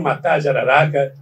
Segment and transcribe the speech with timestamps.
[0.00, 1.14] matar a jararaca,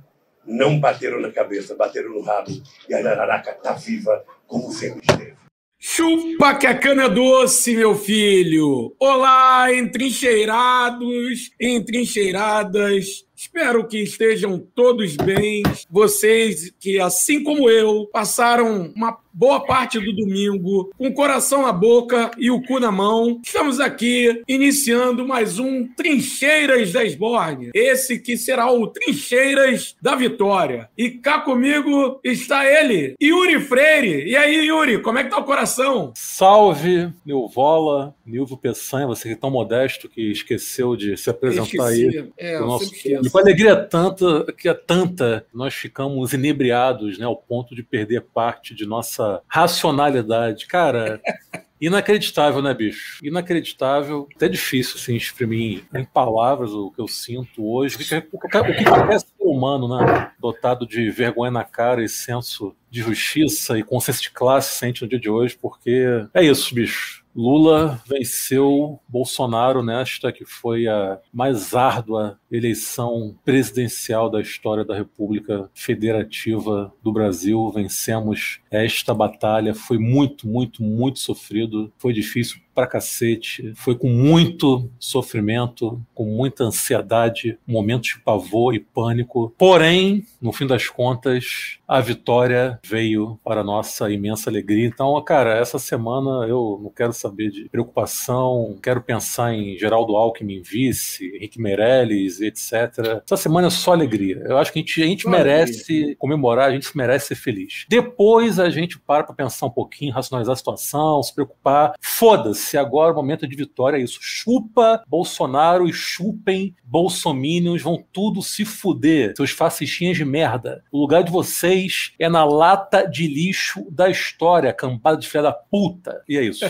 [0.46, 2.50] não bateram na cabeça, bateram no rabo.
[2.88, 5.36] E a jararaca está viva como sempre esteve.
[5.80, 8.94] Chupa que a cana é doce, meu filho!
[8.98, 15.62] Olá, entrincheirados, entrincheiradas, Espero que estejam todos bem.
[15.88, 21.72] Vocês que, assim como eu, passaram uma boa parte do domingo com o coração na
[21.72, 23.40] boca e o cu na mão.
[23.44, 27.70] Estamos aqui iniciando mais um Trincheiras da Esborne.
[27.74, 30.88] Esse que será o Trincheiras da Vitória.
[30.96, 34.28] E cá comigo está ele, Yuri Freire.
[34.28, 36.12] E aí, Yuri, como é que tá o coração?
[36.14, 42.30] Salve, Nilvola, Nilvio Peçanha, você que é tão modesto que esqueceu de se apresentar aí.
[42.36, 42.92] É, nosso...
[42.94, 48.22] E com alegria tanta, que é tanta, nós ficamos inebriados, né, ao ponto de perder
[48.22, 49.17] parte de nossa
[49.48, 50.66] racionalidade.
[50.66, 51.20] Cara,
[51.80, 53.24] Inacreditável, né, bicho?
[53.24, 54.26] Inacreditável.
[54.34, 57.94] Até difícil, assim, exprimir em palavras o que eu sinto hoje.
[57.94, 62.08] O que, o que, o que ser humano, né, dotado de vergonha na cara e
[62.08, 66.74] senso de justiça e consciência de classe sente no dia de hoje, porque é isso,
[66.74, 67.24] bicho.
[67.36, 75.70] Lula venceu Bolsonaro nesta que foi a mais árdua eleição presidencial da história da República
[75.74, 77.70] Federativa do Brasil.
[77.70, 79.74] Vencemos esta batalha.
[79.74, 81.92] Foi muito, muito, muito sofrido.
[81.98, 83.72] Foi difícil pra cacete.
[83.74, 89.52] Foi com muito sofrimento, com muita ansiedade, momentos de pavor e pânico.
[89.58, 94.86] Porém, no fim das contas, a vitória veio para nossa imensa alegria.
[94.86, 100.62] Então, cara, essa semana eu não quero saber de preocupação, quero pensar em Geraldo Alckmin
[100.62, 103.22] vice, Henrique Meirelles, etc.
[103.24, 104.42] Essa semana é só alegria.
[104.46, 107.84] Eu acho que a gente, a gente merece comemorar, a gente merece ser feliz.
[107.88, 111.94] Depois a gente para para pensar um pouquinho, racionalizar a situação, se preocupar.
[112.00, 114.18] Foda-se se agora o momento de vitória é isso.
[114.20, 120.82] Chupa Bolsonaro e chupem bolsomínios, vão tudo se fuder, seus fascistinhas de merda.
[120.92, 125.52] O lugar de vocês é na lata de lixo da história, campada de filha da
[125.52, 126.22] puta.
[126.28, 126.64] E é isso.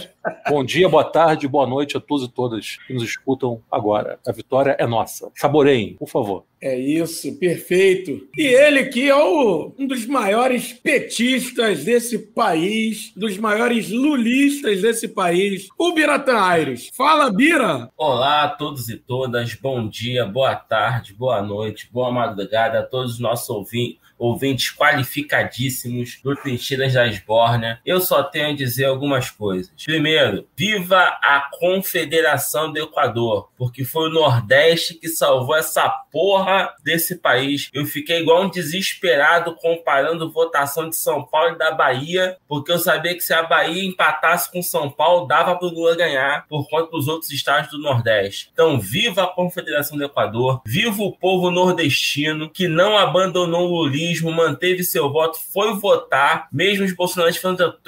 [0.48, 4.18] Bom dia, boa tarde, boa noite a todos e todas que nos escutam agora.
[4.26, 5.30] A vitória é nossa.
[5.34, 6.44] Saboreiem, por favor.
[6.60, 8.28] É isso, perfeito.
[8.36, 15.06] E ele que é o, um dos maiores petistas desse país, dos maiores lulistas desse
[15.06, 16.90] país, o Biratan Aires.
[16.92, 17.90] Fala, Bira!
[17.96, 23.14] Olá a todos e todas, bom dia, boa tarde, boa noite, boa madrugada a todos
[23.14, 27.80] os nossos ouvintes ouvintes qualificadíssimos do Trincheiras da Esbórnia.
[27.84, 29.72] Eu só tenho a dizer algumas coisas.
[29.84, 37.16] Primeiro, viva a Confederação do Equador, porque foi o Nordeste que salvou essa porra desse
[37.16, 37.70] país.
[37.72, 42.78] Eu fiquei igual um desesperado comparando votação de São Paulo e da Bahia, porque eu
[42.78, 46.68] sabia que se a Bahia empatasse com São Paulo, dava para o Lula ganhar por
[46.68, 48.50] conta dos outros estados do Nordeste.
[48.52, 53.76] Então, viva a Confederação do Equador, viva o povo nordestino que não abandonou o
[54.22, 57.78] manteve seu voto, foi votar, mesmo os bolsonaristas falando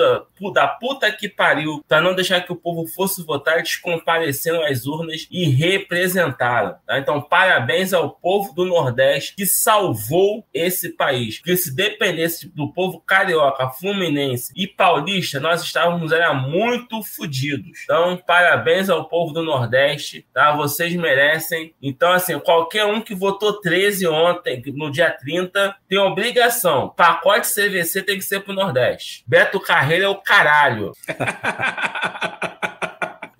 [0.52, 4.86] da puta que pariu, para não deixar que o povo fosse votar, eles compareceram às
[4.86, 6.76] urnas e representaram.
[6.86, 6.98] Tá?
[6.98, 11.38] Então, parabéns ao povo do Nordeste que salvou esse país.
[11.38, 17.80] Porque se dependesse do povo carioca, fluminense e paulista, nós estávamos era muito fodidos.
[17.84, 20.52] Então, parabéns ao povo do Nordeste, tá?
[20.56, 21.74] Vocês merecem.
[21.82, 26.88] Então, assim, qualquer um que votou 13 ontem, no dia 30, tem obrigação.
[26.90, 29.24] Pacote CVC tem que ser pro Nordeste.
[29.26, 30.92] Beto Carreiro é o caralho.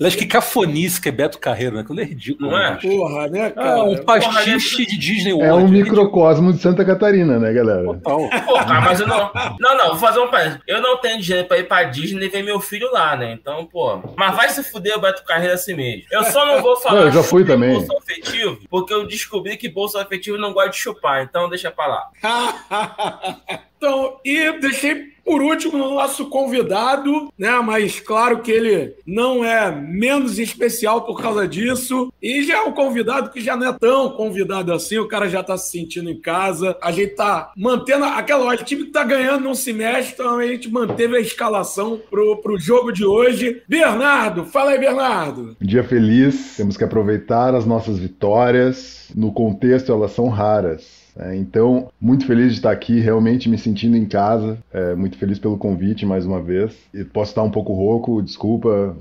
[0.01, 1.83] Aliás, que cafonice que é Beto Carreiro, né?
[1.83, 2.51] Aquilo é ridículo.
[2.51, 2.75] Não é?
[2.77, 3.71] Porra, né, ah, cara?
[3.73, 5.51] Ah, um pastiche de Disney World.
[5.51, 7.85] É um microcosmo de Santa Catarina, né, galera?
[7.85, 8.31] Total.
[8.47, 9.31] Porra, mas eu não...
[9.61, 10.63] Não, não, vou fazer um parênteses.
[10.67, 13.33] Eu não tenho dinheiro pra ir pra Disney e ver meu filho lá, né?
[13.33, 14.01] Então, pô...
[14.17, 16.05] Mas vai se fuder o Beto Carreiro assim mesmo.
[16.11, 17.75] Eu só não vou falar não, eu já fui também.
[17.75, 21.87] bolsa afetivo, porque eu descobri que bolsa afetivo não gosta de chupar, então deixa pra
[21.87, 22.09] lá.
[23.81, 27.51] Então, e deixei por último nosso convidado, né?
[27.61, 32.13] Mas claro que ele não é menos especial por causa disso.
[32.23, 35.43] E já é um convidado que já não é tão convidado assim, o cara já
[35.43, 36.77] tá se sentindo em casa.
[36.83, 40.39] A gente tá mantendo aquela hora, o time que tá ganhando não se mexe, então
[40.39, 43.63] a gente manteve a escalação pro, pro jogo de hoje.
[43.69, 45.57] Bernardo, fala aí, Bernardo.
[45.61, 49.09] Dia feliz, temos que aproveitar as nossas vitórias.
[49.15, 53.97] No contexto, elas são raras É, então, muito feliz de estar aqui, realmente me sentindo
[53.97, 54.59] em casa.
[54.73, 56.77] É, muito feliz pelo convite mais uma vez.
[56.93, 58.97] E posso estar um pouco rouco, desculpa,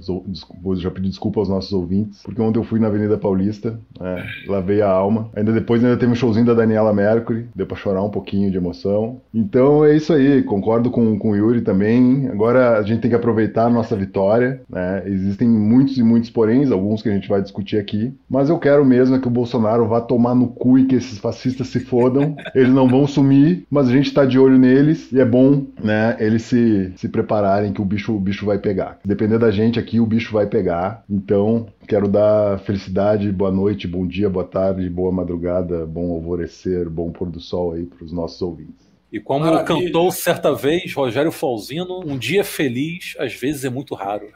[0.62, 4.24] vou já pedir desculpa aos nossos ouvintes, porque ontem eu fui na Avenida Paulista, é,
[4.48, 5.30] lavei a alma.
[5.36, 8.58] Ainda depois ainda teve um showzinho da Daniela Mercury, deu pra chorar um pouquinho de
[8.58, 9.22] emoção.
[9.34, 12.28] Então é isso aí, concordo com, com o Yuri também.
[12.28, 14.62] Agora a gente tem que aproveitar a nossa vitória.
[14.70, 15.04] Né?
[15.06, 18.86] Existem muitos e muitos poréns, alguns que a gente vai discutir aqui, mas eu quero
[18.86, 22.36] mesmo é que o Bolsonaro vá tomar no cu e que esses fascistas se fodam.
[22.56, 26.16] Eles não vão sumir, mas a gente tá de olho neles e é bom, né,
[26.20, 29.00] eles se, se prepararem que o bicho, o bicho vai pegar.
[29.04, 31.04] Depender da gente aqui, o bicho vai pegar.
[31.10, 37.12] Então, quero dar felicidade, boa noite, bom dia, boa tarde, boa madrugada, bom alvorecer, bom
[37.12, 38.89] pôr do sol aí para os nossos ouvintes.
[39.12, 39.66] E como Maravilha.
[39.66, 44.28] cantou certa vez Rogério Falzino, um dia feliz às vezes é muito raro.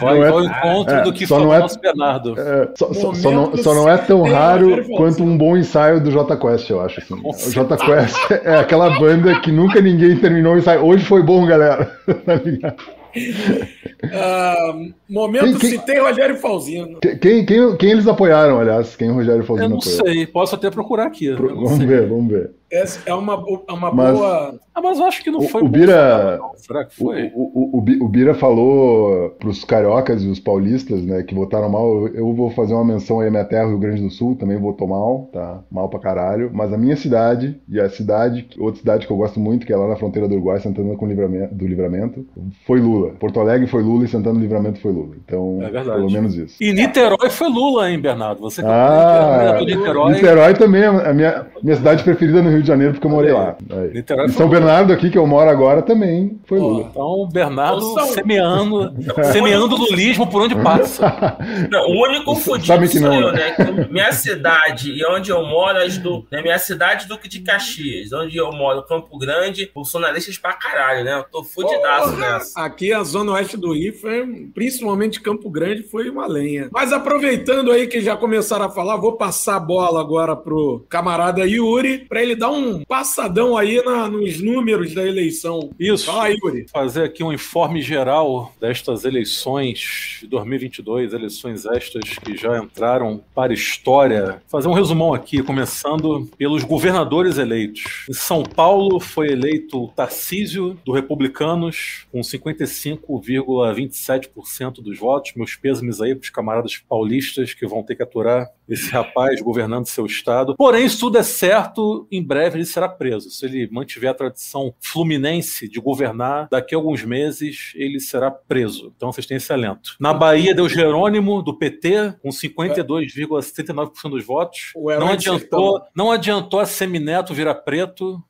[0.00, 2.40] vai ao é, encontro é, do que falou é, nosso Bernardo.
[2.40, 6.10] É, só, só, só, não, só, não, é tão raro quanto um bom ensaio do
[6.10, 7.00] J Quest, eu acho.
[7.00, 7.20] Assim.
[7.22, 10.82] O J Quest é aquela banda que nunca ninguém terminou o ensaio.
[10.82, 11.84] Hoje foi bom, galera.
[12.24, 12.82] tá ligado?
[13.12, 17.00] Uh, momento quem, quem, citei Rogério Falzino.
[17.00, 18.94] Quem, quem, quem, eles apoiaram, aliás?
[18.94, 20.06] Quem o Rogério Falzino Eu não apoiou?
[20.06, 21.34] sei, posso até procurar aqui.
[21.34, 21.86] Pro, vamos sei.
[21.86, 22.59] ver, vamos ver.
[23.04, 24.60] É uma, é uma mas, boa.
[24.72, 25.62] Ah, mas eu acho que não o, foi.
[25.62, 26.52] O Bira, não.
[26.56, 27.32] Será que foi?
[27.34, 31.68] O, o, o, o Bira falou para os cariocas e os paulistas, né, que votaram
[31.68, 32.06] mal.
[32.08, 34.86] Eu vou fazer uma menção aí à minha terra, Rio Grande do Sul, também votou
[34.86, 35.60] mal, tá?
[35.70, 36.50] Mal pra caralho.
[36.54, 39.76] Mas a minha cidade, e a cidade, outra cidade que eu gosto muito, que é
[39.76, 42.24] lá na fronteira do Uruguai, Santana com livramento, do Livramento,
[42.66, 43.10] foi Lula.
[43.18, 45.16] Porto Alegre foi Lula e Santana do Livramento foi Lula.
[45.24, 46.56] Então, é pelo menos isso.
[46.60, 48.40] E Niterói foi Lula, hein, Bernardo?
[48.40, 50.12] Você que ah, é Niterói.
[50.12, 53.32] Niterói também é a minha, minha cidade preferida no Rio de Janeiro, porque eu morei
[53.32, 53.56] lá.
[53.70, 54.32] Aí.
[54.32, 56.88] São Bernardo aqui, que eu moro agora, também foi Lula.
[56.90, 58.06] Então, o Bernardo São...
[58.08, 58.94] semeando,
[59.32, 61.36] semeando lulismo por onde passa.
[61.70, 63.54] Não, o único fudido sou não, eu, né?
[63.58, 63.88] né?
[63.90, 66.42] minha cidade e onde eu moro, as do, né?
[66.42, 71.18] minha cidade, Duque de Caxias, onde eu moro, Campo Grande, bolsonaristas pra caralho, né?
[71.18, 72.60] Eu tô fudidaço nessa.
[72.60, 76.68] Aqui a zona oeste do Rio, foi, principalmente Campo Grande, foi uma lenha.
[76.72, 81.46] Mas aproveitando aí que já começaram a falar, vou passar a bola agora pro camarada
[81.46, 85.68] Yuri, para ele dar um passadão passadão aí na, nos números da eleição.
[85.78, 86.06] Isso.
[86.06, 86.66] Fala aí, Yuri.
[86.70, 93.52] Fazer aqui um informe geral destas eleições de 2022, eleições estas que já entraram para
[93.52, 94.42] a história.
[94.48, 98.06] Fazer um resumão aqui, começando pelos governadores eleitos.
[98.08, 105.32] Em São Paulo foi eleito Tarcísio, do Republicanos, com 55,27% dos votos.
[105.34, 109.86] Meus pêsames aí para os camaradas paulistas que vão ter que aturar esse rapaz governando
[109.86, 110.54] seu estado.
[110.56, 113.30] Porém, se tudo é certo, em breve ele será preso.
[113.30, 118.92] Se ele mantiver a tradição fluminense de governar, daqui a alguns meses ele será preso.
[118.96, 119.96] Então vocês têm esse alento.
[119.98, 124.72] Na Bahia deu Jerônimo, do PT, com 52,79% dos votos.
[124.76, 128.22] Não adiantou, não adiantou a Semineto virar preto.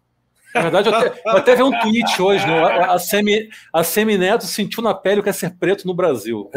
[0.54, 2.60] Na verdade, eu até, eu até vi um tweet hoje, né?
[2.60, 6.50] A, a, Semi, a Semineto sentiu na pele o que é ser preto no Brasil.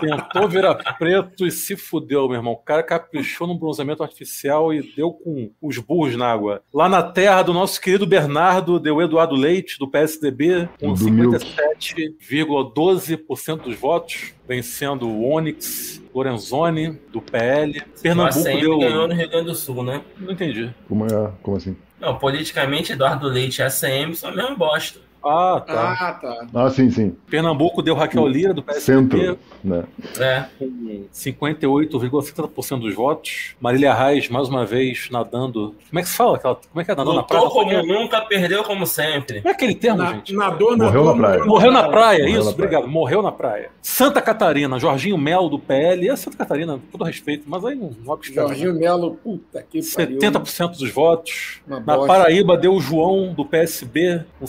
[0.00, 2.54] Tentou virar preto e se fudeu, meu irmão.
[2.54, 6.62] O cara caprichou no bronzeamento artificial e deu com os burros na água.
[6.72, 13.76] Lá na terra do nosso querido Bernardo, deu Eduardo Leite, do PSDB, com 57,12% dos
[13.76, 17.82] votos, vencendo o Onyx Lorenzoni, do PL.
[18.02, 18.78] Pernambuco deu...
[18.78, 20.02] ganhou no Rio Grande do Sul, né?
[20.18, 20.74] Não entendi.
[20.88, 21.32] Como, é?
[21.42, 21.76] Como assim?
[22.00, 25.00] Não, politicamente, Eduardo Leite e ACM são a mesma bosta.
[25.24, 25.96] Ah, tá.
[25.98, 26.46] Ah, tá.
[26.54, 27.16] Ah, sim, sim.
[27.28, 29.18] Pernambuco deu Raquel Lira, do PSDB.
[29.18, 29.84] Centro, né?
[30.18, 30.44] É.
[30.58, 33.54] Com 58,70% dos votos.
[33.60, 35.74] Marília Reis, mais uma vez, nadando.
[35.88, 36.38] Como é que se fala?
[36.38, 37.48] Como é que é nadando na praia?
[37.48, 37.82] como é?
[37.82, 39.38] nunca, perdeu como sempre.
[39.40, 40.34] Como é aquele termo, na, gente?
[40.34, 41.44] Nadou, nadou, Morreu na praia.
[41.44, 42.68] Morreu na praia, Morreu isso, na praia.
[42.68, 42.88] obrigado.
[42.88, 43.70] Morreu na praia.
[43.80, 46.08] Santa Catarina, Jorginho Melo, do PL.
[46.08, 48.80] É Santa Catarina, com todo respeito, mas aí não, não Jorginho né?
[48.80, 50.18] Melo, puta que pariu.
[50.18, 51.60] 70% dos votos.
[51.66, 52.06] Uma na bosta.
[52.06, 54.46] Paraíba deu o João, do PSB, com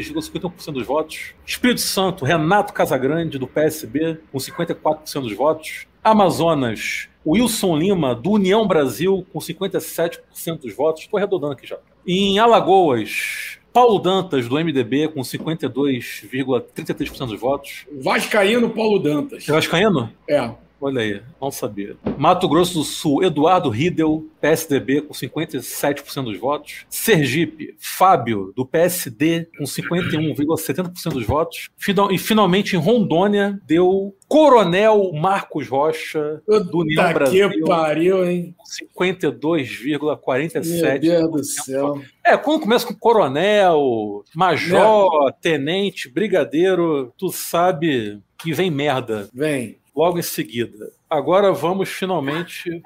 [0.00, 1.34] 52,51% dos votos.
[1.46, 5.86] Espírito Santo, Renato Casagrande, do PSB, com 54% dos votos.
[6.02, 10.20] Amazonas, Wilson Lima, do União Brasil, com 57%
[10.62, 11.02] dos votos.
[11.02, 11.78] Estou arredondando aqui já.
[12.06, 17.86] Em Alagoas, Paulo Dantas, do MDB, com 52,33% dos votos.
[18.00, 19.46] Vascaíno Paulo Dantas.
[19.46, 20.10] Vascaíno?
[20.28, 20.50] É.
[20.80, 21.96] Olha aí, não sabia.
[22.16, 26.86] Mato Grosso do Sul, Eduardo Riedel, PSDB, com 57% dos votos.
[26.88, 31.68] Sergipe, Fábio, do PSD, com 51,70% dos votos.
[32.12, 37.50] E finalmente em Rondônia, deu Coronel Marcos Rocha, do União Brasil.
[37.50, 38.54] que pariu, hein?
[39.02, 40.64] 52,47%.
[40.82, 42.00] Meu Deus do céu.
[42.24, 49.28] É, quando começa com coronel, major, tenente, brigadeiro, tu sabe que vem merda.
[49.32, 50.92] Vem logo em seguida.
[51.10, 52.80] Agora vamos finalmente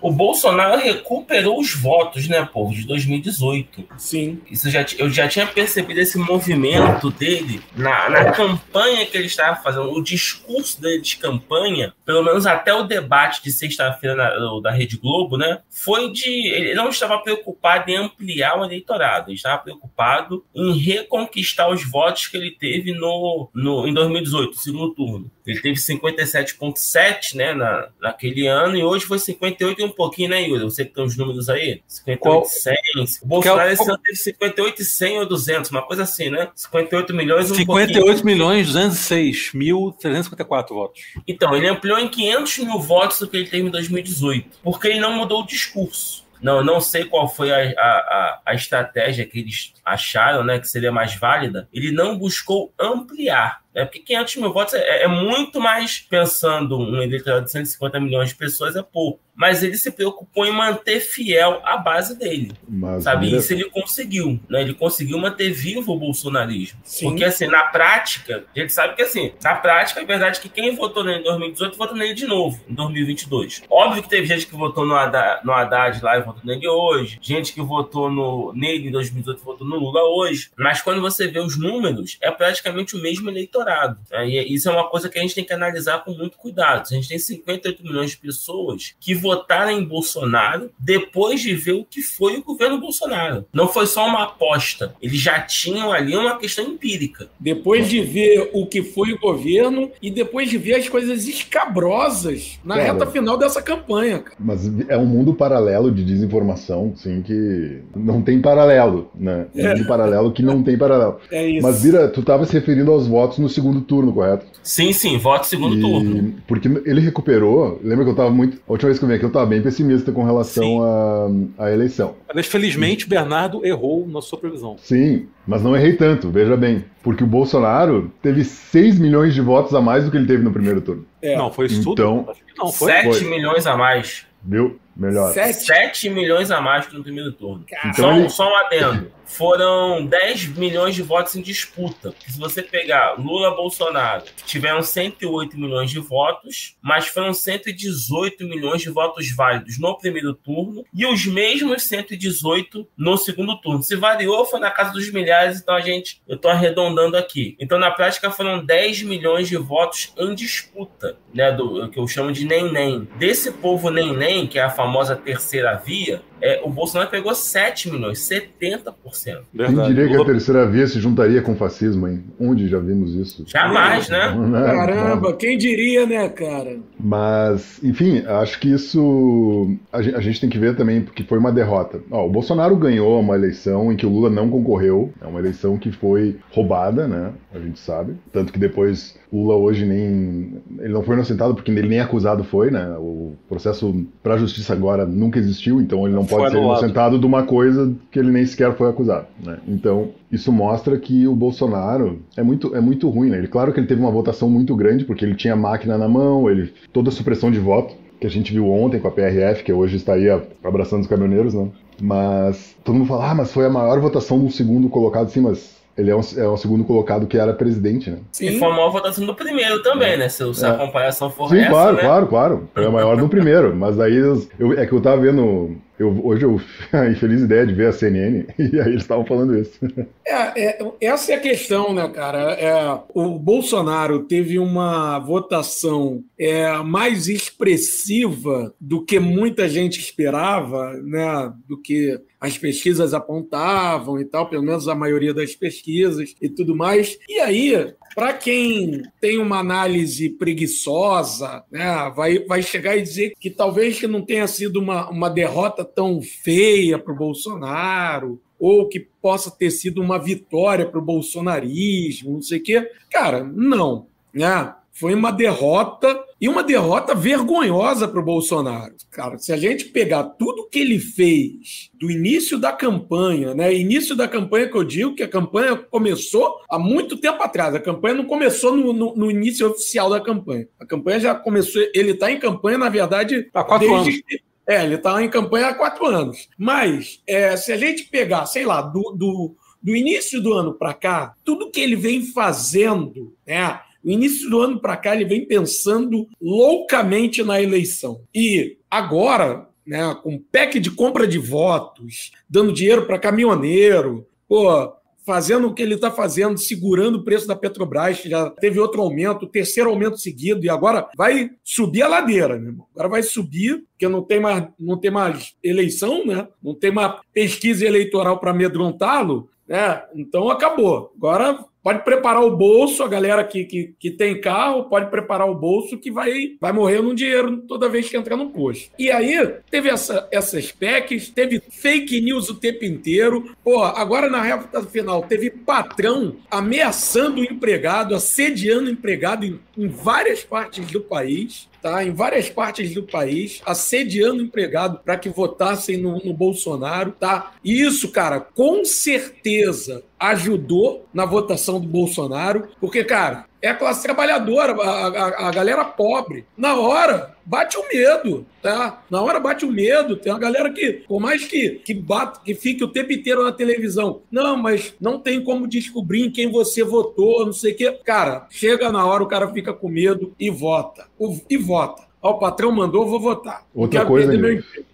[0.00, 3.84] O Bolsonaro recuperou os votos, né, povo, de 2018.
[3.98, 4.40] Sim.
[4.50, 9.26] Isso eu já, eu já tinha percebido esse movimento dele na, na campanha que ele
[9.26, 14.16] estava fazendo, o discurso dele de campanha, pelo menos até o debate de sexta-feira
[14.62, 15.60] da Rede Globo, né?
[15.70, 16.48] Foi de.
[16.48, 22.26] Ele não estava preocupado em ampliar o eleitorado, ele estava preocupado em reconquistar os votos
[22.26, 25.30] que ele teve no, no, em 2018, segundo turno.
[25.46, 30.42] Ele teve 57,7 né, na, naquele ano e hoje foi 58 e um pouquinho, né,
[30.42, 30.64] Yuri?
[30.64, 31.82] Você que tem os números aí?
[31.86, 32.74] 58 Qual- e 100.
[33.22, 36.48] O Bolsonaro esse ano teve 58 e 100 ou 200, uma coisa assim, né?
[36.54, 37.88] 58 milhões um pouquinho.
[37.88, 41.02] 58 milhões 206 mil 354 votos.
[41.26, 45.00] Então, ele ampliou em 500 mil votos do que ele teve em 2018, porque ele
[45.00, 46.24] não mudou o discurso.
[46.42, 50.90] Não, não sei qual foi a, a, a estratégia que eles acharam né, que seria
[50.90, 51.68] mais válida.
[51.72, 53.60] Ele não buscou ampliar.
[53.74, 58.30] Né, porque 500 mil votos é, é muito mais, pensando um eleitorado de 150 milhões
[58.30, 59.20] de pessoas, é pouco.
[59.36, 62.52] Mas ele se preocupou em manter fiel a base dele.
[62.68, 63.26] Mas Sabe?
[63.26, 64.60] vira- Isso ele conseguiu, né?
[64.60, 66.78] Ele conseguiu manter vivo o bolsonarismo.
[66.84, 67.06] Sim.
[67.08, 70.74] Porque, assim, na prática, a gente sabe que, assim, na prática, é verdade que quem
[70.76, 73.62] votou nele em 2018 votou nele de novo, em 2022.
[73.70, 77.18] Óbvio que teve gente que votou no Haddad, no Haddad lá e votou nele hoje,
[77.22, 80.50] gente que votou no, nele em 2018 e votou no Lula hoje.
[80.58, 83.30] Mas quando você vê os números, é praticamente o mesmo
[83.60, 83.98] eleitorado.
[84.10, 84.28] né?
[84.28, 86.86] E isso é uma coisa que a gente tem que analisar com muito cuidado.
[86.90, 91.84] A gente tem 58 milhões de pessoas que votaram em Bolsonaro depois de ver o
[91.84, 93.44] que foi o governo Bolsonaro.
[93.52, 94.94] Não foi só uma aposta.
[95.00, 97.28] Eles já tinham ali uma questão empírica.
[97.38, 102.58] Depois de ver o que foi o governo e depois de ver as coisas escabrosas
[102.64, 102.92] na Cara.
[102.92, 104.20] reta final dessa campanha.
[104.20, 104.36] cara.
[104.38, 109.46] Mas é um mundo paralelo de desinformação, sim, que não tem paralelo, né?
[109.54, 111.18] É um mundo paralelo que não tem paralelo.
[111.30, 111.66] É isso.
[111.66, 114.46] Mas, Vira, tu estava se referindo aos votos no segundo turno, correto?
[114.62, 116.34] Sim, sim, voto segundo E- turno.
[116.46, 117.78] Porque ele recuperou.
[117.82, 118.58] Lembra que eu estava muito.
[118.68, 121.28] A última vez que eu vim aqui, eu estava bem pessimista com relação à
[121.66, 122.14] à eleição.
[122.34, 124.76] Mas felizmente Bernardo errou na sua previsão.
[124.78, 126.84] Sim, mas não errei tanto, veja bem.
[127.02, 130.52] Porque o Bolsonaro teve 6 milhões de votos a mais do que ele teve no
[130.52, 131.04] primeiro turno.
[131.22, 131.36] É.
[131.36, 131.92] Não, foi isso tudo?
[132.02, 132.92] Então- Acho que não, foi.
[132.92, 133.30] 7 Foi.
[133.30, 134.26] milhões a mais.
[134.42, 134.78] Viu?
[134.96, 135.32] Melhor.
[135.32, 135.64] Sete.
[135.64, 137.64] 7 milhões a mais que no primeiro turno.
[137.86, 139.12] Então só, ele- só um adendo.
[139.24, 142.12] Foram 10 milhões de votos em disputa.
[142.26, 148.90] Se você pegar Lula Bolsonaro, tiveram 108 milhões de votos, mas foram 118 milhões de
[148.90, 153.82] votos válidos no primeiro turno e os mesmos 118 no segundo turno.
[153.84, 157.56] Se variou, foi na casa dos milhares, então a gente, eu estou arredondando aqui.
[157.60, 161.52] Então, na prática, foram 10 milhões de votos em disputa, né?
[161.52, 163.08] Do que eu chamo de nem-nem.
[163.16, 168.18] Desse povo nem-nem, que é a famosa terceira via, é, o Bolsonaro pegou 7 milhões,
[168.18, 168.92] 70%.
[169.24, 169.94] Quem Verdade.
[169.94, 172.22] diria que a terceira via se juntaria com o fascismo, hein?
[172.38, 173.44] Onde já vimos isso?
[173.46, 174.34] Jamais, né?
[174.34, 174.62] Né?
[174.64, 176.78] Caramba, quem diria, né, cara?
[176.98, 181.38] Mas, enfim, acho que isso a gen- a gente, tem que ver também, porque foi
[181.38, 182.00] uma derrota.
[182.10, 185.76] Ó, o Bolsonaro ganhou uma eleição em que o Lula não concorreu, é uma eleição
[185.78, 187.32] que foi roubada, né?
[187.54, 188.14] A gente sabe.
[188.32, 190.62] Tanto que depois o Lula hoje nem.
[190.78, 192.94] Ele não foi inocentado porque ele nem acusado foi, né?
[192.98, 196.78] O processo para a justiça agora nunca existiu, então ele não pode ser anulado.
[196.80, 199.58] inocentado de uma coisa que ele nem sequer foi acusado, né?
[199.68, 203.38] Então, isso mostra que o Bolsonaro é muito, é muito ruim, né?
[203.38, 206.48] Ele, claro que ele teve uma votação muito grande, porque ele tinha máquina na mão,
[206.50, 209.72] ele toda a supressão de voto que a gente viu ontem com a PRF, que
[209.72, 210.28] hoje está aí
[210.62, 211.68] abraçando os caminhoneiros, né?
[212.00, 215.78] Mas todo mundo fala, ah, mas foi a maior votação do segundo colocado, sim, mas
[215.96, 218.18] ele é um, é um segundo colocado que era presidente, né?
[218.40, 220.28] E foi a maior votação do primeiro também, né?
[220.28, 220.76] Se, se a É.
[220.76, 222.02] comparação for Sim, essa, claro, né?
[222.02, 222.68] claro, claro.
[222.74, 223.74] Foi a maior do primeiro.
[223.76, 226.58] Mas aí eu- é que eu tava vendo eu, hoje eu
[226.92, 229.78] a infeliz ideia de ver a CNN e aí eles estavam falando isso.
[230.26, 232.54] É, é, essa é a questão, né, cara?
[232.54, 241.52] É, o Bolsonaro teve uma votação é, mais expressiva do que muita gente esperava, né?
[241.68, 246.74] Do que as pesquisas apontavam e tal, pelo menos a maioria das pesquisas e tudo
[246.74, 247.18] mais.
[247.28, 253.50] E aí, para quem tem uma análise preguiçosa, né, vai, vai chegar e dizer que
[253.50, 259.00] talvez que não tenha sido uma, uma derrota tão feia para o Bolsonaro, ou que
[259.00, 262.90] possa ter sido uma vitória para o bolsonarismo, não sei o quê.
[263.10, 264.06] Cara, não.
[264.34, 264.74] Né?
[264.92, 268.94] Foi uma derrota e uma derrota vergonhosa para o Bolsonaro.
[269.10, 273.74] Cara, se a gente pegar tudo que ele fez do início da campanha, né?
[273.74, 277.74] Início da campanha que eu digo que a campanha começou há muito tempo atrás.
[277.74, 280.66] A campanha não começou no, no, no início oficial da campanha.
[280.80, 281.82] A campanha já começou.
[281.94, 284.22] Ele está em campanha, na verdade, há quatro desde, anos.
[284.66, 286.48] É, ele está em campanha há quatro anos.
[286.56, 290.94] Mas é, se a gente pegar, sei lá, do, do, do início do ano para
[290.94, 293.78] cá, tudo que ele vem fazendo, né?
[294.02, 298.22] No início do ano para cá, ele vem pensando loucamente na eleição.
[298.34, 304.92] E agora, né, com PEC de compra de votos, dando dinheiro para caminhoneiro, pô,
[305.24, 309.02] fazendo o que ele está fazendo, segurando o preço da Petrobras, que já teve outro
[309.02, 312.86] aumento, terceiro aumento seguido, e agora vai subir a ladeira, meu irmão.
[312.92, 316.48] Agora vai subir, porque não tem mais, não tem mais eleição, né?
[316.62, 319.48] não tem mais pesquisa eleitoral para amedrontá-lo.
[319.68, 320.02] Né?
[320.16, 321.12] Então acabou.
[321.16, 325.54] Agora Pode preparar o bolso, a galera que, que, que tem carro, pode preparar o
[325.54, 328.90] bolso que vai, vai morrer no dinheiro toda vez que entrar no posto.
[328.98, 329.34] E aí,
[329.70, 333.56] teve essa, essas PECs, teve fake news o tempo inteiro.
[333.64, 339.88] Pô, agora na reta final, teve patrão ameaçando o empregado, assediando o empregado em, em
[339.88, 345.96] várias partes do país tá, em várias partes do país, assediando empregado para que votassem
[345.96, 347.12] no, no, Bolsonaro.
[347.12, 347.52] Tá?
[347.64, 354.02] E isso, cara, com certeza ajudou na votação do Bolsonaro, porque, cara, é a classe
[354.02, 356.46] trabalhadora, a, a, a, galera pobre.
[356.56, 359.02] Na hora, bate o medo, tá?
[359.10, 360.16] Na hora bate o medo.
[360.16, 363.52] Tem uma galera que, por mais que, que, bate, que fique o tempo inteiro na
[363.52, 368.00] televisão, não, mas não tem como descobrir em quem você votou, não sei o quê.
[368.04, 371.06] Cara, chega na hora, o cara fica com medo e vota.
[371.18, 372.09] O, e vota.
[372.22, 373.64] Ó, o patrão mandou, vou votar.
[373.74, 374.34] Outra coisa,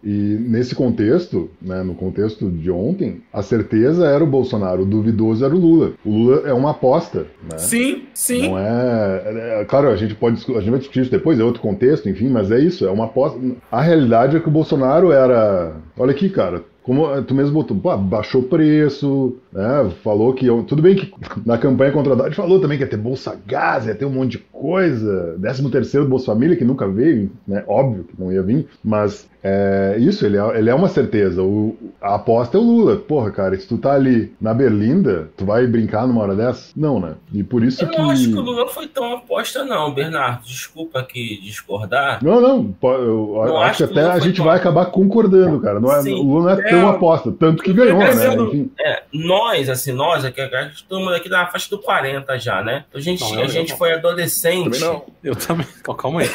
[0.04, 5.44] e nesse contexto, né, no contexto de ontem, a certeza era o Bolsonaro, o duvidoso
[5.44, 5.92] era o Lula.
[6.04, 7.58] O Lula é uma aposta, né?
[7.58, 8.48] Sim, sim.
[8.48, 11.44] Não é, é, é claro, a gente pode a gente vai discutir isso depois, é
[11.44, 13.40] outro contexto, enfim, mas é isso, é uma aposta.
[13.72, 17.96] A realidade é que o Bolsonaro era, olha aqui, cara, como tu mesmo botou, pô,
[17.96, 19.90] baixou o preço, né?
[20.05, 20.46] Falou que.
[20.68, 21.12] Tudo bem que
[21.44, 24.11] na campanha contra a Haddad falou também que ia ter Bolsa Gás, ia ter um
[24.11, 27.64] monte de coisa, 13 terceiro Bolsa Família, que nunca veio, né?
[27.66, 31.40] Óbvio que não ia vir, mas é, isso, ele é, ele é uma certeza.
[31.40, 32.96] O, a aposta é o Lula.
[32.96, 36.72] Porra, cara, se tu tá ali na Berlinda, tu vai brincar numa hora dessa?
[36.74, 37.14] Não, né?
[37.32, 37.94] E por isso eu que.
[37.94, 40.44] Eu não acho que o Lula foi tão aposta, não, Bernardo.
[40.44, 42.18] Desculpa aqui discordar.
[42.24, 42.74] Não, não.
[42.82, 44.46] Eu não acho, acho que até a gente tão...
[44.46, 45.78] vai acabar concordando, cara.
[45.78, 47.30] Não é, o Lula não é, é tão aposta.
[47.30, 48.35] Tanto que ganhou, né?
[48.35, 48.70] Enfim.
[48.80, 50.42] É, nós, assim, nós, aqui,
[50.88, 52.85] todo mundo aqui na faixa do 40 já, né?
[52.88, 54.80] Então, a gente, não, a gente foi adolescente.
[54.80, 55.04] Também não.
[55.22, 55.66] Eu também.
[55.96, 56.30] Calma aí.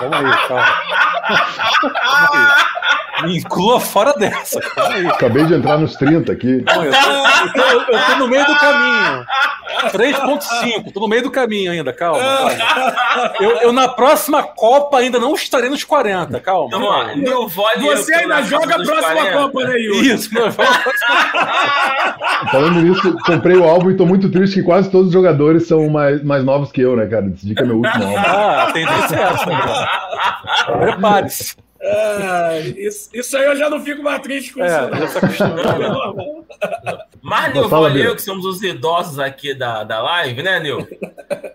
[0.00, 0.64] Calma aí, calma.
[2.00, 3.09] calma aí.
[3.24, 4.60] Me inclua fora dessa.
[5.08, 6.62] Acabei de entrar nos 30 aqui.
[6.66, 9.26] Não, eu, tô, eu, tô, eu, tô, no meio do caminho.
[9.88, 12.20] 3.5, tô no meio do caminho ainda, calma.
[13.40, 16.76] Eu, eu, na próxima Copa ainda não estarei nos 40, calma.
[16.76, 19.38] Ó, meu Você ainda joga a próxima 40.
[19.38, 20.10] Copa, né, Yuri?
[20.10, 20.50] Isso, meu
[22.50, 25.88] Falando nisso, comprei o álbum e tô muito triste que quase todos os jogadores são
[25.88, 27.22] mais, mais novos que eu, né, cara?
[27.22, 28.18] Decidi que é meu último álbum.
[28.18, 29.56] Ah, é essa, né?
[30.78, 31.69] Prepare-se.
[31.82, 35.44] É, isso, isso aí eu já não fico mais triste com é, isso.
[35.78, 36.44] Não.
[37.22, 40.86] Mas, Nil, eu que somos os idosos aqui da, da live, né, Nil?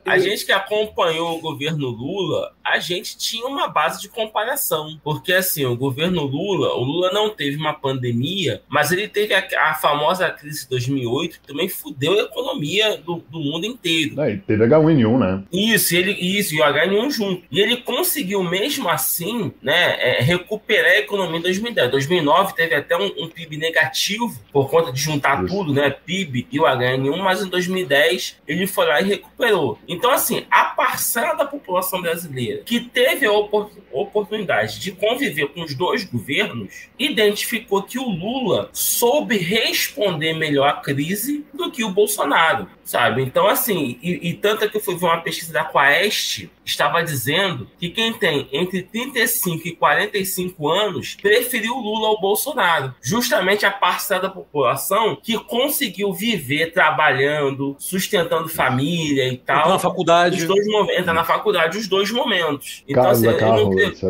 [0.06, 5.00] A gente que acompanhou o governo Lula, a gente tinha uma base de comparação.
[5.04, 9.46] Porque, assim, o governo Lula, o Lula não teve uma pandemia, mas ele teve a,
[9.70, 14.20] a famosa crise de 2008, que também fudeu a economia do, do mundo inteiro.
[14.22, 15.44] É, teve H1N1, né?
[15.52, 17.44] Isso, ele, isso, e o H1N1 junto.
[17.52, 21.92] E ele conseguiu, mesmo assim, né, é, recuperar a economia em 2010.
[21.92, 25.54] 2009 teve até um, um PIB negativo por conta de juntar Isso.
[25.54, 25.90] tudo, né?
[25.90, 29.80] PIB e o HN1, mas em 2010 ele foi lá e recuperou.
[29.96, 35.74] Então, assim, a parcela da população brasileira que teve a oportunidade de conviver com os
[35.74, 42.68] dois governos identificou que o Lula soube responder melhor à crise do que o Bolsonaro.
[42.86, 43.24] Sabe?
[43.24, 47.04] Então, assim, e, e tanto é que eu fui ver uma pesquisa da Quaest, estava
[47.04, 52.94] dizendo que quem tem entre 35 e 45 anos preferiu Lula ao Bolsonaro.
[53.02, 59.58] Justamente a parcela da população que conseguiu viver trabalhando, sustentando família e tal.
[59.58, 60.38] Entra na faculdade.
[60.38, 60.66] Os dois
[60.98, 62.84] entra na faculdade os dois momentos.
[62.88, 64.04] Então, Casa, assim, carro, eu, não, etc.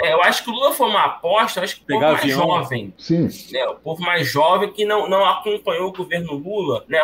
[0.00, 2.38] É, eu acho que o Lula foi uma aposta, acho que o povo mais avião.
[2.38, 2.94] jovem.
[2.98, 3.28] Sim.
[3.52, 7.00] Né, o povo mais jovem que não, não acompanhou o governo Lula, né,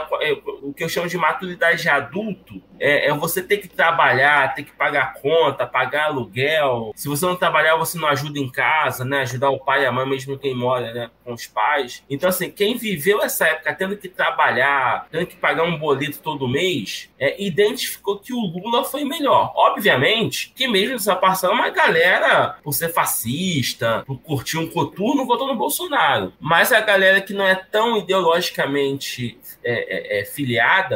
[0.63, 4.64] o que eu chamo de maturidade de adulto, é, é, você ter que trabalhar, ter
[4.64, 6.92] que pagar conta, pagar aluguel.
[6.96, 9.20] Se você não trabalhar, você não ajuda em casa, né?
[9.20, 11.11] Ajudar o pai e a mãe, mesmo quem mora né?
[11.25, 12.03] com os pais.
[12.11, 16.48] Então, assim, quem viveu essa época tendo que trabalhar, tendo que pagar um boleto todo
[16.48, 19.53] mês, é, identificou que o Lula foi melhor.
[19.55, 25.46] Obviamente que mesmo essa parcela, uma galera, por ser fascista, por curtir um coturno, votou
[25.46, 26.33] no Bolsonaro.
[26.40, 30.25] Mas a galera que não é tão ideologicamente é, é,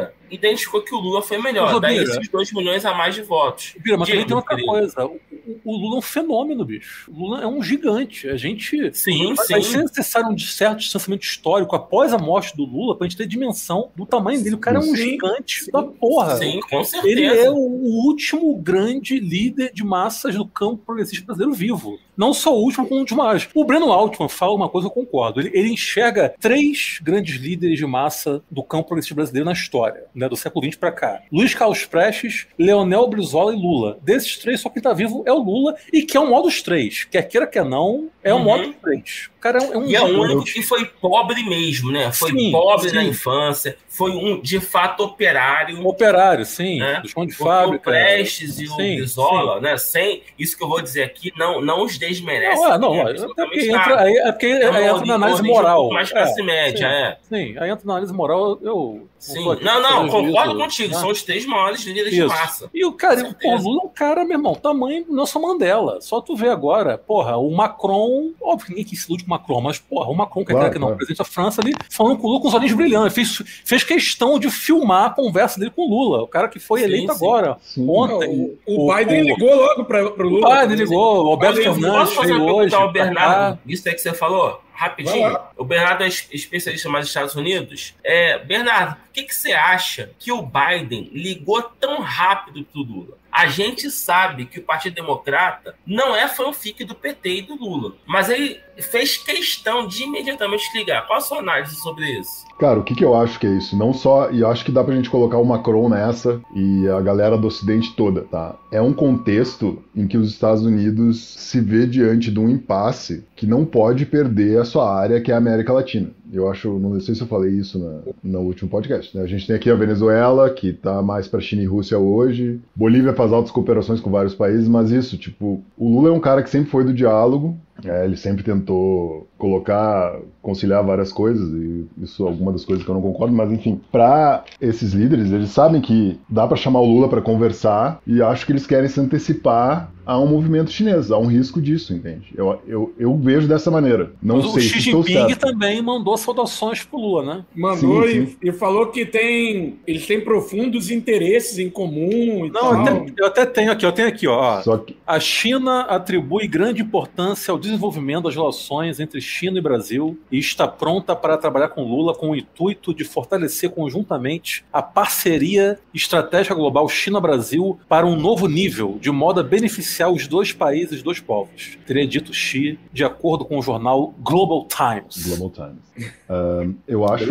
[0.06, 1.72] é filiada, identificou que o Lula foi melhor.
[1.72, 3.74] Mas, Daí esses 2 milhões a mais de votos.
[3.78, 4.72] Bira, mas também tem outra querido.
[4.72, 5.06] coisa.
[5.06, 5.20] O,
[5.64, 7.10] o, Lula é um fenômeno, bicho.
[7.10, 8.28] O Lula é um gigante.
[8.28, 8.92] A gente.
[8.94, 9.52] Sim, vai, sim.
[9.52, 13.26] Vai ser necessário um certo distanciamento histórico após a morte do Lula pra gente ter
[13.26, 14.56] dimensão do tamanho dele.
[14.56, 16.36] O cara sim, é um gigante sim, da porra.
[16.36, 17.12] Sim, com certeza.
[17.12, 21.98] Ele é o, último grande líder de massas do campo progressista brasileiro vivo.
[22.16, 23.48] Não só o último, como um dos maiores.
[23.54, 25.40] O Breno Altman fala uma coisa, eu concordo.
[25.40, 30.28] Ele, ele enxerga três grandes líderes de massa do campo progressista brasileiro na história, né,
[30.28, 31.22] do século XX para cá.
[31.30, 33.98] Luiz Carlos Prestes, Leonel Brizola e Lula.
[34.02, 36.62] Desses três, só quem tá vivo é o Lula, e que é um modo dos
[36.62, 37.04] três.
[37.04, 38.44] Quer queira, quer não, é o uhum.
[38.44, 39.28] modo dos três.
[39.36, 42.10] O cara é um, E é o único que foi pobre mesmo, né?
[42.10, 42.94] Foi sim, pobre sim.
[42.94, 45.86] na infância, foi um, de fato, operário.
[45.86, 46.78] Operário, sim.
[46.78, 47.00] Né?
[47.00, 47.90] Do chão de Porque fábrica.
[47.90, 49.76] O Prestes e o sim, Brizola, né?
[49.76, 52.60] Sem isso que eu vou dizer aqui, não, não os desmerecem.
[52.62, 55.88] Não, é, não, é, porque entra, aí, é porque é aí entra na análise moral.
[55.88, 57.18] Um mais classe é, média, é.
[57.22, 59.08] Sim, aí entra na análise moral, eu.
[59.18, 60.94] Sim, não, não, concordo contigo.
[60.94, 61.00] Né?
[61.00, 62.22] São os três maiores líderes Isso.
[62.22, 62.70] de massa.
[62.72, 66.00] E o cara, o Lula é um cara, meu irmão, tamanho Nelson Mandela.
[66.00, 69.30] Só tu vê agora, porra, o Macron, óbvio que ninguém quis se ilude com o
[69.30, 70.94] Macron, mas, porra, o Macron, que é claro, que não, claro.
[70.94, 73.14] o presidente da França ali, falando com o Lula com os olhos brilhantes.
[73.14, 76.80] Fez, fez questão de filmar a conversa dele com o Lula, o cara que foi
[76.80, 77.24] sim, eleito sim.
[77.24, 77.86] agora, sim.
[77.88, 78.28] ontem.
[78.28, 80.48] O, o, o Biden o, ligou logo para o Lula.
[80.48, 82.74] O Biden ligou, o Alberto Fernandes veio hoje.
[82.74, 84.60] Ao Bernardo, isso é que você falou?
[84.76, 85.38] rapidinho.
[85.56, 87.94] O Bernardo é especialista mais nos Estados Unidos.
[88.04, 93.16] É, Bernardo, por que, que você acha que o Biden ligou tão rápido pro Lula?
[93.36, 97.92] A gente sabe que o Partido Democrata não é fanfic do PT e do Lula,
[98.06, 101.06] mas ele fez questão de imediatamente ligar.
[101.06, 102.46] Qual a sua análise sobre isso?
[102.58, 103.76] Cara, o que, que eu acho que é isso?
[103.76, 107.36] Não só, e acho que dá pra gente colocar o Macron nessa e a galera
[107.36, 108.56] do Ocidente toda, tá?
[108.72, 113.46] É um contexto em que os Estados Unidos se vê diante de um impasse que
[113.46, 116.10] não pode perder a sua área, que é a América Latina.
[116.32, 119.16] Eu acho, não sei se eu falei isso na, no último podcast.
[119.16, 119.22] Né?
[119.22, 122.60] A gente tem aqui a Venezuela, que tá mais para China e Rússia hoje.
[122.74, 126.42] Bolívia faz altas cooperações com vários países, mas isso, tipo, o Lula é um cara
[126.42, 132.24] que sempre foi do diálogo, é, ele sempre tentou colocar, conciliar várias coisas, e isso
[132.24, 135.80] é alguma das coisas que eu não concordo, mas enfim, para esses líderes, eles sabem
[135.80, 139.92] que dá para chamar o Lula para conversar e acho que eles querem se antecipar
[140.06, 142.32] a um movimento chinês, há um risco disso, entende?
[142.36, 144.12] Eu, eu, eu vejo dessa maneira.
[144.22, 147.44] Não Mas sei o Xi Jinping também mandou saudações pro Lula, né?
[147.52, 148.36] Mandou sim, sim.
[148.40, 152.48] E, e, falou que tem eles têm profundos interesses em comum.
[152.52, 154.78] Não, eu até, eu até, tenho aqui, eu tenho aqui, ó.
[154.78, 154.96] Que...
[155.04, 160.66] A China atribui grande importância ao desenvolvimento das relações entre China e Brasil e está
[160.66, 166.88] pronta para trabalhar com Lula com o intuito de fortalecer conjuntamente a parceria estratégica global
[166.88, 171.78] China-Brasil para um novo nível, de modo a beneficiar os dois países, os dois povos.
[171.86, 175.26] Teria dito Xi, de acordo com o jornal Global Times.
[175.26, 176.12] Global Times.
[176.28, 177.26] Uh, eu acho.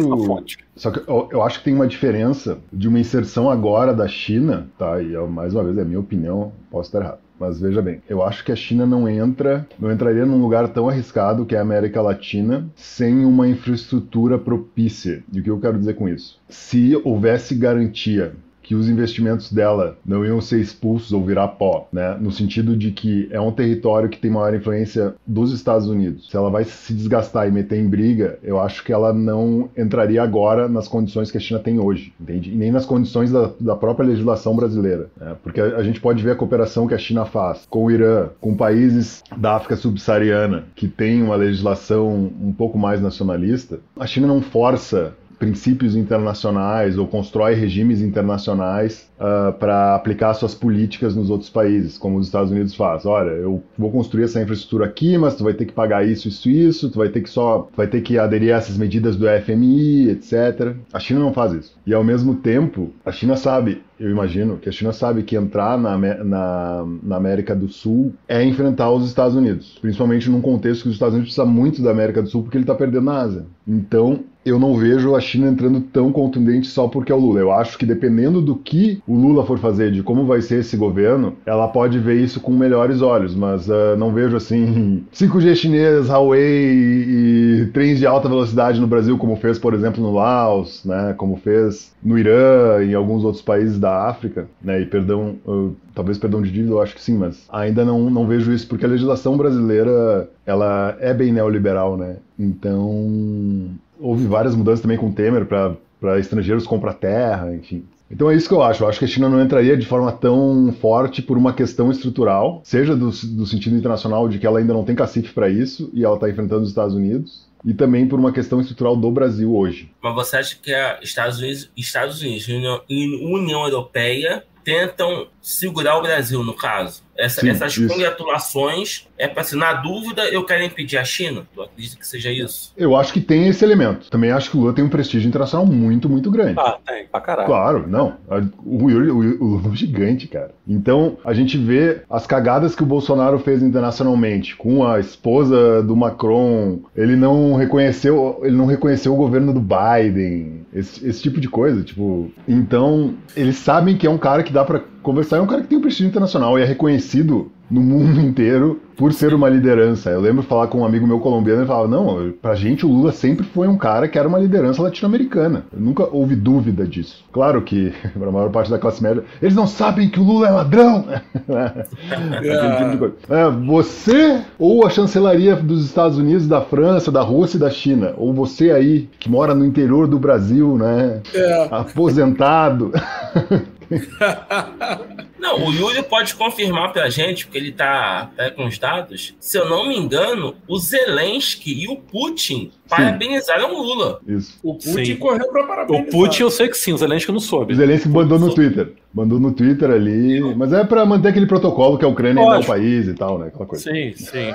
[0.75, 4.69] Só que eu, eu, acho que tem uma diferença de uma inserção agora da China,
[4.77, 5.01] tá?
[5.01, 7.24] E mais uma vez é a minha opinião, posso estar errado.
[7.39, 10.87] Mas veja bem, eu acho que a China não entra, não entraria num lugar tão
[10.87, 15.23] arriscado que é a América Latina sem uma infraestrutura propícia.
[15.31, 16.39] E o que eu quero dizer com isso?
[16.47, 18.33] Se houvesse garantia
[18.65, 22.17] que os investimentos dela não iam ser expulsos ou virar pó, né?
[22.19, 26.31] No sentido de que é um território que tem maior influência dos Estados Unidos.
[26.31, 30.23] Se ela vai se desgastar e meter em briga, eu acho que ela não entraria
[30.23, 32.51] agora nas condições que a China tem hoje, entende?
[32.51, 35.35] E nem nas condições da, da própria legislação brasileira, né?
[35.43, 38.29] Porque a, a gente pode ver a cooperação que a China faz com o Irã,
[38.41, 43.79] com países da África subsaariana que tem uma legislação um pouco mais nacionalista.
[43.99, 51.15] A China não força princípios internacionais ou constrói regimes internacionais uh, para aplicar suas políticas
[51.15, 53.05] nos outros países, como os Estados Unidos faz.
[53.05, 56.49] Olha, eu vou construir essa infraestrutura aqui, mas tu vai ter que pagar isso, isso,
[56.49, 60.09] isso, tu vai ter que só, vai ter que aderir a essas medidas do FMI,
[60.09, 60.75] etc.
[60.93, 61.77] A China não faz isso.
[61.85, 65.77] E ao mesmo tempo, a China sabe, eu imagino, que a China sabe que entrar
[65.77, 70.89] na, na, na América do Sul é enfrentar os Estados Unidos, principalmente num contexto que
[70.89, 73.45] os Estados Unidos precisam muito da América do Sul porque ele está perdendo na Ásia.
[73.67, 77.39] Então, eu não vejo a China entrando tão contundente só porque é o Lula.
[77.39, 80.77] Eu acho que dependendo do que o Lula for fazer, de como vai ser esse
[80.77, 86.09] governo, ela pode ver isso com melhores olhos, mas uh, não vejo assim 5G chinês,
[86.09, 90.83] Huawei e, e trens de alta velocidade no Brasil, como fez, por exemplo, no Laos,
[90.85, 95.75] né, como fez no Irã e alguns outros países da África, né, e perdão, uh,
[95.95, 98.85] talvez perdão de dívida, eu acho que sim, mas ainda não, não vejo isso, porque
[98.85, 105.13] a legislação brasileira, ela é bem neoliberal, né, então houve várias mudanças também com o
[105.13, 107.85] Temer para estrangeiros comprar terra, enfim.
[108.09, 108.83] Então é isso que eu acho.
[108.83, 112.61] Eu acho que a China não entraria de forma tão forte por uma questão estrutural,
[112.63, 116.03] seja do, do sentido internacional de que ela ainda não tem cacife para isso e
[116.03, 119.91] ela está enfrentando os Estados Unidos, e também por uma questão estrutural do Brasil hoje.
[120.01, 122.47] Mas você acha que Estados Unidos, Estados Unidos
[122.87, 127.03] e União Europeia tentam segurar o Brasil, no caso.
[127.17, 127.87] Essa, Sim, essas isso.
[127.87, 131.43] congratulações é para assim, na dúvida, eu quero impedir a China?
[131.53, 132.73] Tu acredita que seja isso?
[132.75, 134.09] Eu acho que tem esse elemento.
[134.09, 136.59] Também acho que o Lula tem um prestígio internacional muito, muito grande.
[136.59, 137.47] Ah, tem, pra caralho.
[137.47, 138.17] Claro, não.
[138.65, 140.51] O, o, o, o Lula é gigante, cara.
[140.67, 145.95] Então, a gente vê as cagadas que o Bolsonaro fez internacionalmente, com a esposa do
[145.95, 151.47] Macron, ele não reconheceu, ele não reconheceu o governo do Biden, esse, esse tipo de
[151.47, 152.31] coisa, tipo.
[152.47, 155.67] Então, eles sabem que é um cara que dá para conversar, é um cara que
[155.67, 160.09] tem um prestígio internacional e é reconhecido no mundo inteiro por ser uma liderança.
[160.09, 162.89] Eu lembro de falar com um amigo meu colombiano e falava: não, pra gente o
[162.89, 165.65] Lula sempre foi um cara que era uma liderança latino-americana.
[165.75, 167.23] Nunca houve dúvida disso.
[167.31, 170.47] Claro que, para a maior parte da classe média, eles não sabem que o Lula
[170.47, 171.05] é ladrão.
[172.91, 177.69] tipo é, você ou a chancelaria dos Estados Unidos, da França, da Rússia e da
[177.69, 181.21] China, ou você aí que mora no interior do Brasil, né?
[181.33, 181.67] É.
[181.71, 182.91] Aposentado.
[185.37, 189.35] Não, o Yuri pode confirmar pra gente, porque ele tá, tá com os dados.
[189.39, 194.19] Se eu não me engano, o Zelensky e o Putin parabenizaram o Lula.
[194.27, 194.57] Isso.
[194.63, 195.15] O Putin sim.
[195.17, 196.07] correu pra parabenizar.
[196.07, 197.73] O Putin eu sei que sim, o Zelensky não soube.
[197.73, 198.93] O Zelensky mandou no Twitter.
[199.13, 202.59] Mandou no Twitter ali, mas é pra manter aquele protocolo que a Ucrânia ainda é
[202.59, 203.47] o país e tal, né?
[203.47, 203.83] Aquela coisa.
[203.83, 204.51] Sim, sim.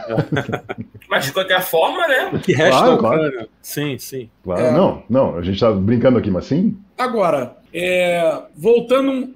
[1.08, 2.30] mas de qualquer forma, né?
[2.32, 3.48] O que resta claro, claro.
[3.62, 4.28] Sim, sim.
[4.42, 4.72] Claro, é.
[4.72, 6.76] não, não, a gente tá brincando aqui, mas sim.
[6.98, 9.34] Agora, é, voltando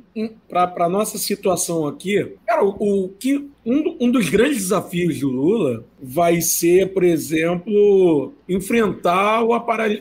[0.48, 5.28] para a nossa situação aqui, cara, o, o que um, um, dos grandes desafios do
[5.28, 9.50] Lula vai ser, por exemplo, enfrentar o,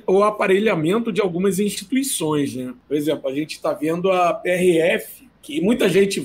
[0.07, 2.55] o aparelhamento de algumas instituições.
[2.55, 2.73] Né?
[2.87, 6.21] Por exemplo, a gente está vendo a PRF, que muita gente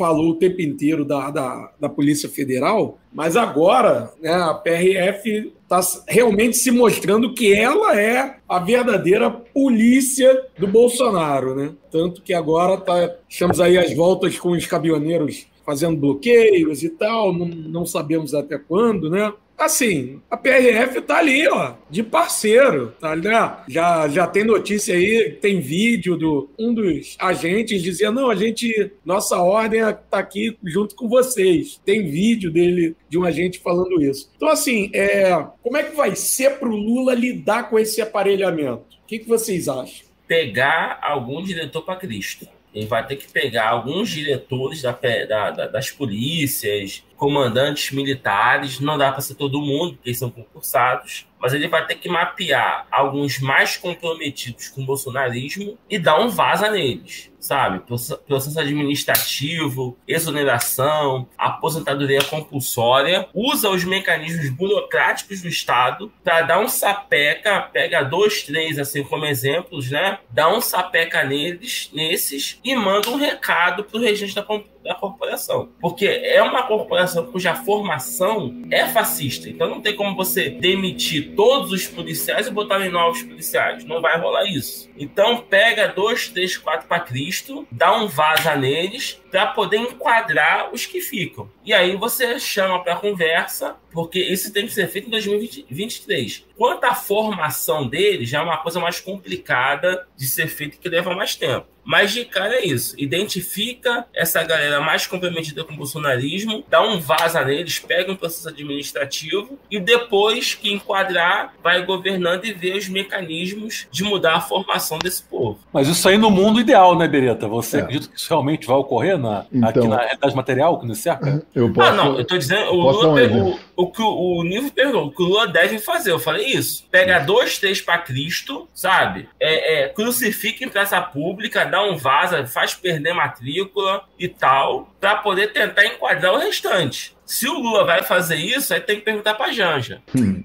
[0.00, 5.78] falou o tempo inteiro da, da, da Polícia Federal, mas agora né, a PRF está
[6.08, 11.72] realmente se mostrando que ela é a verdadeira polícia do Bolsonaro, né?
[11.90, 17.34] Tanto que agora tá, estamos aí às voltas com os caminhoneiros fazendo bloqueios e tal,
[17.34, 19.30] não, não sabemos até quando, né?
[19.66, 23.56] Assim, a PRF tá ali, ó, de parceiro, tá né?
[23.68, 28.92] Já, já tem notícia aí, tem vídeo do um dos agentes dizendo, não, a gente,
[29.04, 31.80] nossa ordem tá aqui junto com vocês.
[31.84, 34.30] Tem vídeo dele, de um agente falando isso.
[34.36, 35.30] Então, assim, é,
[35.62, 38.84] como é que vai ser pro Lula lidar com esse aparelhamento?
[39.02, 40.06] O que, que vocês acham?
[40.26, 42.46] Pegar algum diretor para Cristo.
[42.74, 48.96] Ele vai ter que pegar alguns diretores da, da, da, das polícias, comandantes militares, não
[48.96, 52.86] dá para ser todo mundo, porque eles são concursados, mas ele vai ter que mapear
[52.90, 57.80] alguns mais comprometidos com o bolsonarismo e dar um vaza neles, sabe?
[58.26, 67.62] Processo administrativo, exoneração, aposentadoria compulsória, usa os mecanismos burocráticos do Estado para dar um sapeca,
[67.62, 70.18] pega dois, três, assim como exemplos, né?
[70.30, 74.42] Dá um sapeca neles, nesses, e manda um recado para o regente da
[74.82, 75.70] da corporação.
[75.80, 79.48] Porque é uma corporação cuja formação é fascista.
[79.48, 83.84] Então não tem como você demitir todos os policiais e botar em novos policiais.
[83.84, 84.88] Não vai rolar isso.
[84.96, 90.86] Então pega dois, três, quatro para Cristo, dá um vaza neles para poder enquadrar os
[90.86, 91.48] que ficam.
[91.64, 96.46] E aí você chama para conversa, porque isso tem que ser feito em 2023.
[96.56, 101.14] Quanto à formação deles, já é uma coisa mais complicada de ser feita que leva
[101.14, 101.66] mais tempo.
[101.84, 102.94] Mas de cara é isso.
[102.98, 108.48] Identifica essa galera mais comprometida com o bolsonarismo, dá um vaza neles, pega um processo
[108.48, 114.98] administrativo e depois que enquadrar, vai governando e vê os mecanismos de mudar a formação
[114.98, 115.58] desse povo.
[115.72, 117.48] Mas isso aí no mundo ideal, né, Bereta?
[117.48, 117.80] Você é.
[117.80, 121.44] acredita que isso realmente vai ocorrer na, então, aqui na realidade material que nos cerca?
[121.54, 124.70] Eu posso, ah, não, eu tô dizendo, o Lula, um o, o, que o, o
[124.70, 126.12] perguntou, o que o Lula deve fazer.
[126.12, 126.86] Eu falei isso.
[126.90, 129.28] Pega dois, três para Cristo, sabe?
[129.40, 135.16] É, é, crucifica em praça pública, dá um vaza, faz perder matrícula e tal, para
[135.16, 137.16] poder tentar enquadrar o restante.
[137.26, 140.00] Se o Lula vai fazer isso, aí tem que perguntar pra Janja.
[140.16, 140.42] Hum.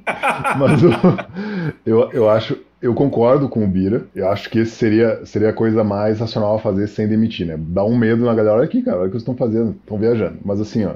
[0.58, 0.82] Mas
[1.86, 4.06] eu, eu acho eu concordo com o Bira.
[4.16, 7.58] Eu acho que seria, seria a coisa mais racional a fazer sem demitir, né?
[7.58, 8.58] Dá um medo na galera.
[8.58, 10.38] Olha aqui, cara, olha o que eles estão fazendo, estão viajando.
[10.46, 10.94] Mas assim, ó,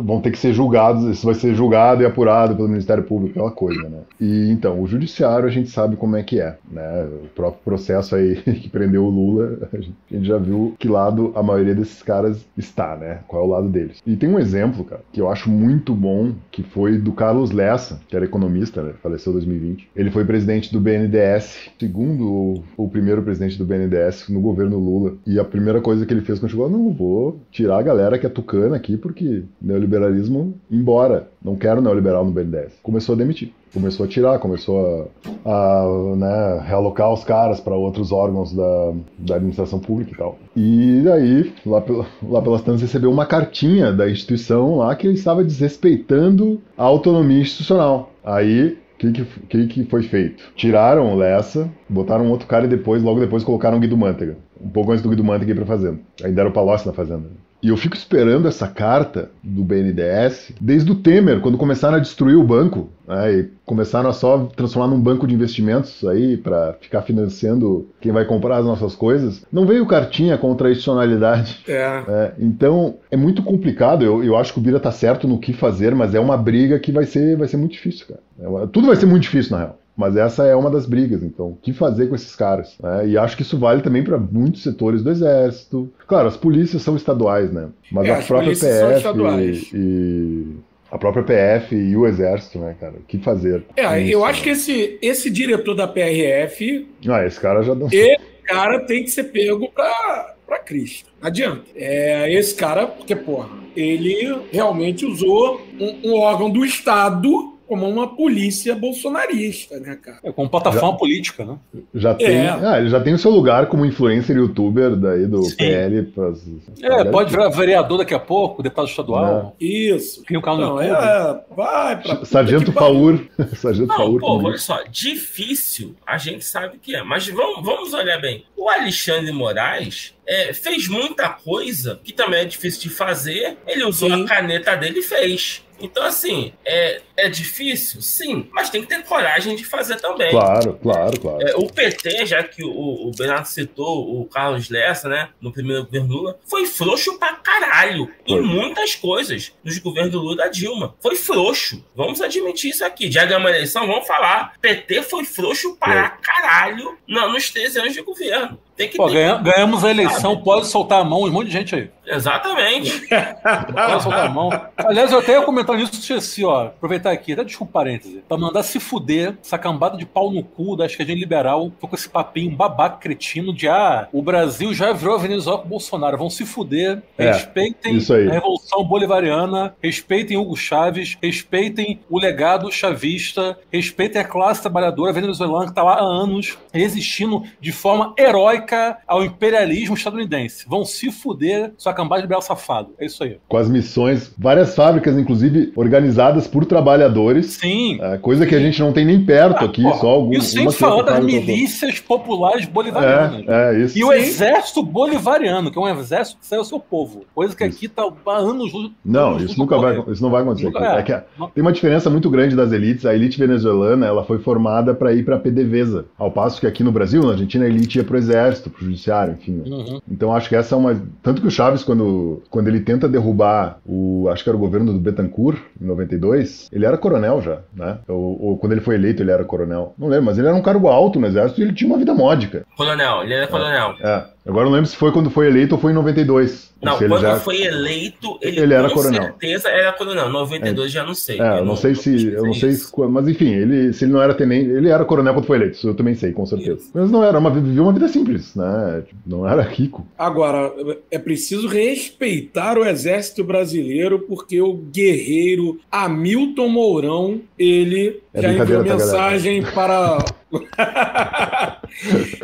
[0.00, 3.52] vão ter que ser julgados, isso vai ser julgado e apurado pelo Ministério Público, aquela
[3.52, 4.00] coisa, né?
[4.20, 7.06] E então, o judiciário a gente sabe como é que é, né?
[7.24, 9.76] O próprio processo aí que prendeu o Lula, a
[10.14, 13.20] gente já viu que lado a maioria desses caras está, né?
[13.28, 14.02] Qual é o lado deles.
[14.04, 18.00] E tem um exemplo, cara, que eu acho muito bom, que foi do Carlos Lessa,
[18.08, 18.94] que era economista, né?
[19.00, 19.90] Faleceu em 2020.
[19.94, 25.14] Ele foi presidente do BNDES BNDES, segundo o, primeiro presidente do BNDES no governo Lula.
[25.26, 28.26] E a primeira coisa que ele fez quando chegou, não, vou tirar a galera que
[28.26, 32.72] é tucana aqui, porque neoliberalismo, embora, não quero neoliberal no BNDES.
[32.82, 35.08] Começou a demitir começou a tirar, começou
[35.44, 40.38] a, a né, realocar os caras para outros órgãos da, da administração pública e tal.
[40.56, 41.80] E aí, lá,
[42.20, 47.42] lá pelas tantas, recebeu uma cartinha da instituição lá que ele estava desrespeitando a autonomia
[47.42, 48.10] institucional.
[48.24, 50.52] Aí que, que, que, foi feito?
[50.54, 54.36] Tiraram o Lessa, botaram outro cara e depois, logo depois, colocaram o Guido Mantega.
[54.60, 56.00] Um pouco antes do Guido Mantega ir pra Fazenda.
[56.22, 57.24] Ainda era o Palocci na Fazenda.
[57.62, 62.36] E eu fico esperando essa carta do BNDES desde o Temer, quando começaram a destruir
[62.36, 67.02] o banco, né, e começaram a só transformar num banco de investimentos aí para ficar
[67.02, 69.44] financiando quem vai comprar as nossas coisas.
[69.52, 71.60] Não veio cartinha contra a institucionalidade.
[71.68, 72.04] É.
[72.08, 74.04] É, então é muito complicado.
[74.04, 76.78] Eu, eu acho que o Bira tá certo no que fazer, mas é uma briga
[76.78, 78.20] que vai ser, vai ser muito difícil, cara.
[78.62, 79.78] É tudo vai ser muito difícil, na real.
[80.00, 81.48] Mas essa é uma das brigas, então.
[81.48, 82.74] O que fazer com esses caras?
[82.82, 83.08] Né?
[83.08, 85.92] E acho que isso vale também para muitos setores do Exército.
[86.06, 87.68] Claro, as polícias são estaduais, né?
[87.92, 90.46] Mas é, a própria PF e, e,
[90.90, 92.94] a própria PF e o Exército, né, cara?
[92.94, 93.62] O que fazer?
[93.76, 96.88] É, eu acho que esse, esse diretor da PRF.
[97.06, 97.88] Ah, esse cara já deu.
[97.92, 101.08] Esse cara tem que ser pego para para Cristo.
[101.20, 101.62] Não adianta.
[101.76, 108.16] É, esse cara, porque, porra, ele realmente usou um, um órgão do Estado como uma
[108.16, 110.18] polícia bolsonarista, né, cara?
[110.24, 111.56] É, como plataforma já, política, né?
[111.94, 112.48] Já tem, é.
[112.48, 115.54] ah, ele já tem o seu lugar como influencer youtuber daí do Sim.
[115.54, 116.02] PL.
[116.06, 116.44] Pras,
[116.82, 119.54] é, pode virar vereador daqui a pouco, deputado estadual.
[119.60, 119.64] É.
[119.64, 120.24] Isso.
[120.24, 123.24] Tem um canal Não, é, vai pra Sargento Paur.
[123.54, 124.18] Sargento Não, Paur.
[124.18, 128.44] Pô, olha só, difícil a gente sabe que é, mas vamos, vamos olhar bem.
[128.56, 133.58] O Alexandre Moraes é, fez muita coisa que também é difícil de fazer.
[133.64, 134.24] Ele usou Sim.
[134.24, 135.62] a caneta dele e fez.
[135.80, 138.00] Então, assim, é, é difícil?
[138.00, 140.30] Sim, mas tem que ter coragem de fazer também.
[140.30, 141.48] Claro, claro, claro.
[141.48, 145.84] É, o PT, já que o, o Bernardo citou o Carlos Lessa, né, no primeiro
[145.84, 148.38] governo Lula, foi frouxo pra caralho foi.
[148.38, 150.94] em muitas coisas nos governos do Lula da Dilma.
[151.00, 151.84] Foi frouxo.
[151.94, 153.10] Vamos admitir isso aqui.
[153.10, 154.54] Já ganhamos a eleição, vamos falar.
[154.60, 158.58] PT foi frouxo para caralho nos 13 anos de governo.
[158.80, 159.12] Tem que Pô, ter...
[159.12, 160.44] ganha, ganhamos a eleição, sabe?
[160.44, 161.90] pode soltar a mão, um monte de gente aí.
[162.06, 163.06] Exatamente.
[163.08, 164.50] pode soltar a mão.
[164.74, 166.68] Aliás, eu até ia comentar nisso, esqueci, ó.
[166.68, 168.22] Aproveitar aqui, até desculpa parêntese.
[168.28, 172.08] Pra mandar se fuder, essa cambada de pau no cu da esquerda liberal, com esse
[172.08, 176.18] papinho babaca cretino de ah, o Brasil já virou a Venezuela com o Bolsonaro.
[176.18, 183.58] Vão se fuder, é, respeitem a Revolução Bolivariana, respeitem Hugo Chaves, respeitem o legado chavista,
[183.72, 189.24] respeitem a classe trabalhadora venezuelana que tá lá há anos resistindo de forma heróica ao
[189.24, 190.66] imperialismo estadunidense.
[190.68, 192.94] Vão se fuder, sua cambada de belo safado.
[192.98, 193.38] É isso aí.
[193.48, 196.64] Com as missões, várias fábricas, inclusive, organizadas por
[197.00, 197.46] trabalhadores.
[197.52, 197.98] Sim.
[198.00, 200.44] É, coisa que a gente não tem nem perto ah, aqui, porra, só alguns.
[200.44, 203.44] Isso sem falar das milícias populares bolivarianas.
[203.46, 203.98] É, é, isso.
[203.98, 204.04] E Sim.
[204.04, 207.24] o exército bolivariano, que é um exército que sai ao seu povo.
[207.34, 207.76] Coisa que isso.
[207.76, 208.70] aqui tá há anos.
[209.04, 210.70] Não, isso nunca vai, isso não vai acontecer.
[210.76, 211.12] É.
[211.12, 211.24] é
[211.54, 213.06] tem uma diferença muito grande das elites.
[213.06, 216.04] A elite venezuelana, ela foi formada para ir para PDVSA.
[216.18, 218.84] Ao passo que aqui no Brasil, na Argentina, a elite ia pro exército exército, pro
[218.84, 219.62] judiciário, enfim.
[219.66, 220.00] Uhum.
[220.10, 221.00] Então acho que essa é uma.
[221.22, 224.28] Tanto que o Chaves, quando, quando ele tenta derrubar o.
[224.28, 227.98] Acho que era o governo do Betancourt, em 92, ele era coronel já, né?
[228.08, 229.94] Ou, ou, quando ele foi eleito, ele era coronel.
[229.98, 232.14] Não lembro, mas ele era um cargo alto no exército e ele tinha uma vida
[232.14, 232.64] módica.
[232.76, 233.94] Coronel, ele era coronel.
[234.00, 234.08] É.
[234.08, 234.24] é.
[234.50, 236.70] Agora não lembro se foi quando foi eleito ou foi em 92.
[236.82, 237.36] Não, ele quando já...
[237.36, 239.22] foi eleito, ele, Ele era com coronel.
[239.22, 240.30] certeza era coronel.
[240.30, 241.38] 92 já não sei.
[241.40, 242.28] É, eu não sei se.
[242.32, 244.70] Eu não sei se, mas enfim, ele, se ele não era tenente.
[244.70, 246.90] Ele era coronel quando foi eleito, isso eu também sei, com certeza.
[246.94, 249.02] Mas não era, uma, vivia uma vida simples, né?
[249.06, 250.06] Tipo, Não era rico.
[250.18, 250.72] Agora,
[251.10, 258.84] é preciso respeitar o exército brasileiro, porque o guerreiro Hamilton Mourão, ele É já enviou
[258.84, 260.24] tá, mensagem para.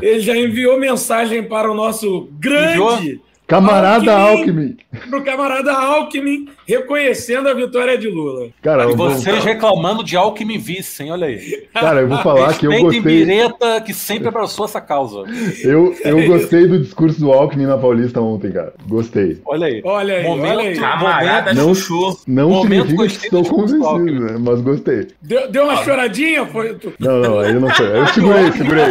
[0.01, 3.21] Ele já enviou mensagem para o nosso grande.
[3.47, 4.77] Camarada Alckmin.
[4.93, 5.09] Alckmin!
[5.09, 8.49] Pro camarada Alckmin, reconhecendo a vitória de Lula.
[8.61, 11.13] Cara, E vou, vocês reclamando de Alckmin vice, hein?
[11.13, 11.69] Olha aí.
[11.73, 13.01] cara, eu vou falar que eu gostei.
[13.01, 15.23] Bireta, que sempre abraçou essa causa.
[15.63, 18.75] Eu, eu gostei do discurso do Alckmin na Paulista ontem, cara.
[18.89, 19.41] Gostei.
[19.47, 19.81] Olha aí.
[19.85, 20.77] Olha aí, Momento- olha aí.
[20.79, 22.19] Camarada Não- chuchu.
[22.27, 24.37] Não Momento significa que estou convencido, né?
[24.41, 25.07] Mas gostei.
[25.23, 26.47] Deu, deu uma choradinha?
[26.47, 26.77] Foi...
[26.99, 27.97] Não, não, aí não foi.
[27.97, 28.85] Eu segurei, segurei.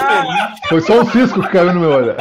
[0.70, 2.16] Foi só um cisco que caiu no meu olho.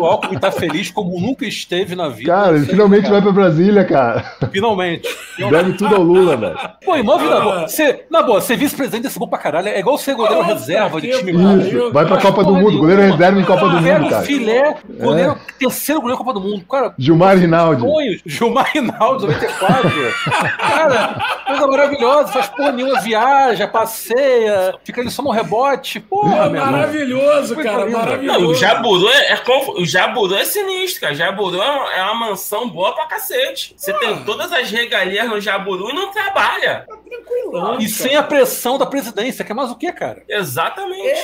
[0.00, 2.30] O Alckmin tá feliz como nunca esteve na vida.
[2.32, 3.14] Cara, ele finalmente cara.
[3.14, 4.24] vai pra Brasília, cara.
[4.52, 5.08] Finalmente.
[5.50, 6.56] Deve tudo ao Lula, velho.
[6.84, 7.40] Pô, e mó vida Ah.
[7.40, 7.68] boa.
[7.68, 9.68] Você, na boa, ser vice-presidente desse bom pra caralho.
[9.68, 11.32] É igual ser goleiro Nossa, reserva de time.
[11.32, 14.22] Isso, vai pra Mas Copa do Mundo, goleiro reserva em Copa do Mundo, cara.
[14.22, 16.64] filé, goleiro, terceiro goleiro da Copa do Mundo.
[16.70, 17.80] Cara, Gilmar Rinaldi.
[17.82, 18.20] sonhos.
[18.26, 19.90] Gilmar Rinaldi, 94.
[20.58, 22.28] Cara, coisa maravilhosa.
[22.32, 26.00] Faz porra nenhuma, viaja, passeia, fica ali só no rebote.
[26.00, 26.72] Porra, meu irmão.
[26.72, 28.40] maravilhoso, cara, maravilhoso.
[28.40, 31.14] Não, o Jaburu é, é conf- o Jaburu é sinistro, cara.
[31.14, 33.74] Jaburu é uma, é uma mansão boa pra cacete.
[33.76, 36.86] Você tem todas as regalias no Jaburu e não trabalha.
[37.08, 37.88] Tranquilão, E cara.
[37.88, 40.22] sem a pressão da presidência, que é mais o que, cara?
[40.28, 41.20] Exatamente.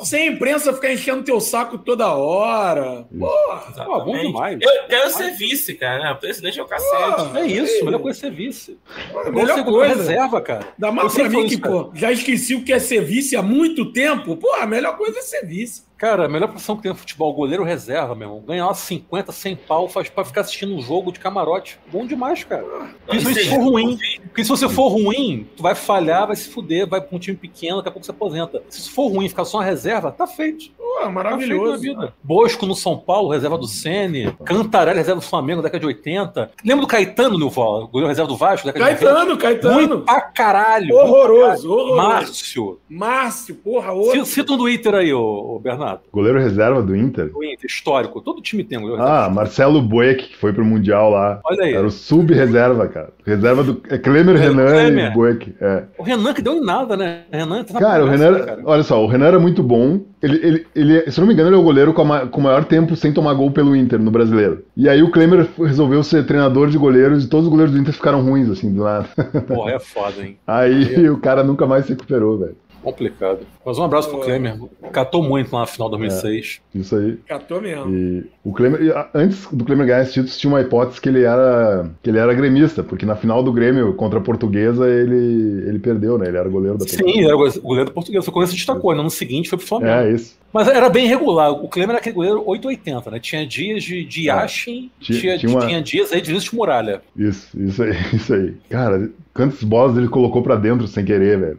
[0.00, 3.06] Sem a imprensa ficar enchendo teu saco toda hora.
[3.18, 3.84] Porra.
[3.84, 4.58] Pô, bom demais.
[4.60, 6.12] Eu quero ser vice, cara.
[6.12, 6.90] O presidente é o cacete.
[7.16, 7.40] Porra.
[7.40, 8.78] É isso, melhor coisa é ser vice.
[9.12, 9.94] Pô, Melhor coisa.
[9.94, 10.68] reserva, cara.
[10.78, 13.42] Dá mais pra mim que, isso, pô, já esqueci o que é ser vice há
[13.42, 14.36] muito tempo.
[14.36, 15.86] Pô, a melhor coisa é ser vice.
[15.98, 18.44] Cara, a melhor posição que tem no futebol, goleiro reserva, meu irmão.
[18.46, 21.78] Ganhar umas 50, 100 pau faz pra ficar assistindo um jogo de camarote.
[21.90, 22.64] Bom demais, cara.
[23.08, 23.98] Principalmente se for ruim.
[24.22, 27.36] Porque se você for ruim, tu vai falhar, vai se fuder, vai pra um time
[27.36, 28.62] pequeno, daqui a pouco você aposenta.
[28.68, 30.70] Se isso for ruim ficar só uma reserva, tá feito.
[30.78, 31.82] Pô, Tá feito na maravilhoso.
[31.82, 32.14] vida.
[32.22, 34.32] Bosco no São Paulo, reserva do Sene.
[34.44, 36.50] Cantarelli, reserva do Flamengo, década de 80.
[36.64, 37.86] Lembra do Caetano, Nilval?
[37.88, 39.36] Goleiro reserva do Vasco, década de 90?
[39.38, 40.00] Caetano, Ruim Caetano.
[40.04, 40.94] pra caralho.
[40.96, 41.96] Horroroso, horroroso.
[41.96, 42.80] Márcio.
[42.88, 44.24] Márcio, porra, outro.
[44.24, 45.20] Cita- um do Inter aí, ô,
[45.56, 45.87] ô Bernardo.
[46.12, 47.30] Goleiro reserva do Inter.
[47.34, 48.20] O Inter, histórico.
[48.20, 49.26] Todo time tem um goleiro reserva.
[49.26, 51.40] Ah, Marcelo Bueck, que foi pro Mundial lá.
[51.44, 51.74] Olha aí.
[51.74, 53.10] Era o sub-reserva, cara.
[53.24, 53.80] Reserva do.
[53.88, 55.10] É Klemer, É, Renan Klemer.
[55.10, 55.54] e Bueck.
[55.60, 55.82] É.
[55.98, 57.22] O Renan que deu em nada, né?
[57.30, 58.30] Renan tá Cara, o Renan.
[58.32, 58.62] né, cara?
[58.64, 60.00] Olha só, o Renan era muito bom.
[60.20, 62.40] Ele, ele, ele, se eu não me engano, ele é o goleiro com, a com
[62.40, 64.64] o maior tempo sem tomar gol pelo Inter no brasileiro.
[64.76, 67.94] E aí o Klemer resolveu ser treinador de goleiros e todos os goleiros do Inter
[67.94, 69.06] ficaram ruins, assim, do nada.
[69.46, 70.36] Porra, é foda, hein?
[70.46, 72.56] Aí o cara nunca mais se recuperou, velho.
[72.82, 73.40] Complicado.
[73.64, 74.56] Mas um abraço pro Klemer.
[74.92, 76.60] Catou muito lá na final 2006.
[76.74, 77.16] Isso aí.
[77.26, 77.92] Catou mesmo.
[77.94, 78.80] E o Klemer,
[79.14, 82.32] antes do Klemer ganhar esse título, tinha uma hipótese que ele era que ele era
[82.34, 86.28] gremista, porque na final do Grêmio contra a Portuguesa ele, ele perdeu, né?
[86.28, 88.26] Ele era goleiro da Sim, era o goleiro do português.
[88.26, 88.94] O Corinthians destacou.
[88.94, 89.90] No ano seguinte foi pro Flamengo.
[89.92, 90.38] É, isso.
[90.52, 91.50] Mas era bem irregular.
[91.52, 93.20] O Klemer era aquele goleiro 880, né?
[93.20, 96.56] Tinha dias de, de Yashin, Tinha- tinha, tinha uma- tinha dias aí de Vinícius de
[96.56, 97.02] Muralha.
[97.14, 98.54] Isso, isso aí, isso aí.
[98.70, 101.58] Cara, quantas bolas ele colocou pra dentro sem querer, velho.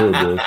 [0.00, 0.40] Meu Deus.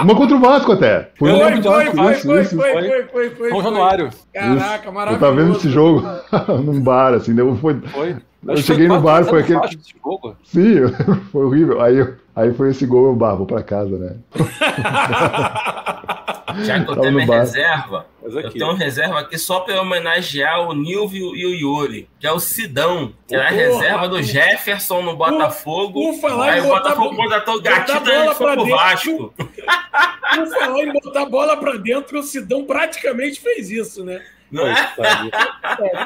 [0.00, 1.10] Uma contra o Vasco até.
[1.16, 2.56] Foi Eu Foi, foi, isso, foi, isso.
[2.56, 2.88] foi, foi.
[2.88, 3.62] foi, foi, foi.
[3.62, 4.10] Januário.
[4.32, 5.20] Caraca, Eu maravilhoso.
[5.20, 6.02] tava vendo esse jogo
[6.64, 8.16] num bar, assim, deu, foi, Foi.
[8.46, 9.60] Eu cheguei no bar, foi aquele-
[10.44, 10.74] sim,
[11.32, 11.80] foi horrível.
[11.80, 14.16] Aí, eu- aí foi esse gol, eu, bah, vou pra casa, né?
[16.62, 17.38] Já que eu tenho minha bar.
[17.40, 22.26] reserva, eu tenho uma reserva aqui só pra homenagear o Nilvio e o Yuri, que
[22.26, 26.12] é o Sidão, que era a Porra, reserva do Jefferson no Botafogo.
[26.12, 28.76] por falar aí em o botar Botafogo bo- contratou o Gatito e foi pro dentro.
[28.76, 29.34] Vasco.
[30.34, 34.20] Por falar em botar a bola pra dentro, o Sidão praticamente fez isso, né?
[34.50, 34.74] Não é?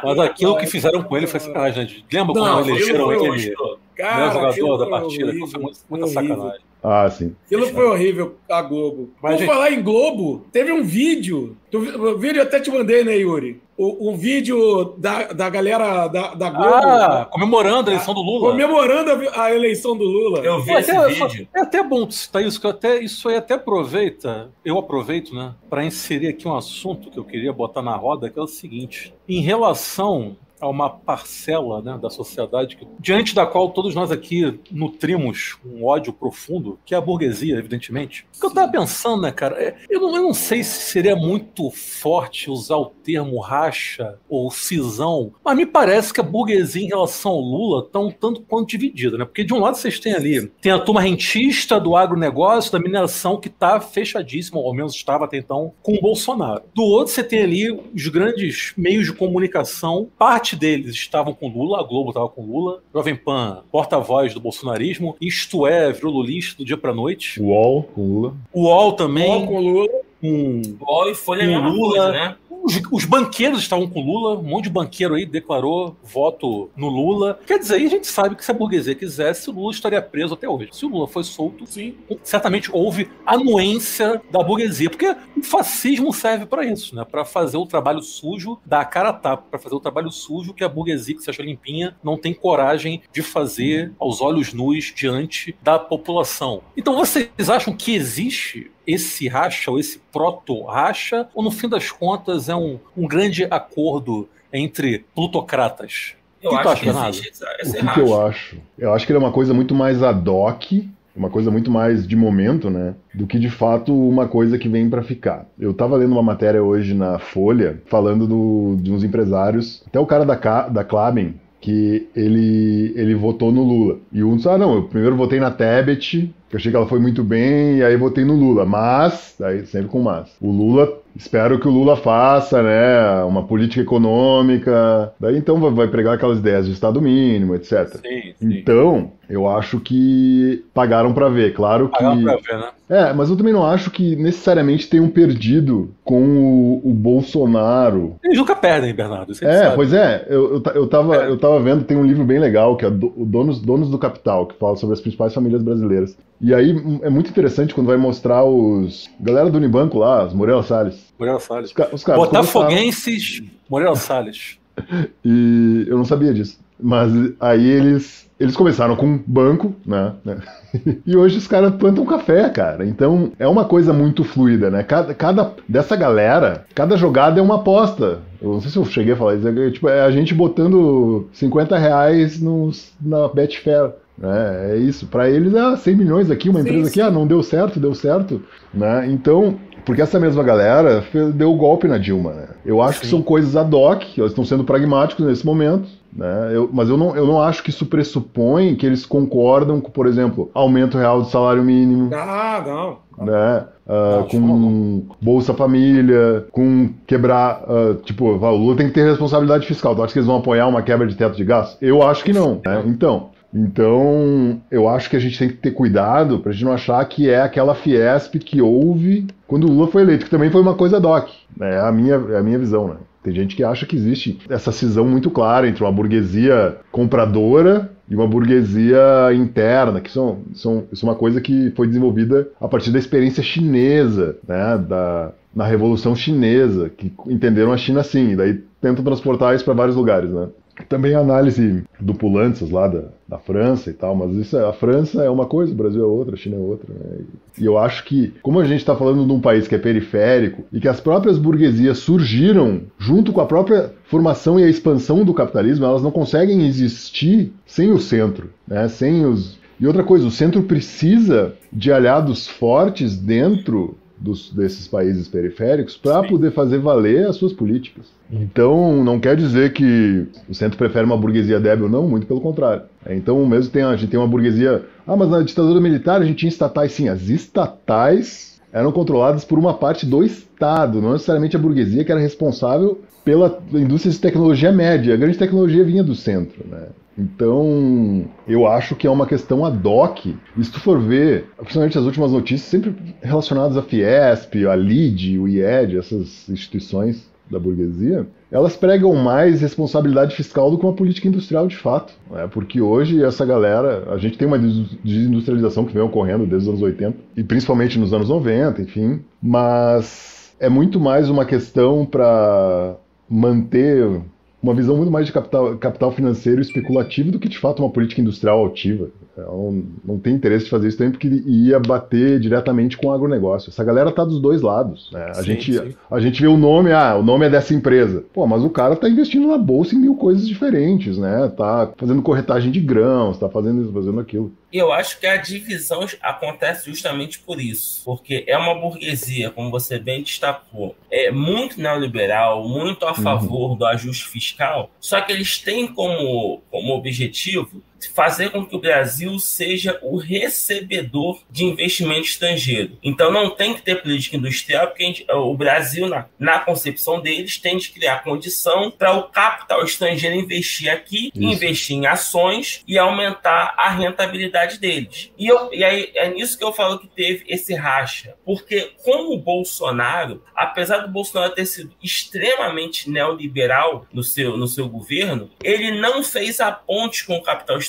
[0.04, 2.04] Mas aquilo que fizeram com ele foi sacanagem.
[2.12, 3.54] Lembra Não, quando elegeram ele?
[3.96, 6.60] Cara, aquilo jogador da partida, horrível, foi muita sacanagem.
[6.82, 7.34] Ah, sim.
[7.46, 9.10] Aquilo foi horrível, a Globo.
[9.22, 11.56] Mas, Por gente- falar em Globo, teve um vídeo.
[11.74, 13.60] O vídeo eu até te mandei, né, Yuri?
[13.76, 18.50] O, o vídeo da, da galera da, da Globo Ah, comemorando a eleição do Lula.
[18.50, 20.40] comemorando a, a eleição do Lula.
[20.40, 21.48] Eu vi É esse até, vídeo.
[21.54, 25.84] é até bom citar isso, que até, isso aí até aproveita, eu aproveito, né, para
[25.84, 29.40] inserir aqui um assunto que eu queria botar na roda, que é o seguinte: em
[29.40, 35.56] relação a uma parcela né, da sociedade que, diante da qual todos nós aqui nutrimos
[35.64, 38.26] um ódio profundo, que é a burguesia, evidentemente.
[38.36, 39.56] O que eu tava pensando, né, cara?
[39.62, 44.50] É, eu não, eu não sei se seria muito forte usar o termo racha ou
[44.50, 48.68] cisão, mas me parece que a burguesia em relação ao Lula está um tanto quanto
[48.68, 49.24] dividida, né?
[49.24, 53.40] Porque de um lado vocês têm ali, tem a turma rentista do agronegócio, da mineração,
[53.40, 56.62] que está fechadíssima, ou ao menos estava até então, com o Bolsonaro.
[56.74, 61.80] Do outro você tem ali os grandes meios de comunicação, parte deles estavam com Lula,
[61.80, 66.64] a Globo estava com Lula, Jovem Pan, porta-voz do bolsonarismo, isto é, virou lulista do
[66.64, 67.40] dia para noite.
[67.40, 68.36] UOL com Lula.
[68.54, 69.30] UOL também.
[69.30, 69.88] UOL com Lula.
[70.20, 71.88] Com, UOL e Folha com é mesma Lula.
[71.88, 72.36] coisa, né?
[72.68, 77.40] Os, os banqueiros estavam com Lula, um monte de banqueiro aí declarou voto no Lula.
[77.46, 80.34] Quer dizer, aí a gente sabe que se a burguesia quisesse, o Lula estaria preso
[80.34, 80.68] até hoje.
[80.72, 81.94] Se o Lula foi solto, Sim.
[82.22, 87.06] certamente houve anuência da burguesia, porque o fascismo serve para isso, né?
[87.10, 90.52] Para fazer o trabalho sujo, dar a cara a tapa, para fazer o trabalho sujo
[90.52, 94.92] que a burguesia que se acha limpinha não tem coragem de fazer aos olhos nus
[94.94, 96.60] diante da população.
[96.76, 102.48] Então vocês acham que existe esse racha ou esse proto-racha, ou no fim das contas
[102.48, 106.14] é um, um grande acordo entre plutocratas?
[106.42, 107.08] Eu O que tu acho acha, que Bernardo?
[107.14, 107.30] existe
[107.60, 108.56] essa, O que, que eu acho?
[108.78, 112.06] Eu acho que ele é uma coisa muito mais ad hoc, uma coisa muito mais
[112.06, 112.94] de momento, né?
[113.12, 115.46] Do que de fato uma coisa que vem pra ficar.
[115.58, 120.06] Eu tava lendo uma matéria hoje na Folha falando do- de uns empresários, até o
[120.06, 123.98] cara da, da Clabin, que ele, ele votou no Lula.
[124.12, 126.86] E um disse: Ah, não, eu primeiro votei na Tebet, que eu achei que ela
[126.86, 128.64] foi muito bem, e aí votei no Lula.
[128.64, 130.28] Mas, daí sempre com mas.
[130.40, 135.12] O Lula, espero que o Lula faça, né, uma política econômica.
[135.20, 138.00] Daí então vai, pregar aquelas ideias de Estado mínimo, etc.
[138.00, 141.52] Sim, Então, eu acho que pagaram pra ver.
[141.52, 141.98] Claro que.
[141.98, 142.68] Pagaram pra ver, né?
[142.88, 148.16] É, mas eu também não acho que necessariamente tenham perdido com o, o Bolsonaro.
[148.24, 149.32] Eles nunca perdem, Bernardo.
[149.42, 149.76] É, sabe.
[149.76, 151.28] pois é, eu, eu, eu, tava, É.
[151.28, 154.46] eu tava vendo, tem um livro bem legal, que é o Donos, Donos do Capital,
[154.46, 156.16] que fala sobre as principais famílias brasileiras.
[156.40, 159.08] E aí hum, é muito interessante quando vai mostrar os.
[159.20, 161.12] Galera do Unibanco lá, os Moreira Salles.
[161.18, 161.68] Moreira Salles.
[161.70, 162.20] Os, ca- os caras.
[162.22, 164.58] Botafoguenses, Moreira Salles.
[165.24, 166.58] E eu não sabia disso.
[166.80, 167.10] Mas
[167.40, 170.12] aí eles, eles começaram com um banco, né?
[171.04, 172.86] E hoje os caras plantam café, cara.
[172.86, 174.84] Então é uma coisa muito fluida, né?
[174.84, 178.20] Cada, cada dessa galera, cada jogada é uma aposta.
[178.40, 179.48] Eu não sei se eu cheguei a falar isso.
[179.48, 183.90] É, tipo, é a gente botando 50 reais nos, na Betfair.
[184.18, 184.72] Né?
[184.72, 185.06] É isso.
[185.06, 187.00] Pra eles, ah, 100 milhões aqui, uma Sim, empresa aqui, sim.
[187.00, 188.42] ah, não deu certo, deu certo.
[188.74, 189.06] Né?
[189.10, 189.54] Então,
[189.84, 191.04] porque essa mesma galera
[191.34, 192.48] deu o golpe na Dilma, né?
[192.66, 193.10] Eu acho que Sim.
[193.12, 196.50] são coisas ad hoc, eles estão sendo pragmáticos nesse momento, né?
[196.52, 200.06] Eu- mas eu não, eu não acho que isso pressupõe que eles concordam com, por
[200.06, 203.24] exemplo, aumento real do salário mínimo, Ah, não.
[203.24, 203.64] né?
[203.86, 207.62] Forma com Bolsa Família, com quebrar.
[207.66, 209.94] ah, tipo, o Lula tem que ter responsabilidade fiscal.
[209.96, 211.78] Tu acha que eles vão apoiar uma quebra de teto de gastos?
[211.80, 212.60] Eu acho que não.
[212.66, 212.82] né?
[212.84, 213.30] Então.
[213.58, 217.28] Então, eu acho que a gente tem que ter cuidado pra gente não achar que
[217.28, 221.00] é aquela Fiesp que houve quando o Lula foi eleito, que também foi uma coisa
[221.00, 221.28] doc.
[221.60, 222.94] É a minha, é a minha visão, né?
[223.20, 228.14] Tem gente que acha que existe essa cisão muito clara entre uma burguesia compradora e
[228.14, 229.00] uma burguesia
[229.34, 233.42] interna, que são, são, isso é uma coisa que foi desenvolvida a partir da experiência
[233.42, 239.54] chinesa, né, da, na Revolução Chinesa, que entenderam a China assim, e daí tentam transportar
[239.54, 240.46] isso para vários lugares, né.
[240.88, 244.72] Também a análise do Pulantzas lá da, da França e tal, mas isso é, a
[244.72, 246.86] França é uma coisa, o Brasil é outra, a China é outra.
[246.92, 247.24] Né?
[247.58, 250.64] E eu acho que, como a gente está falando de um país que é periférico
[250.72, 255.34] e que as próprias burguesias surgiram junto com a própria formação e a expansão do
[255.34, 258.88] capitalismo, elas não conseguem existir sem o centro, né?
[258.88, 259.58] sem os.
[259.80, 266.22] E outra coisa, o centro precisa de aliados fortes dentro dos, desses países periféricos para
[266.22, 268.06] poder fazer valer as suas políticas.
[268.30, 272.82] Então, não quer dizer que o centro prefere uma burguesia débil, não, muito pelo contrário.
[273.04, 274.84] É, Então, mesmo tem, a gente tem uma burguesia.
[275.06, 277.08] Ah, mas na ditadura militar a gente tinha estatais, sim.
[277.08, 282.20] As estatais eram controladas por uma parte do Estado, não necessariamente a burguesia que era
[282.20, 285.14] responsável pela indústria de tecnologia média.
[285.14, 286.88] A grande tecnologia vinha do centro, né?
[287.18, 290.26] Então, eu acho que é uma questão ad hoc.
[290.26, 295.38] E se tu for ver, principalmente as últimas notícias, sempre relacionadas à Fiesp, à LID,
[295.38, 301.28] o IED, essas instituições da burguesia, elas pregam mais responsabilidade fiscal do que uma política
[301.28, 302.12] industrial de fato.
[302.30, 302.46] Né?
[302.46, 306.82] Porque hoje essa galera, a gente tem uma desindustrialização que vem ocorrendo desde os anos
[306.82, 312.96] 80, e principalmente nos anos 90, enfim, mas é muito mais uma questão para
[313.28, 314.20] manter
[314.62, 318.20] uma visão muito mais de capital, capital financeiro especulativo do que de fato uma política
[318.20, 319.10] industrial altiva.
[319.38, 323.70] Ela não, tem interesse de fazer isso também porque ia bater diretamente com o agronegócio.
[323.70, 325.10] Essa galera tá dos dois lados.
[325.12, 325.26] Né?
[325.30, 325.94] A, Sim, gente, sim.
[326.10, 328.24] a gente vê o nome, ah, o nome é dessa empresa.
[328.32, 331.48] Pô, mas o cara tá investindo na bolsa em mil coisas diferentes, né?
[331.56, 334.52] Tá fazendo corretagem de grãos, tá fazendo isso, fazendo aquilo.
[334.70, 338.02] E eu acho que a divisão acontece justamente por isso.
[338.04, 343.86] Porque é uma burguesia, como você bem destacou, é muito neoliberal, muito a favor do
[343.86, 347.82] ajuste fiscal, só que eles têm como, como objetivo
[348.14, 352.98] fazer com que o Brasil seja o recebedor de investimento estrangeiro.
[353.02, 357.58] Então não tem que ter política industrial, porque gente- o Brasil, na, na concepção deles,
[357.58, 361.42] tem de criar condição para o capital estrangeiro investir aqui, Isso.
[361.44, 365.30] investir em ações e aumentar a rentabilidade deles.
[365.38, 368.34] E, eu, e aí é nisso que eu falo que teve esse racha.
[368.44, 374.88] Porque como o Bolsonaro, apesar do Bolsonaro ter sido extremamente neoliberal no seu, no seu
[374.88, 377.87] governo, ele não fez a ponte com o capital estrangeiro.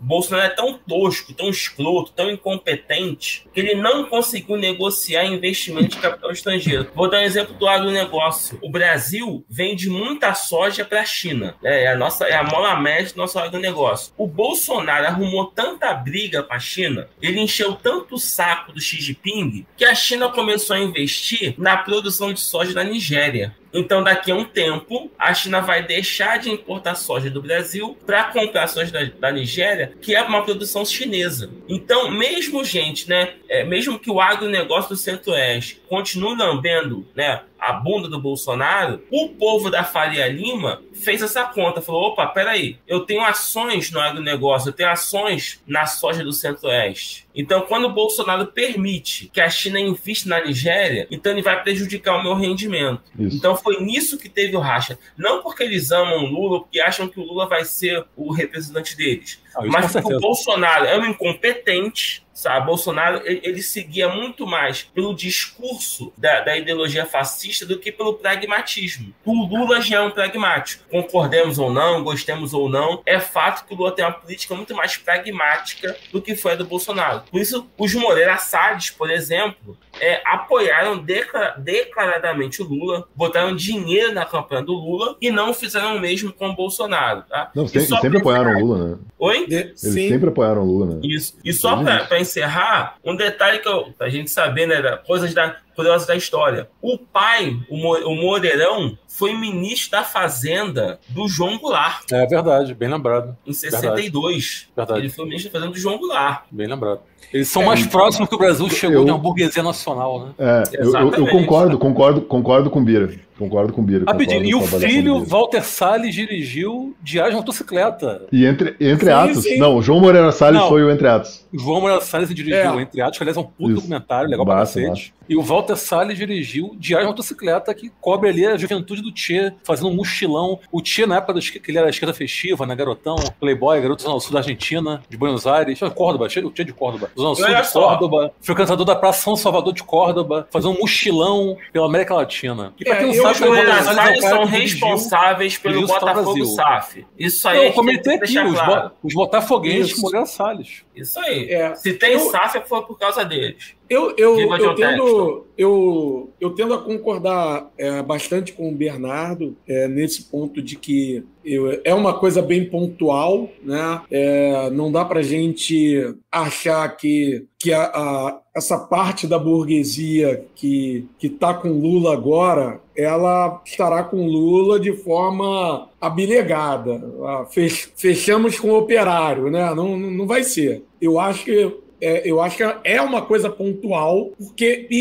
[0.00, 5.96] O Bolsonaro é tão tosco, tão escroto, tão incompetente, que ele não conseguiu negociar investimento
[5.96, 6.90] de capital estrangeiro.
[6.94, 8.58] Vou dar um exemplo do agronegócio.
[8.62, 11.54] O Brasil vende muita soja para a China.
[11.62, 14.12] É a, nossa, é a mola média do nosso agronegócio.
[14.16, 19.00] O Bolsonaro arrumou tanta briga com a China, ele encheu tanto o saco do Xi
[19.00, 23.54] Jinping, que a China começou a investir na produção de soja na Nigéria.
[23.76, 28.24] Então, daqui a um tempo, a China vai deixar de importar soja do Brasil para
[28.24, 31.50] comprar soja da, da Nigéria, que é uma produção chinesa.
[31.68, 37.72] Então, mesmo gente, né, é, mesmo que o agronegócio do Centro-Oeste continue lambendo, né, a
[37.72, 43.00] bunda do Bolsonaro, o povo da Faria Lima fez essa conta, falou: opa, peraí, eu
[43.00, 47.26] tenho ações no agronegócio, eu tenho ações na soja do Centro-Oeste.
[47.34, 52.16] Então, quando o Bolsonaro permite que a China invista na Nigéria, então ele vai prejudicar
[52.16, 53.02] o meu rendimento.
[53.18, 53.36] Isso.
[53.36, 54.98] Então foi nisso que teve o racha.
[55.16, 58.96] Não porque eles amam o Lula, porque acham que o Lula vai ser o representante
[58.96, 59.40] deles.
[59.54, 62.66] Ah, Mas porque o Bolsonaro é um incompetente, sabe?
[62.66, 69.14] Bolsonaro ele, seguia muito mais pelo discurso da, da ideologia fascista do que pelo pragmatismo.
[69.24, 70.84] O Lula já é um pragmático.
[70.90, 74.74] Concordemos ou não, gostemos ou não, é fato que o Lula tem uma política muito
[74.74, 77.22] mais pragmática do que foi a do Bolsonaro.
[77.30, 84.12] Por isso, os Moreira Salles, por exemplo, é, apoiaram decla- declaradamente o Lula, botaram dinheiro
[84.12, 87.22] na campanha do Lula e não fizeram o mesmo com o Bolsonaro.
[87.28, 87.50] Tá?
[87.54, 88.98] Não, E sempre, só sempre pra apoiaram o Lula, né?
[89.18, 89.46] Oi?
[89.46, 90.08] De- Eles sim.
[90.08, 91.00] sempre apoiaram o Lula, né?
[91.02, 91.36] Isso.
[91.44, 95.56] E só para encerrar, um detalhe que eu, pra gente saber, né, da, coisas da,
[95.76, 96.68] curiosas da história.
[96.82, 102.74] O pai, o, Mo- o Moreirão, foi ministro da Fazenda do João Goulart, É verdade,
[102.74, 103.36] bem lembrado.
[103.46, 104.68] em 62.
[104.76, 105.00] Verdade.
[105.00, 106.42] Ele foi ministro da Fazenda do João Goulart.
[106.50, 107.00] Bem lembrado.
[107.32, 110.32] Eles são mais próximos que o Brasil chegou eu- de uma burguesia nacional, né?
[110.38, 113.12] É, eu, eu- concordo, concordo, concordo com o Bira.
[113.38, 114.04] Concordo com o Bira.
[114.06, 115.24] Rapidinho, e o filho, do.
[115.26, 118.26] Walter Salles, dirigiu Diário de Motocicleta.
[118.32, 119.42] E entre, entre Sim, atos.
[119.42, 119.58] sim.
[119.58, 120.68] Não, o João Moreira Salles Não.
[120.68, 121.44] foi o entre atos.
[121.52, 122.82] O João Moreira Salles dirigiu É.
[122.82, 123.74] Entre Atos, que aliás é um puto Isso.
[123.76, 125.14] documentário, legal pra Massa, cacete.
[125.28, 129.52] E o Walter Salles dirigiu Diário de Motocicleta, que cobre ali a juventude do Tchê,
[129.64, 130.58] fazendo um mochilão.
[130.70, 134.32] O Tchê, na época que ele era esquerda festiva, né, garotão, playboy, garoto Zona Sul
[134.32, 137.10] da Argentina, de Buenos Aires, Córdoba, Tchê, o Tchê de Córdoba.
[137.18, 137.72] Zona Sul de.
[137.72, 142.72] Córdoba, frequentador da Praça São Salvador de Córdoba, fazendo um mochilão pela América Latina.
[142.78, 146.44] E pra É, quem não eu Os é cara são responsáveis pelo Star Botafogo.
[146.46, 147.06] SAF.
[147.18, 148.88] Isso aí Não, a eu comentei aqui, os, claro.
[148.90, 150.02] bo- os botafoguenses Isso.
[150.02, 150.82] Moreira Salles.
[150.94, 151.50] Isso aí.
[151.50, 151.74] É.
[151.74, 153.75] Se tem Eu- SAF, foi por causa deles.
[153.88, 159.86] Eu, eu, eu, tendo, eu, eu tendo a concordar é, bastante com o Bernardo é,
[159.86, 164.00] nesse ponto de que eu- é uma coisa bem pontual, né?
[164.10, 171.04] É, não dá para gente achar que, que a, a- essa parte da burguesia que
[171.18, 177.02] que está com Lula agora, ela estará com Lula de forma abnegada.
[177.24, 179.72] Ah, fech- Fechamos com o operário, né?
[179.74, 180.82] Não não vai ser.
[181.00, 181.70] Eu acho que
[182.00, 184.96] é, eu acho que é uma coisa pontual, porque e,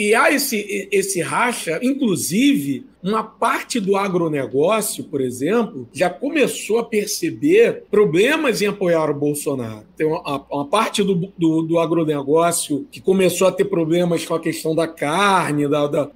[0.00, 6.78] e- e há esse, esse racha, inclusive, uma parte do agronegócio, por exemplo, já começou
[6.78, 9.84] a perceber problemas em apoiar o Bolsonaro.
[9.96, 14.40] Tem uma, uma parte do, do, do agronegócio que começou a ter problemas com a
[14.40, 16.10] questão da carne, da, da,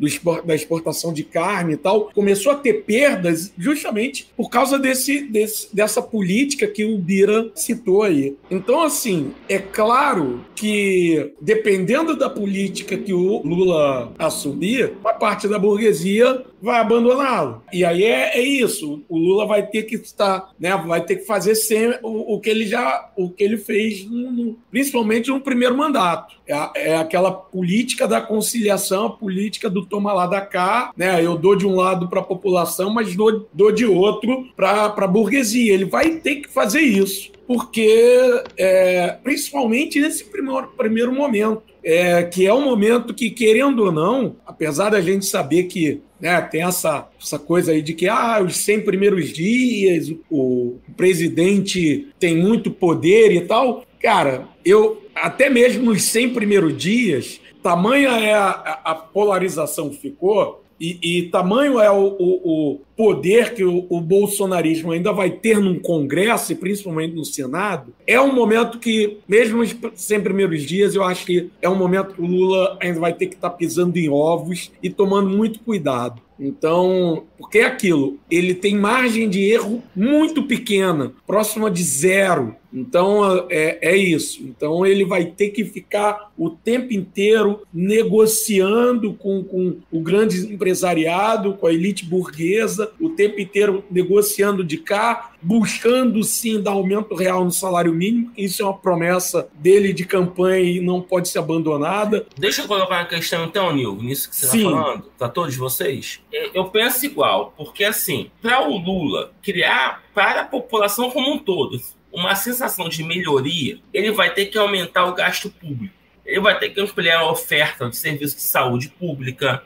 [0.45, 5.74] da exportação de carne e tal, começou a ter perdas justamente por causa desse, desse,
[5.74, 8.37] dessa política que o Bira citou aí.
[8.51, 15.59] Então, assim, é claro que dependendo da política que o Lula assumir, uma parte da
[15.59, 17.63] burguesia vai abandoná-lo.
[17.73, 19.03] E aí é, é, isso.
[19.09, 20.77] O Lula vai ter que estar, né?
[20.87, 24.31] Vai ter que fazer sempre o, o que ele já, o que ele fez, no,
[24.31, 26.37] no, principalmente no primeiro mandato.
[26.47, 31.25] É, é, aquela política da conciliação, a política do toma lá da cá, né?
[31.25, 35.07] Eu dou de um lado para a população, mas dou, dou de outro para a
[35.07, 35.75] burguesia.
[35.75, 42.45] Ele vai ter que fazer isso porque é, principalmente nesse primeiro, primeiro momento, é, que
[42.45, 47.09] é um momento que, querendo ou não, apesar da gente saber que né, tem essa,
[47.21, 52.71] essa coisa aí de que ah, os 100 primeiros dias, o, o presidente tem muito
[52.71, 58.95] poder e tal, cara, eu até mesmo nos 100 primeiros dias, tamanha é a, a
[58.95, 65.12] polarização ficou, e, e, tamanho é o, o, o poder que o, o, bolsonarismo ainda
[65.12, 69.62] vai ter num Congresso e principalmente no Senado, é um momento que, mesmo
[69.95, 73.27] 100 primeiros dias, eu acho que é um momento que o Lula ainda vai ter
[73.27, 76.20] que estar tá pisando em ovos e tomando muito cuidado.
[76.39, 82.55] Então, porque é aquilo, ele tem margem de erro muito pequena, próxima de zero.
[82.77, 84.43] Então, é, é isso.
[84.43, 91.55] Então, ele vai ter que ficar o tempo inteiro negociando com, com o grande empresariado,
[91.55, 97.45] com a elite burguesa, o tempo inteiro negociando de cá, buscando sim dar aumento real
[97.45, 98.31] no salário mínimo.
[98.37, 102.27] Isso é uma promessa dele de campanha e não pode ser abandonada.
[102.37, 106.20] Deixa eu colocar uma questão então, Nil, nisso que você está falando, para todos vocês.
[106.53, 111.81] Eu penso igual, porque assim, para o Lula criar para a população como um todo
[112.17, 115.95] uma sensação de melhoria, ele vai ter que aumentar o gasto público.
[116.25, 119.62] Ele vai ter que ampliar a oferta de serviço de saúde pública,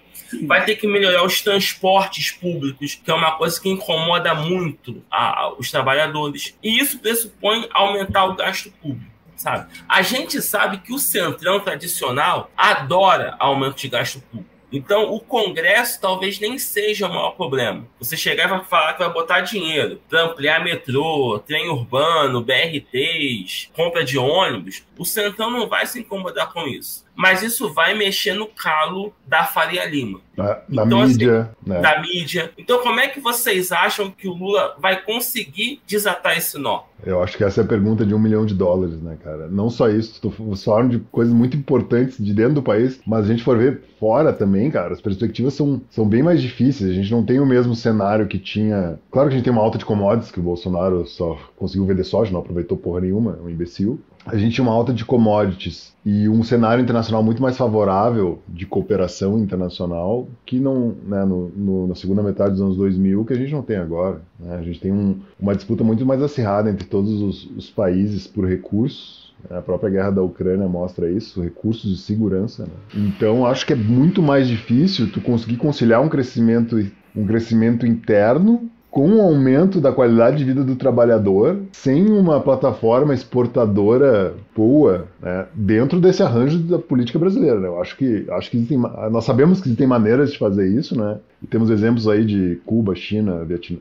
[0.47, 5.43] vai ter que melhorar os transportes públicos, que é uma coisa que incomoda muito a,
[5.43, 6.57] a, os trabalhadores.
[6.63, 9.11] E isso pressupõe aumentar o gasto público.
[9.37, 9.73] Sabe?
[9.89, 14.50] A gente sabe que o centrão tradicional adora aumento de gasto público.
[14.73, 17.87] Então, o Congresso talvez nem seja o maior problema.
[17.99, 24.05] Você chegar e falar que vai botar dinheiro para ampliar metrô, trem urbano, BRTs, compra
[24.05, 28.47] de ônibus, o Centrão não vai se incomodar com isso mas isso vai mexer no
[28.47, 30.21] calo da Faria Lima.
[30.35, 31.41] Da, da então, assim, mídia.
[31.41, 31.81] Assim, né?
[31.83, 32.51] Da mídia.
[32.57, 36.85] Então, como é que vocês acham que o Lula vai conseguir desatar esse nó?
[37.05, 39.49] Eu acho que essa é a pergunta de um milhão de dólares, né, cara?
[39.49, 43.29] Não só isso, tu falaram de coisas muito importantes de dentro do país, mas a
[43.29, 46.91] gente for ver fora também, cara, as perspectivas são, são bem mais difíceis.
[46.91, 48.99] A gente não tem o mesmo cenário que tinha.
[49.11, 52.05] Claro que a gente tem uma alta de commodities, que o Bolsonaro só conseguiu vender
[52.05, 55.95] soja, não aproveitou porra nenhuma, é um imbecil a gente tinha uma alta de commodities
[56.05, 61.87] e um cenário internacional muito mais favorável de cooperação internacional que não, né, no, no,
[61.87, 64.21] na segunda metade dos anos 2000 que a gente não tem agora.
[64.39, 64.57] Né?
[64.57, 68.47] A gente tem um, uma disputa muito mais acirrada entre todos os, os países por
[68.47, 69.31] recursos.
[69.51, 72.65] A própria guerra da Ucrânia mostra isso, recursos de segurança.
[72.65, 72.73] Né?
[72.95, 76.77] Então, acho que é muito mais difícil tu conseguir conciliar um crescimento,
[77.17, 83.15] um crescimento interno com o aumento da qualidade de vida do trabalhador, sem uma plataforma
[83.15, 87.61] exportadora boa, né, dentro desse arranjo da política brasileira.
[87.61, 87.69] Né?
[87.69, 91.19] Eu acho que, acho que existem, nós sabemos que existem maneiras de fazer isso, né?
[91.43, 93.79] E temos exemplos aí de Cuba, China, Vietnã.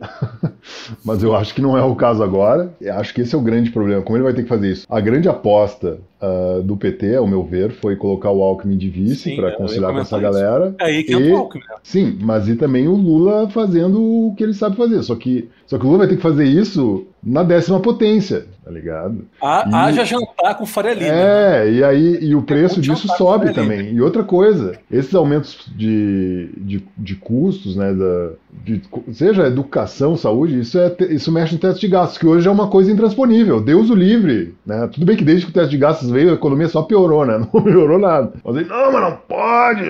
[1.04, 2.74] Mas eu acho que não é o caso agora.
[2.80, 4.02] Eu acho que esse é o grande problema.
[4.02, 4.86] Como ele vai ter que fazer isso?
[4.90, 9.36] A grande aposta uh, do PT, ao meu ver, foi colocar o Alckmin de vice
[9.36, 10.24] para conciliar com essa isso.
[10.24, 10.74] galera.
[10.80, 11.64] É aí que e, é o Alckmin.
[11.84, 15.04] Sim, mas e também o Lula fazendo o que ele sabe fazer.
[15.04, 18.72] Só que, só que o Lula vai ter que fazer isso na décima potência, tá
[18.72, 19.26] ligado?
[19.42, 21.08] Haja jantar com Faria Lima.
[21.08, 21.72] É, né?
[21.72, 23.94] e aí e o preço disso sobe também.
[23.94, 28.32] E outra coisa, esses aumentos de, de, de custos, né, da,
[28.64, 32.52] de, seja educação, saúde, isso, é, isso mexe no teto de gastos, que hoje é
[32.52, 33.62] uma coisa intransponível.
[33.62, 34.88] Deus o livre, né?
[34.92, 37.38] Tudo bem que desde que o teto de gastos veio, a economia só piorou, né?
[37.54, 38.34] Não melhorou nada.
[38.44, 39.84] Mas aí, não, mas não pode,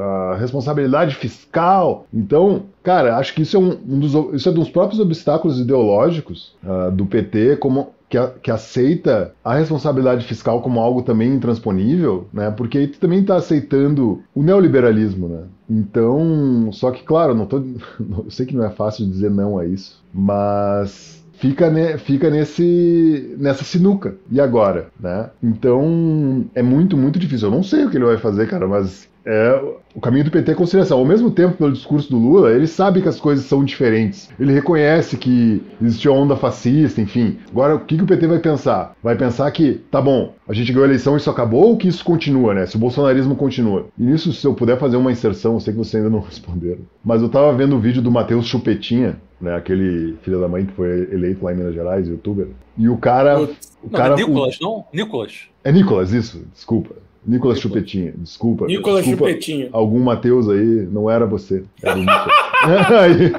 [0.00, 2.06] a responsabilidade fiscal.
[2.12, 6.56] Então, cara, acho que isso é um, um dos, isso é dos próprios obstáculos ideológicos
[6.64, 12.26] uh, do PT, como que, a, que, aceita a responsabilidade fiscal como algo também intransponível,
[12.32, 12.50] né?
[12.50, 15.42] Porque aí tu também está aceitando o neoliberalismo, né?
[15.70, 17.58] Então, só que claro, não tô,
[18.00, 23.36] eu sei que não é fácil dizer não a isso, mas fica, ne, fica nesse
[23.38, 24.16] nessa sinuca.
[24.32, 25.30] E agora, né?
[25.40, 27.46] Então, é muito muito difícil.
[27.46, 29.62] Eu não sei o que ele vai fazer, cara, mas é,
[29.94, 30.98] o caminho do PT é conciliação.
[30.98, 34.28] Ao mesmo tempo, pelo discurso do Lula, ele sabe que as coisas são diferentes.
[34.40, 37.38] Ele reconhece que existiu a onda fascista, enfim.
[37.48, 38.96] Agora, o que, que o PT vai pensar?
[39.00, 41.86] Vai pensar que, tá bom, a gente ganhou a eleição e isso acabou ou que
[41.86, 42.66] isso continua, né?
[42.66, 43.86] Se o bolsonarismo continua.
[43.96, 46.80] E nisso, se eu puder fazer uma inserção, eu sei que vocês ainda não responderam.
[47.04, 49.54] Mas eu tava vendo o vídeo do Matheus Chupetinha, né?
[49.54, 52.48] Aquele filho da mãe que foi eleito lá em Minas Gerais, youtuber.
[52.76, 53.40] E o cara.
[53.40, 53.48] O
[53.84, 54.64] não, cara, é Nicolas, o...
[54.64, 54.84] não?
[54.92, 55.48] Nicolas.
[55.62, 56.96] É Nicolas, isso, desculpa.
[57.26, 58.66] Nicolas Chupetinha, desculpa.
[58.66, 59.68] Nicolas desculpa, Chupetinha.
[59.72, 61.64] Algum Matheus aí, não era você.
[61.82, 62.04] Era o
[62.98, 63.32] aí,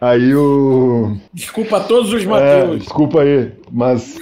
[0.00, 1.16] aí o.
[1.32, 2.78] Desculpa a todos os É, Mateus.
[2.80, 4.18] desculpa aí, mas.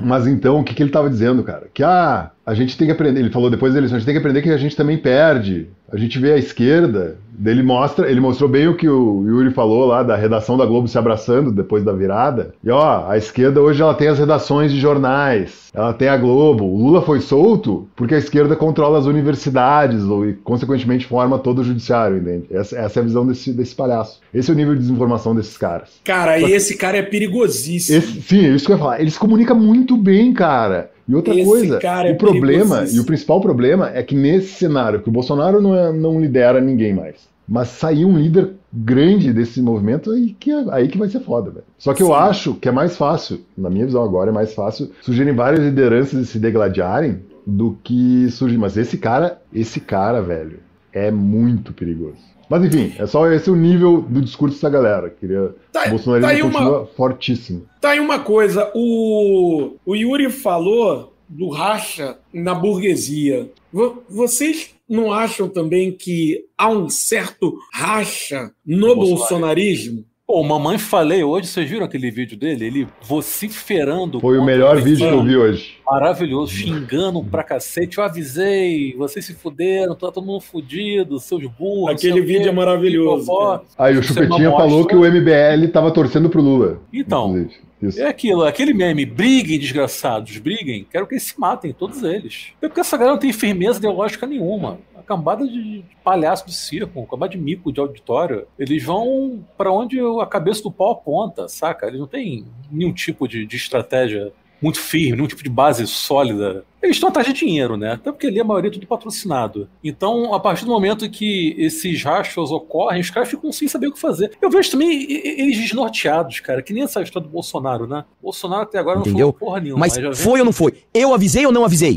[0.00, 1.68] Mas então, o que, que ele estava dizendo, cara?
[1.72, 3.20] Que ah, a gente tem que aprender.
[3.20, 5.68] Ele falou depois da eleição, a gente tem que aprender que a gente também perde.
[5.90, 9.86] A gente vê a esquerda, ele mostra, ele mostrou bem o que o Yuri falou
[9.86, 12.52] lá da redação da Globo se abraçando depois da virada.
[12.62, 16.64] E ó, a esquerda hoje ela tem as redações de jornais, ela tem a Globo.
[16.64, 21.64] O Lula foi solto porque a esquerda controla as universidades e, consequentemente, forma todo o
[21.64, 22.48] judiciário, entende?
[22.50, 24.20] Essa, essa é a visão desse, desse palhaço.
[24.34, 25.88] Esse é o nível de desinformação desses caras.
[26.04, 27.96] Cara, e esse cara é perigosíssimo.
[27.96, 29.00] Esse- sim, é isso que eu ia falar.
[29.00, 30.90] Ele se comunica muito bem, cara.
[31.08, 34.48] E outra Esse coisa, cara é o problema, e o principal problema é que nesse
[34.54, 37.16] cenário, que o Bolsonaro não, é- não lidera ninguém mais.
[37.48, 41.50] Mas saiu um líder grande desse movimento aí que, é- aí que vai ser foda,
[41.50, 41.64] velho.
[41.78, 42.12] Só que eu Sim.
[42.12, 46.20] acho que é mais fácil, na minha visão agora, é mais fácil surgirem várias lideranças
[46.20, 48.58] e se degladiarem do que surgir.
[48.58, 50.58] Mas esse cara, esse cara, velho,
[50.92, 52.18] é muito perigoso.
[52.48, 55.10] Mas enfim, é só esse o nível do discurso dessa galera.
[55.10, 55.54] Queria.
[55.72, 57.66] Tá- o bolsonarismo tá aí uma- continua fortíssimo.
[57.80, 63.50] Tá aí uma coisa, o, o Yuri falou do racha na burguesia.
[63.72, 70.04] Vo- Vocês não acham também que há um certo racha no bolsonarismo?
[70.30, 72.66] Pô, mamãe falei hoje, vocês viram aquele vídeo dele?
[72.66, 74.20] Ele vociferando.
[74.20, 75.78] Foi o melhor o vídeo que eu vi hoje.
[75.90, 77.96] Maravilhoso, xingando pra cacete.
[77.96, 81.92] Eu avisei, vocês se fuderam, tá todo mundo fudido, seus burros.
[81.92, 83.32] Aquele quê, vídeo é maravilhoso.
[83.78, 86.78] Aí o é Chupetinha falou que o MBL tava torcendo pro Lula.
[86.92, 87.48] Então.
[87.80, 87.98] Isso.
[87.98, 92.48] É aquilo, aquele meme, briguem, desgraçados, briguem, quero que eles se matem, todos eles.
[92.60, 94.78] É porque essa galera não tem firmeza ideológica nenhuma.
[95.08, 100.26] Cambada de palhaço de circo, cambada de mico de auditório, eles vão pra onde a
[100.26, 101.86] cabeça do pau aponta, saca?
[101.86, 104.30] Eles não têm nenhum tipo de, de estratégia
[104.60, 106.62] muito firme, nenhum tipo de base sólida.
[106.82, 107.92] Eles estão atrás de dinheiro, né?
[107.92, 109.66] Até porque ali a maioria é tudo patrocinado.
[109.82, 113.92] Então, a partir do momento que esses rachos ocorrem, os caras ficam sem saber o
[113.92, 114.36] que fazer.
[114.42, 118.04] Eu vejo também eles desnorteados, cara, que nem essa história do Bolsonaro, né?
[118.20, 119.28] O Bolsonaro até agora Entendeu?
[119.28, 119.80] não falou porra nenhuma.
[119.80, 120.74] Mas vem- foi ou não foi?
[120.92, 121.96] Eu avisei ou não avisei?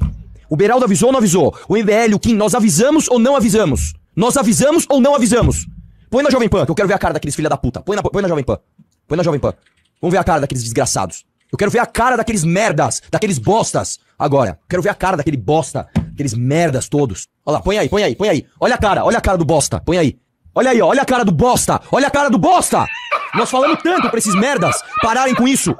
[0.51, 1.57] O Beraldo avisou ou não avisou?
[1.69, 3.93] O MBL, o Kim, nós avisamos ou não avisamos?
[4.13, 5.65] Nós avisamos ou não avisamos?
[6.09, 7.79] Põe na Jovem Pan, que eu quero ver a cara daqueles filha da puta.
[7.79, 8.59] Põe na, põe na Jovem Pan.
[9.07, 9.53] Põe na Jovem Pan.
[10.01, 11.23] Vamos ver a cara daqueles desgraçados.
[11.49, 13.97] Eu quero ver a cara daqueles merdas, daqueles bostas.
[14.19, 17.29] Agora, quero ver a cara daquele bosta, aqueles merdas todos.
[17.45, 18.45] Olha lá, põe aí, põe aí, põe aí.
[18.59, 20.19] Olha a cara, olha a cara do bosta, põe aí.
[20.53, 22.85] Olha aí, olha a cara do bosta, olha a cara do bosta!
[23.33, 25.73] Nós falamos tanto pra esses merdas pararem com isso.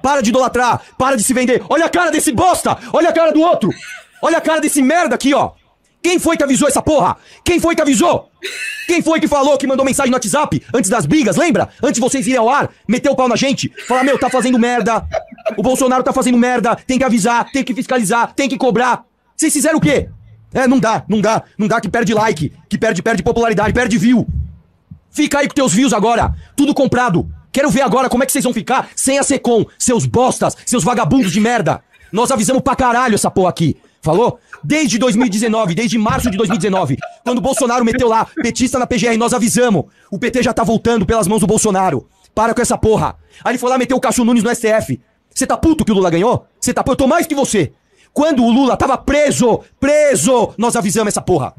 [0.00, 1.60] Para de idolatrar, para de se vender.
[1.68, 3.68] Olha a cara desse bosta, olha a cara do outro.
[4.22, 5.50] Olha a cara desse merda aqui, ó.
[6.00, 7.16] Quem foi que avisou essa porra?
[7.44, 8.30] Quem foi que avisou?
[8.86, 11.68] Quem foi que falou, que mandou mensagem no WhatsApp antes das brigas, lembra?
[11.82, 14.58] Antes de vocês irem ao ar, meteu o pau na gente, falar, meu, tá fazendo
[14.58, 15.04] merda.
[15.56, 19.04] O Bolsonaro tá fazendo merda, tem que avisar, tem que fiscalizar, tem que cobrar.
[19.36, 20.08] Vocês fizeram o quê?
[20.54, 23.96] É, não dá, não dá, não dá que perde like, que perde, perde popularidade, perde
[23.96, 24.26] view.
[25.10, 27.28] Fica aí com teus views agora, tudo comprado.
[27.50, 30.82] Quero ver agora como é que vocês vão ficar sem a Secom, seus bostas, seus
[30.82, 31.82] vagabundos de merda.
[32.10, 33.76] Nós avisamos pra caralho essa porra aqui.
[34.02, 34.40] Falou?
[34.64, 39.32] Desde 2019, desde março de 2019, quando o Bolsonaro meteu lá, petista na PGR, nós
[39.32, 39.84] avisamos.
[40.10, 42.08] O PT já tá voltando pelas mãos do Bolsonaro.
[42.34, 43.14] Para com essa porra.
[43.44, 45.00] Aí ele foi lá meter o Cacho Nunes no STF.
[45.32, 46.46] Você tá puto que o Lula ganhou?
[46.60, 46.92] Você tá puto?
[46.92, 47.72] Eu tô mais que você.
[48.12, 51.54] Quando o Lula tava preso, preso, nós avisamos essa porra.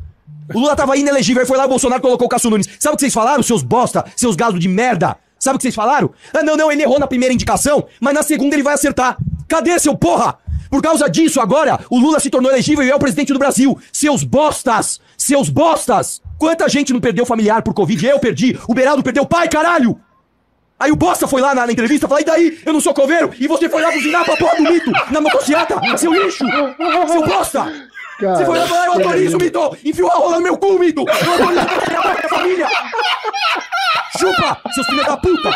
[0.53, 2.67] O Lula tava inelegível, aí foi lá o Bolsonaro colocou o Cássio Nunes.
[2.77, 5.15] Sabe o que vocês falaram, seus bosta, seus galos de merda?
[5.39, 6.11] Sabe o que vocês falaram?
[6.33, 9.17] Ah, não, não, ele errou na primeira indicação, mas na segunda ele vai acertar.
[9.47, 10.37] Cadê, seu porra?
[10.73, 13.77] Por causa disso, agora, o Lula se tornou elegível e é o presidente do Brasil.
[13.91, 14.99] Seus bostas!
[15.15, 16.19] Seus bostas!
[16.35, 18.03] Quanta gente não perdeu familiar por Covid?
[18.07, 20.01] Eu perdi, o Beraldo perdeu pai, caralho!
[20.79, 22.59] Aí o Bosta foi lá na, na entrevista falou, e daí?
[22.65, 23.31] Eu não sou coveiro?
[23.39, 25.79] E você foi lá buzinar pra porra do mito na motocicleta?
[25.95, 26.43] Seu lixo!
[27.07, 27.71] Seu Bosta!
[28.29, 29.77] Você foi lá falou, eu autorizo, mito!
[29.83, 31.03] Enfiou a rola no meu cu, mito!
[31.07, 32.67] Eu autorizo pra pegar a minha família!
[34.19, 35.49] Chupa, seus filhos da puta!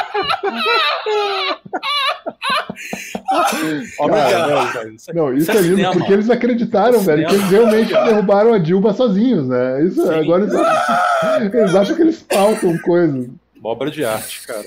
[3.98, 4.90] Cara, cara.
[4.90, 5.94] Isso é- Não, isso isso é lindo, cinema.
[5.94, 9.84] porque eles acreditaram, velho, que eles realmente derrubaram a Dilma sozinhos, né?
[9.84, 10.14] Isso, Sim.
[10.14, 13.28] agora eles eles acham que eles faltam coisas.
[13.64, 14.64] Obra de arte, cara.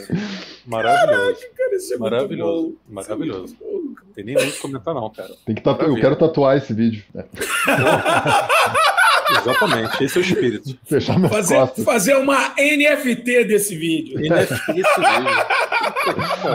[0.67, 1.41] Maravilhoso.
[1.57, 2.69] Cara, isso é muito Maravilhoso.
[2.69, 2.75] bom.
[2.95, 3.45] Maravilhoso.
[3.45, 4.01] Isso é muito bom.
[4.07, 5.31] Não tem nem muito o que comentar, não, cara.
[5.47, 5.85] Tem que tatu...
[5.85, 7.03] Eu quero tatuar esse vídeo.
[7.15, 7.25] É,
[9.41, 10.77] Exatamente, esse é o espírito.
[10.85, 11.85] fechar minhas Fazer, costas.
[11.85, 14.19] fazer uma NFT desse vídeo.
[14.19, 15.31] NFT esse vídeo.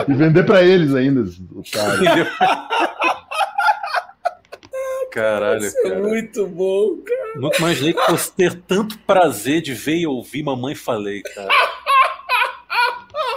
[0.08, 1.20] E vender pra eles ainda.
[1.22, 2.26] Entendeu?
[5.10, 6.02] Caralho, Isso é cara.
[6.02, 7.40] muito bom, cara.
[7.40, 11.48] Nunca imaginei que fosse ter tanto prazer de ver e ouvir Mamãe Falei, cara.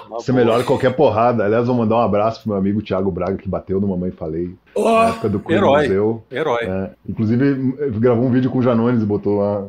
[0.10, 1.45] Você melhora qualquer porrada.
[1.45, 4.55] Aliás, vou mandar um abraço pro meu amigo Thiago Braga, que bateu no Mamãe Falei.
[4.76, 5.84] Ó, Na época do Queen herói.
[5.84, 6.24] Museu.
[6.32, 6.64] Herói.
[6.64, 7.53] É, inclusive,
[7.99, 9.68] gravou um vídeo com o Janones e botou lá.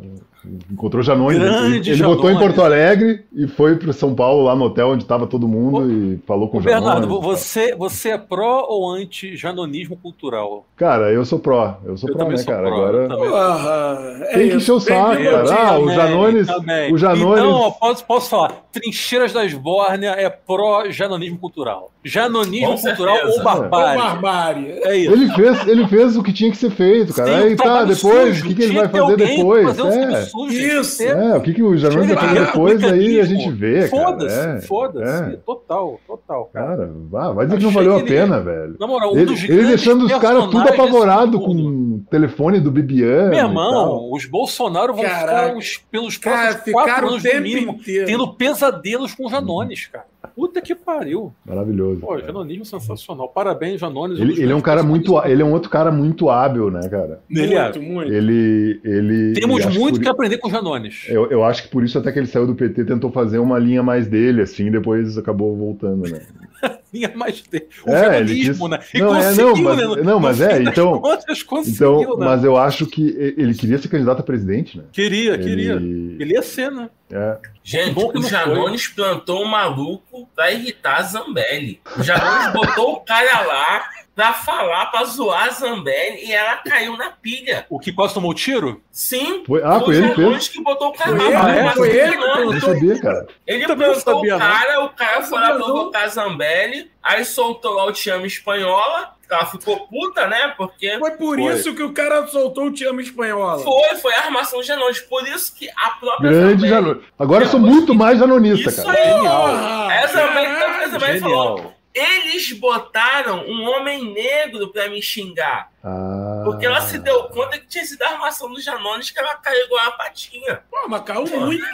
[0.70, 1.38] Encontrou o Janones.
[1.38, 2.38] Grande ele ele botou em.
[2.38, 6.18] Porto Alegre e foi para São Paulo, lá no hotel onde estava todo mundo, e
[6.26, 6.82] falou com o Janones.
[6.84, 10.64] Bernardo, você, você é pró ou anti-janonismo cultural?
[10.76, 11.78] Cara, eu sou pró.
[11.84, 12.66] Eu sou Eu pró, também né, sou cara?
[12.68, 13.08] pró, Agora.
[13.08, 13.28] também.
[13.28, 15.54] porra, é Tem que encher o saco, cara.
[15.54, 16.94] Ah, o Janones- também.
[16.94, 18.54] o Janones- Então, ó, posso, posso falar.
[18.72, 21.90] Trincheiras da Esbórnia é pró-janonismo cultural.
[22.02, 24.00] Janonismo cultural ou barbárie.
[24.00, 24.70] Ô, barbárie.
[24.84, 25.12] É isso.
[25.12, 27.30] Ele fez, ele fez o que tinha que ser feito, cara.
[27.30, 29.78] Um Aí tá, depois, o que, que ele vai fazer depois?
[29.78, 30.29] um É.
[30.30, 31.02] sujo, Isso.
[31.02, 34.02] É, o que, que o Janones vai fazer depois, aí a gente vê, cara.
[34.04, 35.34] Foda-se, É, foda-se.
[35.34, 35.36] é.
[35.44, 36.50] Total, total.
[36.52, 36.90] Cara.
[37.12, 38.76] Cara, vai dizer que não valeu a que ele- pena, velho.
[38.78, 42.70] Na moral, um Ele, dos ele deixando os caras tudo apavorado com o telefone do
[42.70, 43.30] Bibiano.
[43.30, 45.44] Meu irmão, os Bolsonaro vão Caraca.
[45.48, 48.06] ficar os, pelos Cara, próximos quatro ficaram o anos no mínimo inteiro.
[48.06, 50.09] tendo pesadelos com Janones, cara.
[50.34, 51.32] Puta que pariu.
[51.46, 52.00] Maravilhoso.
[52.00, 52.26] Pô, cara.
[52.26, 53.28] Janonismo sensacional.
[53.28, 54.18] Parabéns, Janones.
[54.20, 57.20] Ele, ele é um cara muito, ele é um outro cara muito hábil, né, cara?
[57.30, 57.62] Ele é.
[57.64, 58.12] Muito, muito.
[58.12, 59.32] Ele, ele.
[59.34, 61.04] Temos e acho muito por- que aprender com Janones.
[61.08, 63.58] Eu, eu acho que por isso até que ele saiu do PT tentou fazer uma
[63.58, 66.20] linha mais dele, assim, e depois acabou voltando, né?
[66.92, 67.62] Tinha mais de...
[67.86, 68.34] O É, ele
[68.68, 68.80] né?
[68.94, 70.02] E Não, é, conseguiu, não, mas- né?
[70.02, 72.26] Não, mas é, então- contas, conseguiu, Então, né?
[72.26, 74.84] mas eu acho que ele queria ser candidato a presidente, né?
[74.92, 75.74] Queria, queria.
[75.74, 76.90] Ele, Ele ia ser, né?
[77.12, 77.38] é.
[77.62, 81.80] Gente, Bom que o não Janones plantou um maluco pra irritar a Zambelli.
[81.96, 83.84] O Janones botou o cara lá
[84.14, 87.64] pra falar, pra zoar a Zambelli e ela caiu na pilha.
[87.70, 88.82] O que quase tomou tiro?
[88.90, 90.48] Sim, Foi- ah, foi o ele fez?
[90.48, 91.56] que botou o cara Foi lá.
[91.56, 92.16] ele, foi não ele.
[92.16, 93.26] Eu não sabia, cara.
[93.46, 94.46] Ele Também não plantou sabia, o não.
[94.46, 99.14] cara, o cara foi lá provocar a Zambelli, aí soltou lá o Te Amo Espanhola,
[99.30, 100.52] ela ficou puta, né?
[100.56, 101.54] Porque Foi por Foi.
[101.54, 103.60] isso que o cara soltou o Te Amo Espanhola.
[103.62, 104.98] foi, foi a armação do Janones.
[105.00, 107.04] Por isso que a própria Grande Janones.
[107.16, 108.98] Agora eu sou muito mais janonista, Isso cara.
[108.98, 109.08] aí.
[109.20, 109.94] Porra!
[109.94, 110.82] Essa Zambelli, Caralho!
[110.84, 111.74] a Zambelli falou, Genial.
[111.92, 115.70] Eles botaram um homem negro pra me xingar.
[115.82, 116.42] Ah.
[116.44, 119.64] Porque ela se deu conta que tinha sido a armação do Janones que ela caiu
[119.66, 120.60] igual a patinha.
[120.70, 121.64] Pô, mas caiu muito.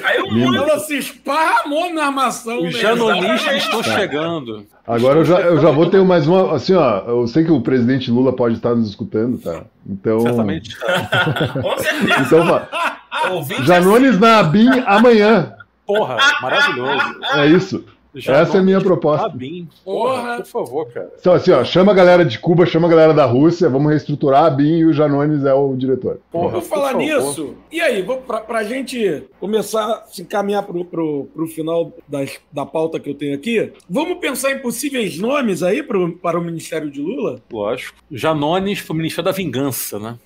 [0.00, 0.56] Caiu muito.
[0.56, 2.62] Ela se esparramou na armação.
[2.62, 4.66] Os janonistas estão chegando.
[4.86, 6.54] Agora eu já, eu já vou ter mais uma.
[6.54, 9.64] Assim, ó, eu sei que o presidente Lula pode estar nos escutando, tá?
[9.86, 10.20] Então.
[10.20, 10.76] Certamente.
[11.60, 12.20] Com certeza.
[12.20, 15.54] Então, Janones na ABIN amanhã.
[15.86, 17.20] Porra, maravilhoso.
[17.34, 17.84] É isso.
[18.14, 19.26] Essa é a minha proposta.
[19.26, 19.68] Abin.
[19.84, 20.36] Porra, Porra.
[20.38, 21.10] por favor, cara.
[21.18, 24.44] Então, assim, ó, chama a galera de Cuba, chama a galera da Rússia, vamos reestruturar
[24.44, 26.20] a ABIN e o Janones é o diretor.
[26.30, 27.26] Porra, Por falar por favor.
[27.26, 31.92] nisso, e aí, vou, pra, pra gente começar a se encaminhar pro, pro, pro final
[32.06, 36.38] das, da pauta que eu tenho aqui, vamos pensar em possíveis nomes aí pro, para
[36.38, 37.40] o Ministério de Lula?
[37.50, 37.96] Lógico.
[38.10, 40.18] Janones foi o Ministério da Vingança, né?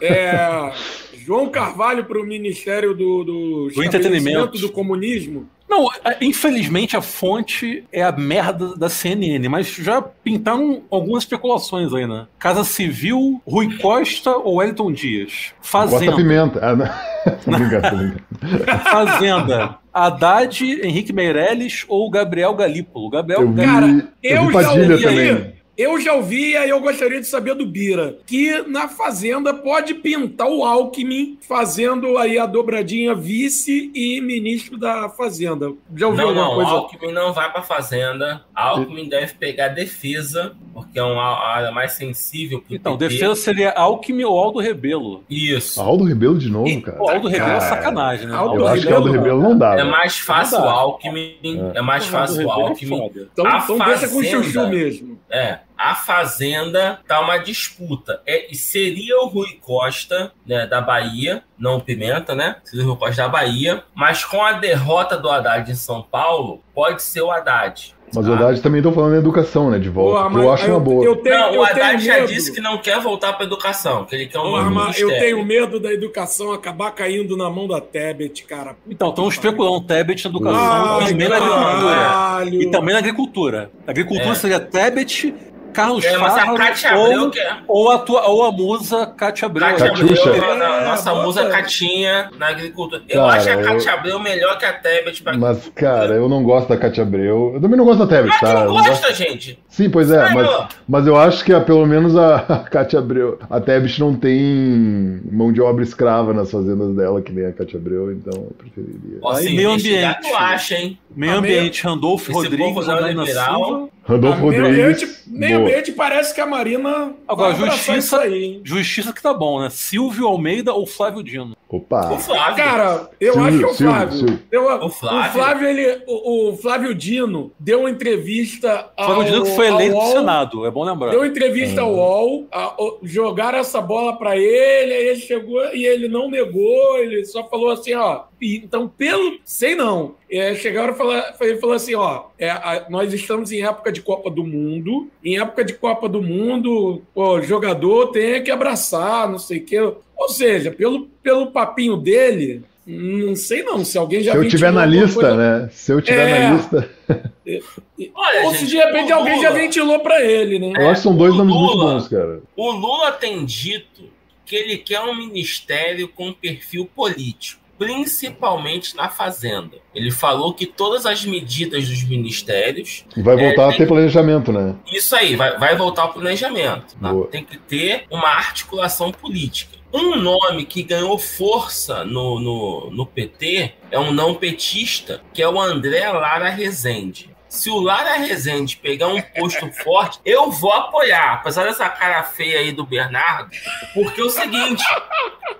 [0.00, 0.72] É,
[1.16, 4.58] João Carvalho para o Ministério do, do, Entretenimento.
[4.58, 5.48] do Comunismo.
[5.68, 5.86] Não,
[6.20, 12.26] infelizmente a fonte é a merda da CNN, mas já pintaram algumas especulações aí, né?
[12.38, 15.52] Casa Civil, Rui Costa ou Wellington Dias?
[15.60, 16.16] Costa Fazenda.
[16.16, 16.58] Pimenta.
[16.62, 16.86] Ah, não.
[17.58, 18.80] Brincando, brincando.
[18.90, 19.76] Fazenda.
[19.92, 23.10] Haddad, Henrique Meirelles ou Gabriel Galípolo?
[23.10, 23.64] Gabriel Eu vi.
[23.64, 25.30] Cara, eu vi eu já Padilha ouvi também.
[25.30, 25.57] aí.
[25.78, 29.94] Eu já ouvi e aí eu gostaria de saber do Bira, que na Fazenda pode
[29.94, 35.72] pintar o Alckmin fazendo aí a dobradinha vice e ministro da Fazenda.
[35.94, 36.70] Já ouviu Não, alguma não, coisa?
[36.72, 38.42] Alckmin não vai pra fazenda.
[38.52, 43.14] Alckmin deve pegar defesa, porque é uma área mais sensível pro Então, PT.
[43.14, 45.22] defesa seria Alckmin ou Aldo Rebelo.
[45.30, 45.80] Isso.
[45.80, 47.00] Aldo Rebelo de novo, cara.
[47.00, 48.34] O Aldo Rebelo é sacanagem, né?
[48.34, 49.74] Aldo Eu acho que Aldo Rebelo não dá.
[49.74, 49.90] É velho.
[49.92, 50.68] mais fácil o.
[50.68, 51.36] Alckmin.
[51.74, 52.98] É, mais Porra, fácil o Rebelo é Alckmin.
[52.98, 53.28] foda.
[53.32, 55.18] Então, A então deixa com o chuchu mesmo.
[55.30, 58.20] É, a Fazenda tá uma disputa.
[58.26, 62.56] É, e seria o Rui Costa, né, da Bahia, não o Pimenta, né?
[62.64, 63.84] Seria o Rui Costa da Bahia.
[63.94, 67.94] Mas com a derrota do Haddad em São Paulo, pode ser o Haddad.
[68.14, 68.30] Mas tá?
[68.30, 69.78] o Haddad também tô falando em educação, né?
[69.78, 70.30] De volta.
[70.30, 71.04] Que eu acho uma boa.
[71.04, 72.26] Eu tenho, Não, eu o tenho Haddad já medo.
[72.26, 75.78] disse que não quer voltar para educação, que ele quer um mas eu tenho medo
[75.78, 78.76] da educação acabar caindo na mão da Tebet, cara.
[78.88, 82.44] Então, estão especulando Tebet na educação Ai, e também na agricultura.
[82.50, 83.70] E também na agricultura.
[83.86, 84.34] A agricultura É.
[84.34, 85.34] seria Tebet,
[85.72, 87.56] Carlos É, mas a Cátia Abreu, ou, que é.
[87.68, 89.66] ou, a tua, ou a musa Cátia Abreu.
[89.68, 89.90] Cátia.
[89.92, 91.26] Abreu, na- É, nossa bota.
[91.26, 93.02] musa Catinha na agricultura.
[93.08, 96.28] Eu Cara, acho a eu- Cátia Abreu melhor que a Tebet pra Mas, cara, eu
[96.28, 97.52] não gosto da Katia Abreu.
[97.54, 98.54] Eu também não gosto da Tebet, Mas tá?
[98.54, 99.58] não não gosto- gosta, gente?
[99.68, 100.48] Sim, pois é, mas,
[100.88, 105.52] mas eu acho que pelo menos a, a Katia Abreu, a Tebet não tem mão
[105.52, 109.18] de obra escrava nas fazendas dela, que nem a Katia Abreu, então eu preferiria.
[109.22, 110.20] Ó, Aí, meio ambiente.
[110.22, 110.98] tu acha, hein?
[111.18, 113.64] Meio ambiente, Randolfo Esse Rodrigues, povo não Anaína liberal.
[114.06, 114.20] Silva.
[114.20, 114.68] Meio Rodrigues.
[114.68, 118.60] ambiente, meio ambiente parece que a Marina Agora, justiça- isso aí, hein?
[118.62, 119.68] Justiça que tá bom, né?
[119.68, 121.56] Silvio Almeida ou Flávio Dino?
[121.70, 122.12] Opa!
[122.14, 122.56] O Flávio.
[122.56, 124.18] Cara, eu Silvio, acho que é o Flávio.
[124.18, 124.38] Silvio.
[124.50, 125.20] Eu- O Flávio.
[125.30, 129.68] o Flávio, ele, o, o Flávio Dino deu uma entrevista ao, Flávio Dino que foi
[129.68, 131.10] ao eleito do UOL, Senado, é bom lembrar.
[131.10, 135.84] Deu entrevista ao UOL, a- o- jogaram essa bola pra ele, aí ele chegou e
[135.84, 138.22] ele não negou, ele só falou assim, ó.
[138.40, 139.36] Então, pelo.
[139.44, 140.14] Sei não.
[140.30, 142.24] É, chegaram a falar, ele falou assim, ó.
[142.38, 145.08] é, a- nós estamos em época de Copa do Mundo.
[145.24, 149.92] Em época de Copa do Mundo, o jogador tem que abraçar, não sei o quê.
[150.18, 152.62] Ou seja, pelo, pelo papinho dele.
[152.90, 155.68] Não sei não, se alguém já Se eu tiver na lista, coisa- né?
[155.70, 156.48] Se eu tiver É.
[156.48, 156.90] na lista.
[158.14, 160.72] Olha, Ou gente, se de repente o alguém já Lula- ventilou pra ele, né?
[160.76, 162.40] Eu acho que são dois o nomes muito Lula- bons, cara.
[162.56, 164.04] O Lula tem dito
[164.46, 169.76] que ele quer um ministério com perfil político, principalmente na Fazenda.
[169.94, 173.86] Ele falou que todas as medidas dos ministérios, E vai É, voltar a tem- ter
[173.86, 174.74] planejamento, né?
[174.90, 176.96] isso aí, vai, vai voltar ao planejamento.
[177.00, 177.12] tá?
[177.30, 179.76] Tem que ter uma articulação política.
[179.92, 185.48] Um nome que ganhou força no, no, no PT é um não petista, que é
[185.48, 187.34] o André Lara Rezende.
[187.48, 192.60] Se o Lara Rezende pegar um posto forte, eu vou apoiar, apesar dessa cara feia
[192.60, 193.50] aí do Bernardo,
[193.94, 194.84] porque é o seguinte: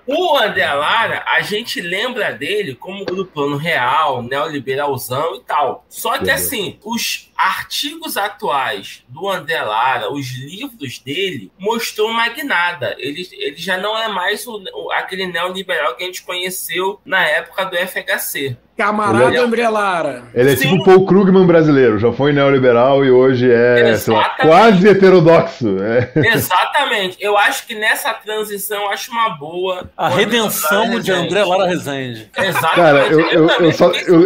[0.06, 5.86] o André Lara, a gente lembra dele como do plano real, neoliberalzão e tal.
[5.88, 12.94] Só que assim, os artigos atuais do André Lara, os livros dele, mostrou uma guinada.
[12.98, 17.24] Ele, ele já não é mais o- o- aquele neoliberal que a gente conheceu na
[17.24, 18.56] época do FHC.
[18.76, 20.22] Camarada Ele é- André Lara.
[20.32, 20.68] Ele é Sim.
[20.70, 25.76] tipo o Paul Krugman brasileiro, já foi neoliberal e hoje é, sei lá, quase heterodoxo.
[25.82, 26.12] É.
[26.34, 27.16] Exatamente.
[27.20, 29.90] Eu acho que nessa transição, eu acho uma boa.
[29.96, 32.30] A redenção de André Lara Rezende.
[32.36, 32.74] Exatamente.
[32.76, 33.92] Cara, eu, eu, também eu só.
[33.92, 34.20] fiquei Eu,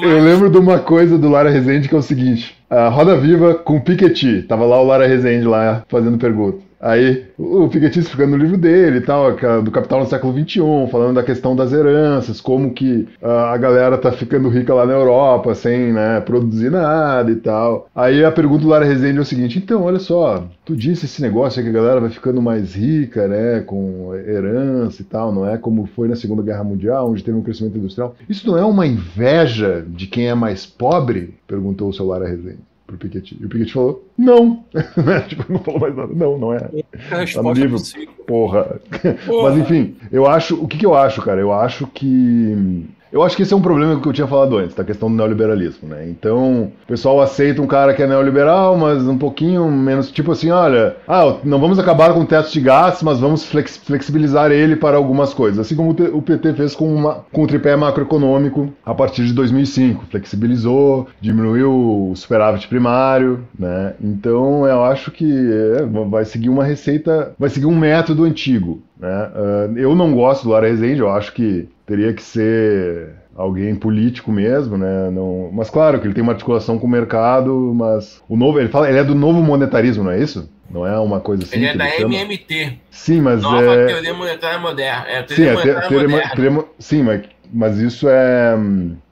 [0.00, 0.02] mas...
[0.02, 3.54] eu lembro de uma coisa do Lara Rezende que é o seguinte: a Roda Viva
[3.54, 4.42] com Piketty.
[4.42, 6.69] Tava lá o Lara Rezende lá fazendo pergunta.
[6.80, 11.16] Aí o Piketty explicando o livro dele e tal, do Capital no século XXI, falando
[11.16, 15.54] da questão das heranças, como que ah, a galera tá ficando rica lá na Europa
[15.54, 17.86] sem né, produzir nada e tal.
[17.94, 21.20] Aí a pergunta do Lara Rezende é o seguinte: então, olha só, tu disse esse
[21.20, 25.58] negócio que a galera vai ficando mais rica, né, com herança e tal, não é
[25.58, 28.16] como foi na Segunda Guerra Mundial, onde teve um crescimento industrial.
[28.26, 31.34] Isso não é uma inveja de quem é mais pobre?
[31.46, 33.38] Perguntou o seu Lara Rezende pro Piketty.
[33.40, 34.64] E o Piketty falou, não.
[34.96, 35.20] Né?
[35.28, 36.12] tipo, não falou mais nada.
[36.14, 36.68] Não, não é.
[37.10, 37.78] A resposta livro.
[37.78, 38.14] possível.
[38.26, 38.80] Porra.
[39.26, 39.50] Porra.
[39.50, 40.62] Mas enfim, eu acho.
[40.62, 41.40] O que, que eu acho, cara?
[41.40, 42.86] Eu acho que.
[43.12, 45.16] Eu acho que esse é um problema que eu tinha falado antes, da questão do
[45.16, 46.08] neoliberalismo, né?
[46.08, 50.50] Então, o pessoal aceita um cara que é neoliberal, mas um pouquinho menos, tipo assim,
[50.50, 54.76] olha, ah, não vamos acabar com o teto de gastos, mas vamos flex- flexibilizar ele
[54.76, 55.58] para algumas coisas.
[55.58, 60.04] Assim como o PT fez com, uma- com o tripé macroeconômico a partir de 2005.
[60.10, 61.72] Flexibilizou, diminuiu
[62.10, 63.94] o superávit primário, né?
[64.00, 69.30] Então, eu acho que é, vai seguir uma receita, vai seguir um método antigo, né?
[69.34, 74.30] Ah, eu não gosto do Lara Rezende, eu acho que teria que ser alguém político
[74.30, 75.10] mesmo, né?
[75.10, 78.68] Não, mas claro que ele tem uma articulação com o mercado, mas o novo, ele
[78.68, 80.48] fala, ele é do novo monetarismo, não é isso?
[80.70, 82.14] Não é uma coisa assim Ele é da ele chama?
[82.14, 85.04] MMT, Sim, mas Nova é Teoria Monetária Moderna.
[85.08, 86.34] É, Sim, Teoria é, te- Monetária teoria- Moderna.
[86.36, 87.22] teoria- sim, mas,
[87.52, 88.56] mas isso é.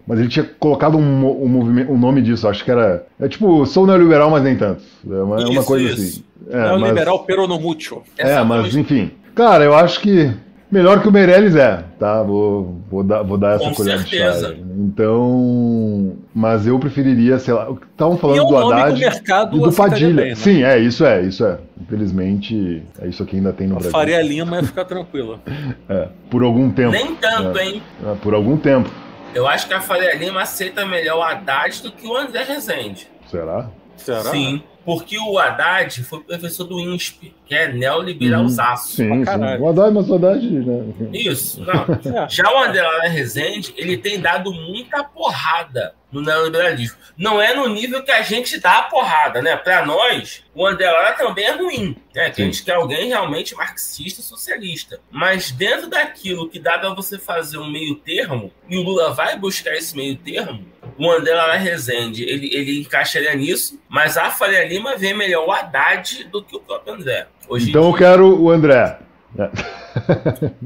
[0.06, 3.05] Mas ele tinha colocado um, um movimento, um nome disso, acho que era.
[3.20, 4.82] É tipo, sou neoliberal, mas nem tanto.
[5.05, 6.01] É uma, é uma Isso, coisa isso.
[6.01, 6.24] assim.
[6.56, 8.02] É, É o mas- liberal peronomútil.
[8.16, 9.10] É, mas enfim.
[9.39, 10.32] Cara, eu acho que
[10.69, 12.24] melhor que o Meirelles é, tá?
[12.24, 14.48] Vou, vou, dar, vou dar essa Com colher certeza.
[14.52, 14.66] de chá.
[14.77, 16.16] Então.
[16.35, 17.69] Mas eu preferiria, sei lá.
[17.93, 20.23] Estavam falando é do Haddad mercado e do Padilha.
[20.23, 20.35] bem, né?
[20.35, 21.56] Sim, é, isso é, isso é.
[21.81, 23.93] Infelizmente, é isso que ainda tem no A Brasil.
[23.93, 25.39] Faria Lima ia ficar tranquila.
[25.89, 26.90] É, por algum tempo.
[26.90, 27.65] Nem tanto, É.
[27.65, 27.82] hein?
[28.05, 28.90] É, por algum tempo.
[29.32, 33.09] Eu acho que a Faria Lima aceita melhor o Haddad do que o André Rezende.
[33.31, 33.70] Será?
[33.98, 34.30] Será?
[34.30, 34.62] Sim.
[34.84, 38.96] Porque o Haddad foi professor do INSP, que é neoliberalzaço.
[38.96, 39.60] Sim, sim.
[39.60, 41.10] O Haddad, mas o Haddad, né?
[41.12, 41.86] Isso, não.
[42.08, 42.28] É.
[42.28, 46.96] Já o André Lara Rezende, ele tem dado muita porrada no neoliberalismo.
[47.16, 49.56] Não é no nível que a gente dá a porrada, né?
[49.56, 52.30] Para nós, o André Lara também é ruim, né?
[52.30, 55.00] Que a gente quer alguém realmente marxista, socialista.
[55.10, 59.38] Mas dentro daquilo que dá para você fazer um meio termo, e o Lula vai
[59.38, 60.64] buscar esse meio termo,
[60.98, 65.52] o André Lara Rezende, ele, ele encaixaria nisso, mas a Faria Lima vê melhor o
[65.52, 67.26] Haddad do que o próprio André.
[67.48, 68.98] Hoje Então eu quero o André.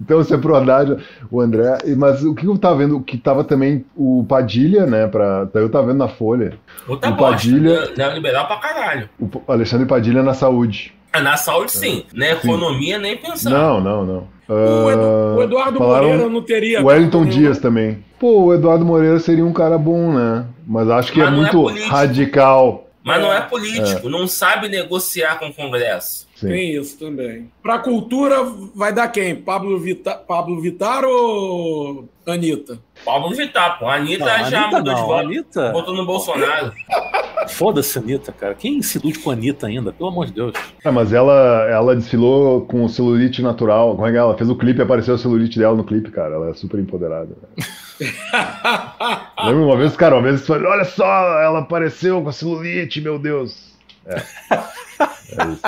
[0.00, 0.96] Então você é pro Haddad,
[1.30, 1.78] o André.
[1.96, 5.06] Mas o que eu tava vendo, que tava também o Padilha, né?
[5.06, 6.58] Pra, eu tava vendo na Folha.
[6.88, 7.92] Outra o bosta, Padilha- né?
[7.96, 9.08] neoliberal pra caralho.
[9.20, 10.92] O Alexandre Padilha na saúde.
[11.20, 12.04] Na saúde, sim.
[12.14, 13.50] Na economia, nem pensar.
[13.50, 14.28] Não, não, não.
[14.48, 16.82] O, Edu- Ah, o Eduardo falaram Moreira não teria.
[16.82, 18.04] O Wellington Dias também.
[18.18, 20.44] Pô, o Eduardo Moreira seria um cara bom, né?
[20.66, 21.90] Mas acho que Mas é não é muito político.
[21.94, 22.86] radical.
[23.04, 23.22] mas É.
[23.22, 26.26] não é político, não sabe negociar com o Congresso.
[26.42, 26.48] Sim.
[26.48, 27.48] Tem isso também.
[27.62, 28.42] Pra cultura,
[28.74, 29.36] vai dar quem?
[29.36, 30.14] Pablo, Vita...
[30.16, 32.80] Pablo Vittar ou Anitta?
[33.04, 33.86] Pablo Vittar, pô.
[33.86, 35.24] A Anitta Não, já Anitta mudou de não, voto.
[35.26, 36.72] Anitta- Votou no Bolsonaro.
[37.50, 38.54] Foda-se, Anitta, cara.
[38.54, 39.92] Quem se ilude com a Anitta ainda?
[39.92, 40.52] Pelo amor de Deus.
[40.84, 43.94] É, mas ela, ela desfilou com celulite natural.
[43.94, 44.20] Como é que é?
[44.20, 46.34] ela fez o clipe e apareceu a celulite dela no clipe, cara?
[46.34, 47.36] Ela é super empoderada.
[49.44, 51.04] Lembra uma vez, cara, uma vez, falei, olha só,
[51.40, 53.72] ela apareceu com a celulite, meu Deus.
[54.06, 54.22] É.
[55.34, 55.62] É isso.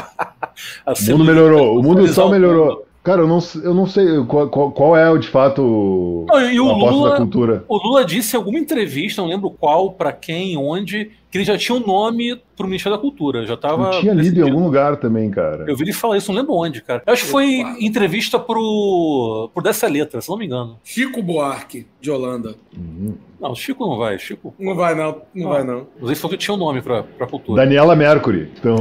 [0.87, 2.87] O mundo melhorou, o mundo só melhorou.
[3.03, 6.73] Cara, eu não, eu não sei qual, qual, qual é, de fato, Não, e o
[6.73, 7.65] Lula- da cultura.
[7.69, 11.59] O Lula disse em alguma entrevista, não lembro qual, pra quem, onde, que ele já
[11.59, 13.45] tinha um nome pro Ministério da Cultura.
[13.45, 13.91] Já tava.
[13.95, 15.65] Eu tinha lido em algum lugar também, cara.
[15.67, 17.03] Eu vi ele falar isso, não lembro onde, cara.
[17.05, 20.79] Eu acho que foi em entrevista pro, pro Dessa Letra, se não me engano.
[20.85, 22.55] Chico Buarque, de Holanda.
[22.77, 23.15] Uhum.
[23.41, 24.17] Não, o Chico não vai.
[24.17, 24.55] Chico.
[24.61, 25.23] Não vai, não.
[25.35, 25.55] Não Ah.
[25.55, 25.89] vai, não.
[26.01, 27.61] Mas ele falou que tinha um nome pra, pra cultura.
[27.65, 28.49] Daniela Mercury.
[28.57, 28.77] Então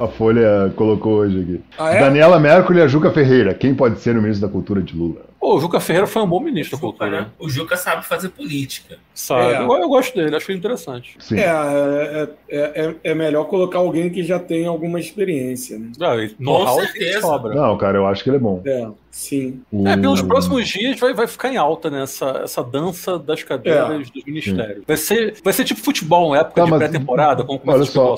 [0.00, 1.60] a, a Folha colocou hoje aqui.
[1.78, 2.00] Ah, é?
[2.00, 3.54] Daniela Mercury e a Juca Ferreira.
[3.54, 5.30] Quem pode ser o ministro da Cultura de Lula?
[5.42, 7.10] Pô, o Juca Ferreira foi um bom ministro da cultura.
[7.10, 7.26] né?
[7.36, 8.96] O Juca sabe fazer política.
[9.12, 9.54] Sabe?
[9.54, 9.58] É.
[9.58, 11.16] Eu, eu gosto dele, acho interessante.
[11.18, 11.36] Sim.
[11.36, 15.90] É, é, é, é- é melhor colocar alguém que já tem alguma experiência, né?
[16.00, 17.20] Ah, ele- know-how ele certeza.
[17.22, 17.54] sobra.
[17.56, 18.62] Não, cara, eu acho que ele é bom.
[18.64, 19.60] É, sim.
[19.86, 24.24] É, pelos próximos dias vai, vai ficar em alta nessa essa dança das cadeiras dos
[24.24, 24.82] ministérios.
[24.86, 28.16] Vai ser, vai ser tipo futebol, uma época Tá, de pré-temporada, começa olha as só.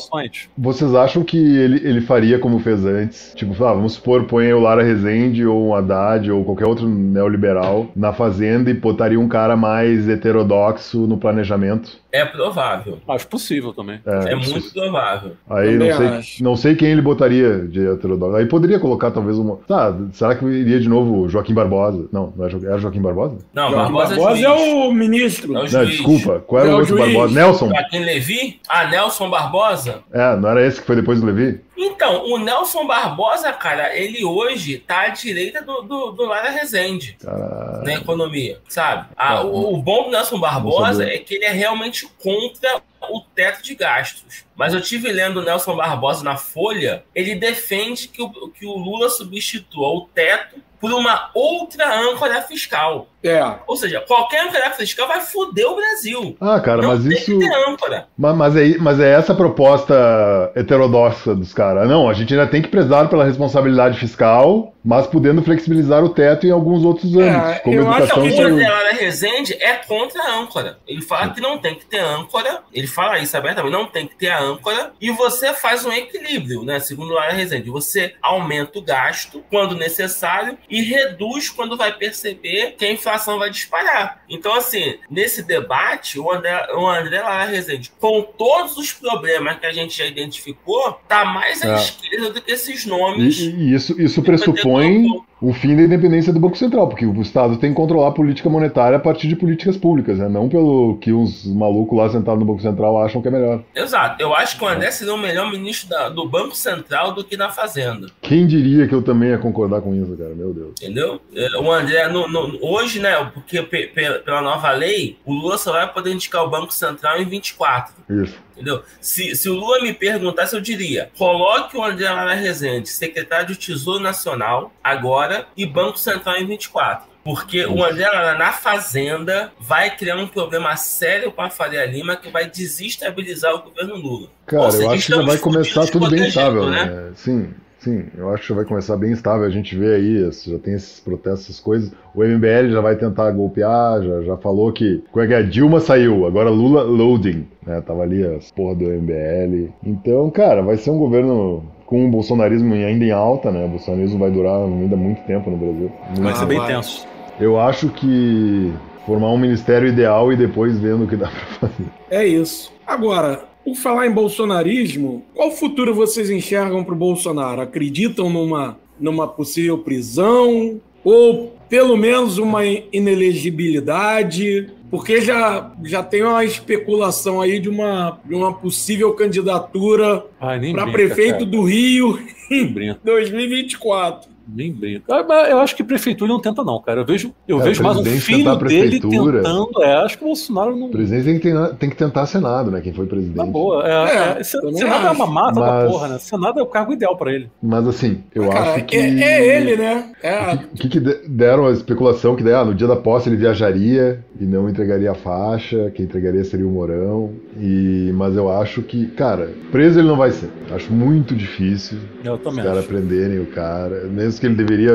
[0.57, 3.33] Vocês acham que ele, ele faria como fez antes?
[3.35, 7.89] Tipo, ah, vamos supor, põe o Lara Rezende ou um Haddad ou qualquer outro neoliberal
[7.95, 11.99] na fazenda e botaria um cara mais heterodoxo no planejamento.
[12.12, 12.99] É provável.
[13.09, 14.01] Acho possível também.
[14.07, 15.33] É, É muito provável.
[15.51, 16.45] Aí Também não sei, acho.
[16.45, 18.37] não sei quem ele botaria de heterodoxo.
[18.37, 19.57] Aí poderia colocar talvez uma.
[19.66, 22.06] Tá, será que iria de novo Joaquim Barbosa?
[22.12, 23.36] Não, não é Jo- era Joaquim Barbosa?
[23.52, 24.73] Não, Joaquim Barbosa, Barbosa é é juiz.
[24.86, 25.55] o ministro.
[25.55, 25.89] É o Não, juiz.
[25.90, 26.44] desculpa.
[26.47, 27.12] Qual era É o o outro juiz.
[27.12, 27.35] Barbosa?
[27.35, 27.69] Nelson?
[27.69, 28.61] Joaquim Levi?
[28.69, 29.98] Ah, Nelson Barbosa?
[30.12, 31.61] É, não era esse que foi depois do Levi?
[31.76, 37.16] Então, o Nelson Barbosa, cara, ele hoje tá à direita do, do, do Lara Rezende
[37.20, 39.09] Cara, na economia, sabe?
[39.16, 42.80] Ah, Ah, o, o bom do Nelson Barbosa é que ele é realmente contra
[43.10, 44.44] o teto de gastos.
[44.56, 48.76] Mas eu tive lendo o Nelson Barbosa na Folha, ele defende que o, que o
[48.76, 53.09] Lula substitua o teto por uma outra âncora fiscal.
[53.24, 53.42] É.
[53.66, 56.36] Ou seja, qualquer âncora fiscal vai foder o Brasil.
[56.38, 57.24] Ah, cara, Não mas tem isso.
[57.24, 58.06] que ter âncora.
[58.18, 61.88] Mas, mas, é, mas é essa a proposta heterodoxa dos caras.
[61.88, 66.47] Não, a gente ainda tem que prezar pela responsabilidade fiscal, mas podendo flexibilizar o teto
[66.47, 69.74] em alguns outros É, âmbitos, como eu acho educação que e O Lara Rezende é
[69.77, 70.78] contra a âncora.
[70.86, 72.62] Ele fala que não tem que ter âncora.
[72.73, 74.93] Ele fala isso abertamente, não tem que ter a âncora.
[75.01, 76.78] E você faz um equilíbrio, né?
[76.81, 77.70] Segundo o Lara Rezende.
[77.70, 83.48] Você aumenta o gasto quando necessário e reduz quando vai perceber que a inflação vai
[83.51, 84.23] disparar.
[84.28, 89.66] Então, assim, nesse debate, o André, o André Lara Rezende, com todos os problemas que
[89.66, 91.74] a gente já identificou, tá mais à É.
[91.77, 93.39] esquerda do que esses E, nomes.
[93.39, 95.06] e isso, isso pressupõe põe
[95.49, 98.49] o fim da independência do Banco Central, porque o Estado tem que controlar a política
[98.49, 100.29] monetária a partir de políticas públicas, né?
[100.29, 103.62] não pelo que uns malucos lá sentados no Banco Central acham que é melhor.
[103.75, 104.21] Exato.
[104.23, 107.37] Eu acho que o André seria o melhor ministro da- do Banco Central do que
[107.37, 108.07] na Fazenda.
[108.23, 110.35] Quem diria que eu também ia concordar com isso, cara?
[110.35, 110.73] Meu Deus.
[110.81, 111.21] Entendeu?
[111.35, 113.31] É, O André, no- no- hoje, né?
[113.33, 117.19] Porque pe- pe- pela nova lei, o Lula só vai poder indicar o Banco Central
[117.21, 117.95] em 24.
[118.09, 118.35] Isso.
[118.55, 118.83] Entendeu?
[119.01, 123.57] Se, se o Lula me perguntasse, eu diria: coloque o André Lara Rezende, secretário de
[123.57, 127.15] Tesouro Nacional, agora, e Banco Central em 24.
[127.24, 132.16] Porque o André Lara na Fazenda vai criar um problema sério com a Faria Lima
[132.16, 134.28] que vai desestabilizar o governo Lula.
[134.44, 137.12] Cara, seja, eu acho que já vai começar tudo bem estável, né?
[137.15, 137.48] Sim,
[137.78, 139.47] sim, eu acho que já vai começar bem estável.
[139.47, 141.90] A gente vê aí, já tem esses protestos, essas coisas.
[142.15, 145.02] O MBL já vai tentar golpear, já, já falou que.
[145.11, 145.43] Como é que é?
[145.43, 147.81] Dilma saiu, agora Lula loading, né?
[147.81, 149.73] Tava ali as porra do MBL.
[149.82, 153.65] Então, cara, vai ser um governo com o bolsonarismo ainda em alta, né?
[153.65, 155.93] O bolsonarismo vai durar ainda muito tempo no Brasil.
[156.19, 157.06] Vai ser bem tenso.
[157.39, 158.73] Eu acho que
[159.05, 161.28] formar um ministério ideal e depois vendo o que dá
[161.59, 161.89] pra fazer.
[162.11, 162.73] É isso.
[162.86, 167.61] Agora, por falar em bolsonarismo, qual futuro vocês enxergam para o Bolsonaro?
[167.61, 170.81] Acreditam numa, numa possível prisão?
[171.02, 174.68] Ou pelo menos uma inelegibilidade?
[174.88, 180.24] Porque já, já tem uma especulação aí de uma, de uma possível candidatura
[180.60, 181.46] nem para prefeito cara.
[181.46, 182.16] do Rio
[182.48, 183.01] em brinca.
[183.02, 184.30] 2024.
[184.47, 185.05] Nem brinco.
[185.12, 187.01] Ah, Eu acho que prefeitura não tenta, não, cara.
[187.01, 189.83] Eu vejo, eu Cara, vejo mais um filho dele tentando.
[189.83, 190.87] É, acho que o Bolsonaro não.
[190.89, 192.81] O presidente tem que, tentar, tem que tentar Senado, né?
[192.81, 193.37] Quem foi presidente.
[193.37, 193.87] Na boa.
[193.87, 193.95] É,
[194.37, 196.19] É, é, Senado é uma mata da Mas- porra, né?
[196.19, 197.51] Senado é o cargo ideal pra ele.
[197.62, 198.97] Mas assim, eu Cara, acho que.
[198.97, 200.12] é, é ele, né?
[200.23, 203.29] É, O que, que de- deram a especulação que daí, ah, no dia da posse
[203.29, 207.33] ele viajaria e não entregaria a faixa, quem entregaria seria o Mourão.
[207.59, 210.51] E, mas eu acho que, cara, preso ele não vai ser.
[210.75, 212.89] Acho muito difícil Eu os também caras acho.
[212.89, 214.05] prenderem o cara.
[214.11, 214.93] Mesmo que ele deveria.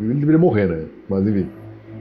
[0.00, 0.84] Ele deveria morrer, né?
[1.08, 1.48] Mas enfim.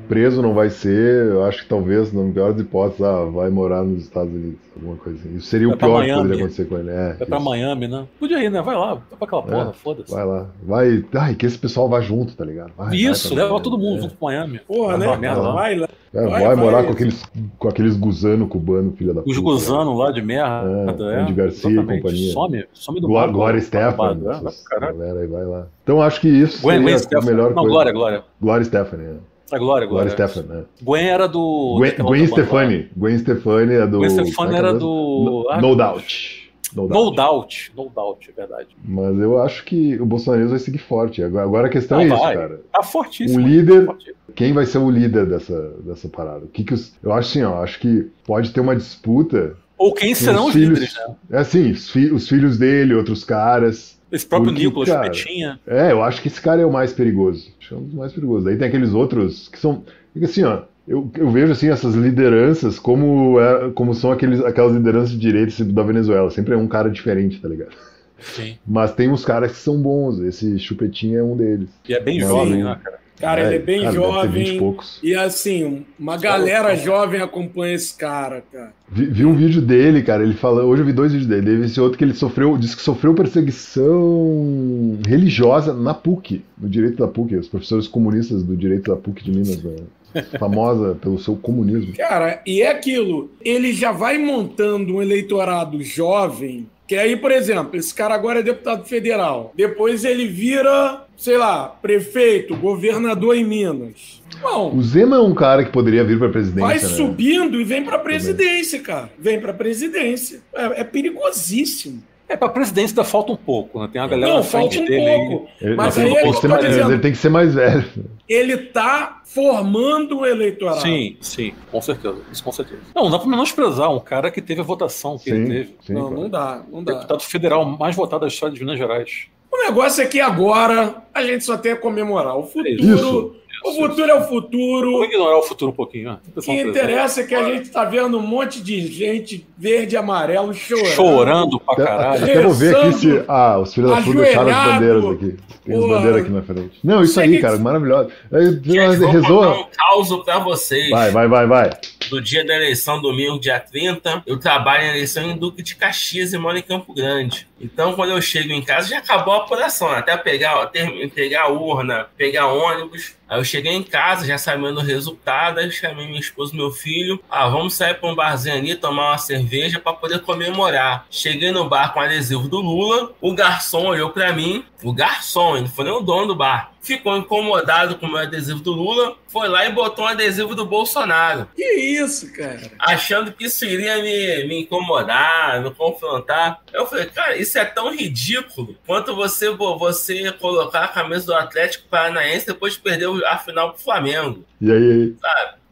[0.08, 3.84] Preso não vai ser, eu acho que talvez, na pior das hipóteses, ah, vai morar
[3.84, 5.36] nos Estados Unidos, alguma coisa assim.
[5.36, 6.90] Isso seria Vai o pra pior que poderia acontecer com ele.
[6.92, 7.46] É, Vai pra isso.
[7.50, 8.06] Miami, né?
[8.20, 8.62] Podia ir, né?
[8.62, 10.12] Vai lá, vai pra aquela porra, É, foda-se.
[10.12, 10.46] Vai lá.
[10.64, 11.06] Vai.
[11.16, 12.72] Ai, que esse pessoal vá junto, tá ligado?
[12.78, 14.02] Vai, Isso, vai pra leva todo mundo É.
[14.02, 14.60] junto pra Miami.
[14.68, 15.06] porra, Vai né?
[15.08, 15.52] pra merda lá.
[15.54, 15.90] Vai lá.
[16.14, 16.56] É, Vai, vai, vai.
[16.56, 17.24] morar com aqueles,
[17.60, 19.42] com aqueles gusanos cubanos, filha da Os puta.
[19.42, 20.96] gusanos lá de merda.
[21.04, 22.02] É, Andy Garcia e exatamente.
[22.04, 22.32] companhia.
[22.32, 24.14] Some, some do Glória, Glória do Stefan.
[24.16, 24.40] né?
[24.80, 25.68] galera aí, vai lá.
[25.84, 27.70] Então acho que isso Gwen, seria Gwen a melhor Não, coisa.
[27.70, 28.24] Glória, Glória.
[28.42, 29.16] Glória Stefan, né?
[29.52, 30.28] A Glória, Glória Glória.
[30.28, 30.64] Stefan, né?
[30.82, 31.76] Gwen era do.
[31.78, 32.28] Gwen, Gwen.
[32.28, 32.90] Stefani.
[32.98, 33.98] Gwen Stefani é do.
[34.00, 34.80] Gwen Stefani era do.
[34.86, 36.46] No, Ah, no Doubt.
[36.76, 37.72] No No doubt.
[37.78, 38.68] No doubt, é verdade.
[38.84, 41.24] Mas eu acho que o Bolsonaro vai seguir forte.
[41.24, 42.36] Agora, agora a questão é isso, vai.
[42.36, 42.62] cara.
[42.74, 43.40] Tá fortíssimo.
[43.42, 44.16] Um líder- Fortíssimo.
[44.36, 46.44] Quem vai ser o líder dessa, dessa parada?
[46.44, 49.94] O que que os, eu acho assim, ó, acho que pode ter uma disputa Ou
[49.94, 50.80] quem serão os os filhos.
[50.80, 51.16] líderes, né?
[51.32, 53.98] É assim, os, fi- os filhos dele, outros caras.
[54.16, 55.60] Esse próprio Porque, Nicolas cara, Petinha.
[55.68, 57.52] É, eu acho que esse cara é o mais perigoso.
[57.60, 58.46] Acho que é um dos mais perigosos.
[58.46, 59.84] Daí tem aqueles outros que são.
[60.14, 64.72] Porque assim, ó, eu, eu vejo assim essas lideranças como, é, como são aqueles, aquelas
[64.72, 66.32] lideranças de direita assim, da Venezuela.
[66.32, 67.76] Sempre é um cara diferente, tá ligado?
[68.18, 68.58] Sim.
[68.66, 70.20] Mas tem uns caras que são bons.
[70.20, 71.70] Esse Chupetinho é um deles.
[71.90, 73.00] E é bem Mas jovem, né, cara?
[73.20, 74.60] Cara, ele é bem cara, deve ter 20 e jovem.
[74.60, 75.00] poucos.
[75.02, 78.74] E assim, uma galera jovem acompanha esse cara, cara.
[78.90, 81.66] Vi, vi um vídeo dele, cara, ele fala, hoje eu vi dois vídeos dele, teve
[81.66, 87.08] esse outro que ele sofreu, disse que sofreu perseguição religiosa na PUC, no direito da
[87.08, 89.76] PUC, os professores comunistas do direito da PUC de Minas, né?
[90.40, 91.94] famosa pelo seu comunismo.
[91.96, 97.78] Cara, e é aquilo, ele já vai montando um eleitorado jovem, que aí, por exemplo,
[97.78, 99.52] esse cara agora é deputado federal.
[99.56, 104.22] Depois ele vira, sei lá, prefeito, governador em Minas.
[104.42, 106.88] Bom, O Zema é um cara que poderia vir pra presidência, vai né?
[106.88, 109.10] subindo e vem pra presidência, cara.
[109.18, 110.42] Vem pra presidência.
[110.54, 112.04] É, é perigosíssimo.
[112.28, 113.88] É, pra presidência ainda falta um pouco, né?
[113.92, 115.50] Tem uma galera Não, na frente falta um pouco.
[115.62, 116.92] Ele, Mas ele aí é mais, dizendo.
[116.92, 117.86] ele tem que ser mais velho.
[118.28, 120.82] Ele tá formando o eleitorado.
[120.82, 122.18] Sim, sim, com certeza.
[122.32, 122.82] Isso com certeza.
[122.96, 125.76] Não, não dá pra menosprezar um cara que teve a votação que ele Sim, teve.
[125.86, 126.16] sim, não, claro.
[126.22, 126.94] não dá, não dá.
[126.94, 129.28] Deputado federal mais votado da história de Minas Gerais.
[129.56, 132.38] O negócio é que agora a gente só tem a comemorar.
[132.38, 133.36] O futuro, Isso.
[133.64, 134.92] o futuro é o futuro.
[134.92, 136.12] Vou ignorar o futuro um pouquinho.
[136.12, 136.18] né?
[136.36, 139.98] O que interessa é que a gente tá vendo um monte de gente verde e
[139.98, 140.88] amarelo chorando.
[140.88, 142.24] Chorando pra caralho.
[142.24, 143.24] até vou ver aqui se.
[143.28, 145.38] Ah, os filhos da puta deixaram as bandeiras aqui.
[145.66, 146.80] Tem as bandeiras aqui na frente.
[146.84, 148.10] Não, isso aí, cara, maravilhoso.
[148.30, 150.90] Contar um caos pra vocês.
[150.90, 151.70] Vai, vai, vai, vai.
[152.10, 156.34] do dia da eleição, domingo, dia 30, eu trabalho na eleição em Duque de Caxias
[156.34, 157.48] e moro em Campo Grande.
[157.60, 159.92] Então, quando eu chego em casa, já acabou a apuração.
[159.92, 160.00] né?
[160.00, 163.16] Até pegar, até pegar a urna, pegar ônibus.
[163.28, 166.70] Aí eu cheguei em casa, já sabendo o resultado, aí chamei minha esposa e meu
[166.70, 167.20] filho.
[167.30, 171.06] Ah, vamos sair pra um barzinho ali, tomar uma cerveja para poder comemorar.
[171.10, 175.68] Cheguei no bar com adesivo do Lula, o garçom olhou para mim, o garçom, ele
[175.68, 176.72] foi nem o dono do bar.
[176.86, 180.68] Ficou incomodado com o meu adesivo do Lula, foi lá e botou um adesivo do
[180.68, 182.72] Bolsonaro Que isso, cara?
[182.80, 186.62] achando que isso iria me, me incomodar, me confrontar.
[186.72, 191.88] Eu falei, cara, isso é tão ridículo quanto você, você colocar a camisa do Atlético
[191.90, 194.46] Paranaense depois de perder a final pro Flamengo.
[194.62, 195.16] E aí,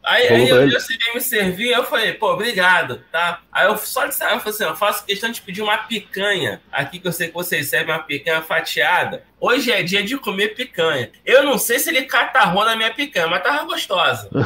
[0.04, 3.40] Aí, aí eu já sei me servir, eu falei, pô, obrigado, tá?
[3.50, 6.60] Aí eu só disse, eu falei assim, eu faço questão de pedir uma picanha.
[6.70, 9.24] Aqui que eu sei que vocês servem uma picanha fatiada.
[9.40, 11.10] Hoje é dia de comer picanha.
[11.24, 14.28] Eu não sei se ele catarrou na minha picanha, mas tava gostosa.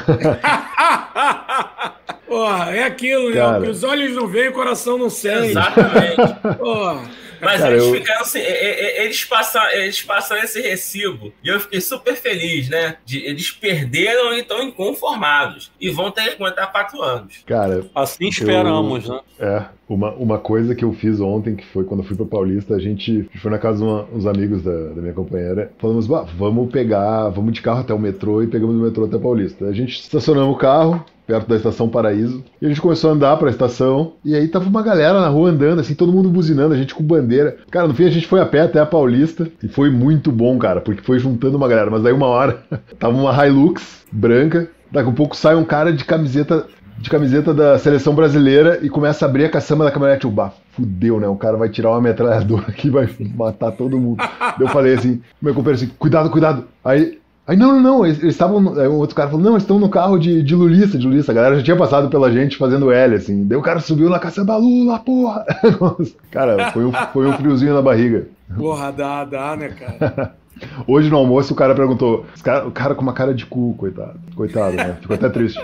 [2.27, 3.37] Porra, é aquilo, né?
[3.37, 3.59] Cara.
[3.59, 5.49] O que os olhos não veem, o coração não sente.
[5.49, 6.17] Exatamente.
[6.59, 7.11] Porra.
[7.41, 11.33] Mas Cara, eles eu- ficaram assim, e- e- e- eles passaram, eles passaram esse recibo
[11.43, 12.97] e eu fiquei super feliz, né?
[13.05, 17.43] De, eles perderam e estão inconformados e vão ter que aguentar quatro anos.
[17.47, 19.21] cara, Assim esperamos, né?
[19.39, 22.75] É, uma, uma coisa que eu fiz ontem, que foi quando eu fui pra Paulista,
[22.75, 26.27] a gente foi na casa de uma- uns amigos da, da minha companheira, falamos, "Bah,
[26.37, 29.67] vamos pegar, vamos de carro até o metrô e pegamos o metrô até Paulista.
[29.67, 33.37] A gente estacionamos o carro perto da estação Paraíso e a gente começou a andar
[33.37, 36.77] pra estação e aí tava uma galera na rua andando, assim, todo mundo buzinando, a
[36.77, 37.59] gente com bandeira.
[37.71, 40.59] Cara, no fim a gente foi a pé até a Paulista e foi muito bom,
[40.59, 42.63] cara, porque foi juntando uma galera, mas aí uma hora
[42.99, 46.67] tava uma Hilux branca, daqui a pouco sai um cara de camiseta
[46.99, 50.27] de camiseta da seleção brasileira e começa a abrir a caçamba da caminhonete.
[50.27, 51.29] O bah, fudeu, né?
[51.29, 54.21] O cara vai tirar uma metralhadora aqui e vai matar todo mundo.
[54.59, 56.65] eu falei assim, meu companheiro assim, cuidado, cuidado.
[56.85, 58.79] Aí, aí não, não, não, eles estavam.
[58.79, 61.33] Aí o outro cara falou, não, eles estão no carro de, de Lulista, de Lulista.
[61.33, 63.45] A galera já tinha passado pela gente fazendo L, assim.
[63.47, 65.45] Daí o cara subiu na caçamba, Lula, porra!
[66.31, 68.29] cara, foi um, foi um friozinho na barriga.
[68.57, 70.35] Porra, dá, dá, né, cara?
[70.87, 72.27] Hoje no almoço o cara perguntou,
[72.67, 74.19] o cara com uma cara de cu, coitado.
[74.35, 74.97] Coitado, né?
[75.01, 75.61] Ficou até triste.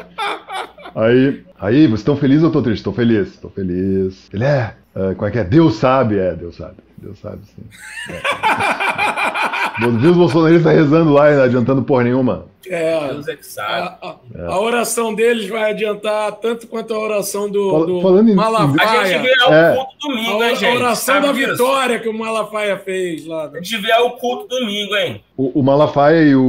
[0.94, 2.84] Aí, aí, vocês estão felizes ou tô triste?
[2.84, 4.28] Tô feliz, tô feliz.
[4.32, 5.44] Ele é, é, como é que é?
[5.44, 6.76] Deus sabe, é, Deus sabe.
[6.98, 7.62] Deus sabe, sim.
[8.10, 9.90] É.
[9.98, 12.46] Viu os bolsonaristas rezando lá e não adiantando porra nenhuma.
[12.66, 13.94] É, Deus é que sabe.
[14.00, 18.28] a, a- a oração deles vai adiantar tanto quanto a oração do, Fal- do falando
[18.30, 19.06] em- A Malafaia.
[19.06, 19.74] gente vê o É.
[19.74, 20.76] culto A, domingo, hein, a gente?
[20.76, 21.50] oração Sabe da disso?
[21.50, 23.50] vitória que o Malafaia fez lá.
[23.52, 25.22] A gente vê o culto domingo, hein?
[25.36, 26.40] O, o Malafaia e o,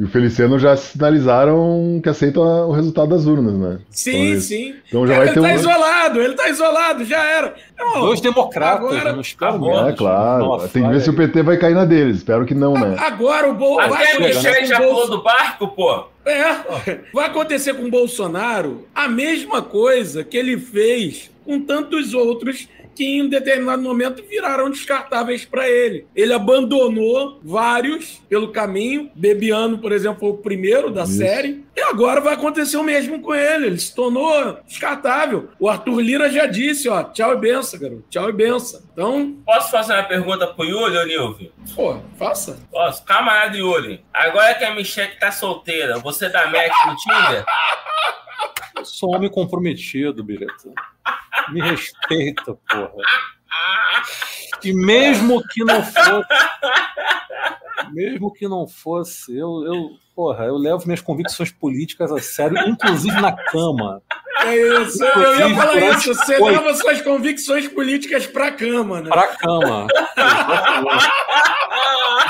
[0.00, 3.78] e o Feliciano já sinalizaram que aceitam a- o resultado das urnas, né?
[3.90, 4.74] Sim, Então, sim.
[4.88, 5.54] Então já ele vai ter tá um.
[5.54, 7.54] isolado, ele tá isolado, já era.
[7.78, 9.92] Não, Dois democratas, agora- não espero agora- menos.
[9.92, 10.44] É, claro.
[10.44, 11.16] Nossa, Tem que ver olha se o aí.
[11.18, 12.16] PT vai cair na deles.
[12.16, 12.96] Espero que não, né?
[12.98, 16.04] Agora o Bol vai Até Michelle com já o pulou do barco, pô.
[16.24, 22.68] É, vai acontecer com o Bolsonaro a mesma coisa que ele fez com tantos outros
[23.00, 26.06] que em determinado momento viraram descartáveis para ele.
[26.14, 29.10] Ele abandonou vários pelo caminho.
[29.14, 31.16] Bebiano, por exemplo, foi o primeiro da Isso.
[31.16, 31.64] série.
[31.74, 33.68] E agora vai acontecer o mesmo com ele.
[33.68, 35.48] Ele se tornou descartável.
[35.58, 38.04] O Arthur Lira já disse, ó, tchau e benção, garoto.
[38.10, 38.82] Tchau e benção.
[38.92, 41.52] Então, Posso fazer uma pergunta pro Yuri, ô Nilvio?
[41.74, 42.58] pô, faça.
[42.70, 43.02] Posso?
[43.06, 47.46] Camarada Yuri, agora que a Michelle tá solteira, você dá match no Tinder?
[48.76, 50.70] Eu sou um homem comprometido, Bireta.
[51.50, 52.92] Me respeita, porra.
[54.62, 56.28] E mesmo que não fosse.
[57.92, 63.20] Mesmo que não fosse, eu, eu, porra, eu levo minhas convicções políticas a sério, inclusive
[63.20, 64.00] na cama.
[64.44, 65.02] É isso.
[65.02, 66.14] Eu ia Inclusive, falar isso.
[66.14, 66.52] Você Oi.
[66.52, 69.08] leva suas convicções políticas pra cama, né?
[69.08, 69.86] Pra cama.
[70.16, 71.06] Exatamente.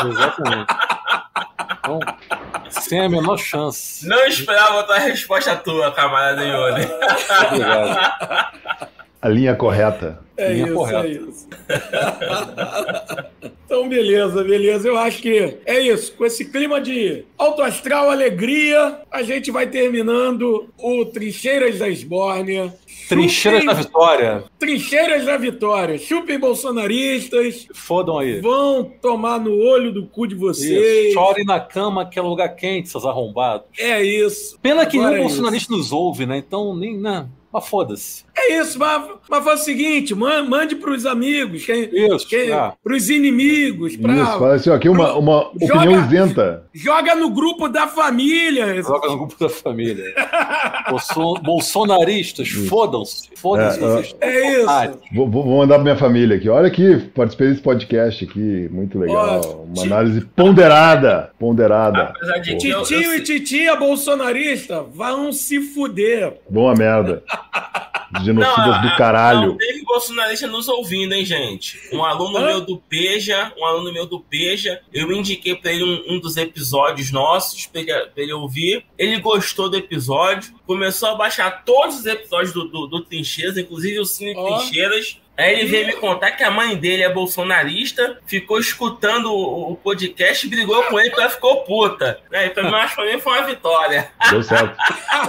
[0.07, 0.74] Exatamente.
[1.78, 2.01] Então,
[2.70, 4.06] sem a menor chance.
[4.06, 6.88] Não esperava outra resposta tua, camarada Yuri.
[7.47, 8.90] Obrigado.
[9.22, 10.18] A linha correta.
[10.34, 11.06] É Linha isso, correta.
[11.06, 11.48] é isso.
[13.66, 14.88] então, beleza, beleza.
[14.88, 16.14] Eu acho que é isso.
[16.14, 22.72] Com esse clima de alto astral, alegria, a gente vai terminando o Trincheiras da Esbórnia.
[23.10, 24.44] Trincheiras da vitória.
[24.58, 25.98] Trincheiras da Vitória.
[25.98, 27.66] Chupem bolsonaristas.
[27.74, 28.40] Fodam aí.
[28.40, 31.06] Vão tomar no olho do cu de vocês.
[31.06, 31.14] Isso.
[31.14, 33.66] Chorem na cama, que é lugar quente, seus arrombados.
[33.78, 34.58] É isso.
[34.60, 36.38] Pena que Agora nenhum é bolsonarista nos ouve, né?
[36.38, 36.96] Então, nem.
[36.96, 37.28] Né?
[37.52, 38.24] Mas foda-se.
[38.51, 42.27] É isso, mas, mas faz o seguinte: man- mande pros amigos, quem, Isso.
[42.28, 42.72] quem, ah.
[42.82, 46.64] pros inimigos, pra, Isso, fala assim, ó, aqui uma, uma Joga- opinião isenta.
[46.72, 48.82] joga no grupo da família.
[48.82, 50.14] Joga no grupo da família.
[50.90, 53.28] Bolso- Bolsonaristas, fodam-se.
[53.36, 54.27] Fodam-se É.
[54.28, 54.68] É isso.
[54.70, 56.48] Ah, Vou, vou mandar pra minha família aqui.
[56.48, 58.68] Olha aqui, participei desse podcast aqui.
[58.70, 59.40] Muito legal.
[59.44, 61.31] Ó, Uma análise ponderada.
[61.39, 62.02] Ponderada.
[62.16, 66.35] Apesar de que eu, eu Titio e titia bolsonarista vão se fuder.
[66.48, 67.22] Bom a merda.
[68.22, 69.48] Genocidas Não, do caralho.
[69.48, 71.80] Não teve bolsonarista nos ouvindo, hein, gente?
[71.92, 72.46] Um aluno Hã?
[72.46, 76.36] meu do Peja, um aluno meu do Peja, eu indiquei pra ele um, um dos
[76.36, 78.84] episódios nossos pra ele, pra ele ouvir.
[78.98, 84.00] Ele gostou do episódio, começou a baixar todos os episódios do, do, do Trincheiras, inclusive
[84.00, 84.58] o Cine Ó.
[84.58, 85.20] Trincheiras.
[85.36, 90.47] Aí ele veio me contar que a mãe dele é bolsonarista, ficou escutando o, podcast,
[90.48, 92.19] brigou com ele, ela ficou puta.
[92.31, 94.09] E pra mim, eu acho que pra mim foi uma vitória.
[94.31, 94.77] Deu certo.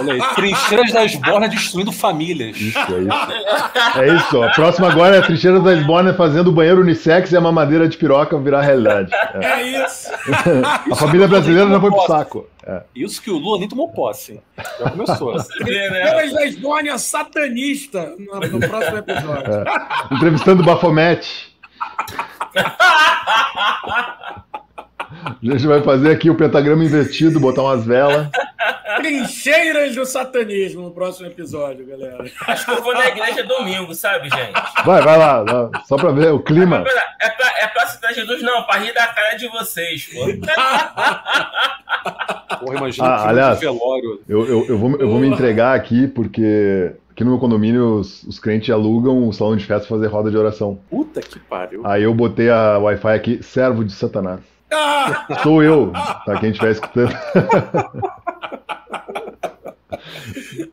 [0.00, 0.34] olha aí.
[0.34, 2.56] Trincheiras das bornas destruindo famílias.
[2.60, 3.98] Isso, é isso.
[4.00, 4.44] É isso, ó.
[4.44, 7.88] A próxima agora é a Trincheira da Esbórnia fazendo o banheiro unissex e a mamadeira
[7.88, 9.10] de piroca virar realidade.
[9.14, 9.46] É.
[9.46, 10.10] É isso.
[10.92, 12.48] A família brasileira já foi pro saco.
[12.64, 12.82] É.
[12.94, 14.40] Isso que o Lula nem tomou posse.
[14.78, 15.34] Já começou.
[15.64, 16.30] Vê, né?
[16.30, 19.64] Da Esbórnia satanista no, no próximo episódio.
[20.12, 21.52] Entrevistando o Bafomete.
[25.24, 28.28] A gente vai fazer aqui o pentagrama invertido, botar umas velas.
[28.96, 32.24] Trincheiras do satanismo no próximo episódio, galera.
[32.46, 34.52] Acho que eu vou na igreja domingo, sabe, gente?
[34.84, 36.84] Vai, vai lá, lá, só pra ver o clima.
[37.20, 38.42] É pra, é pra citar Jesus?
[38.42, 40.20] Não, pra rir da cara de vocês, pô.
[42.60, 43.60] Porra, imagina Ah, que aliás.
[43.60, 44.20] velório.
[44.28, 48.22] Eu, eu, eu, vou, eu vou me entregar aqui porque aqui no meu condomínio os,
[48.24, 50.78] os crentes alugam o salão de festa pra fazer roda de oração.
[50.88, 51.82] Puta que pariu.
[51.84, 54.40] Aí eu botei a Wi-Fi aqui, servo de Satanás.
[54.72, 56.38] Ah, Sou eu, tá?
[56.40, 57.14] Quem estiver escutando.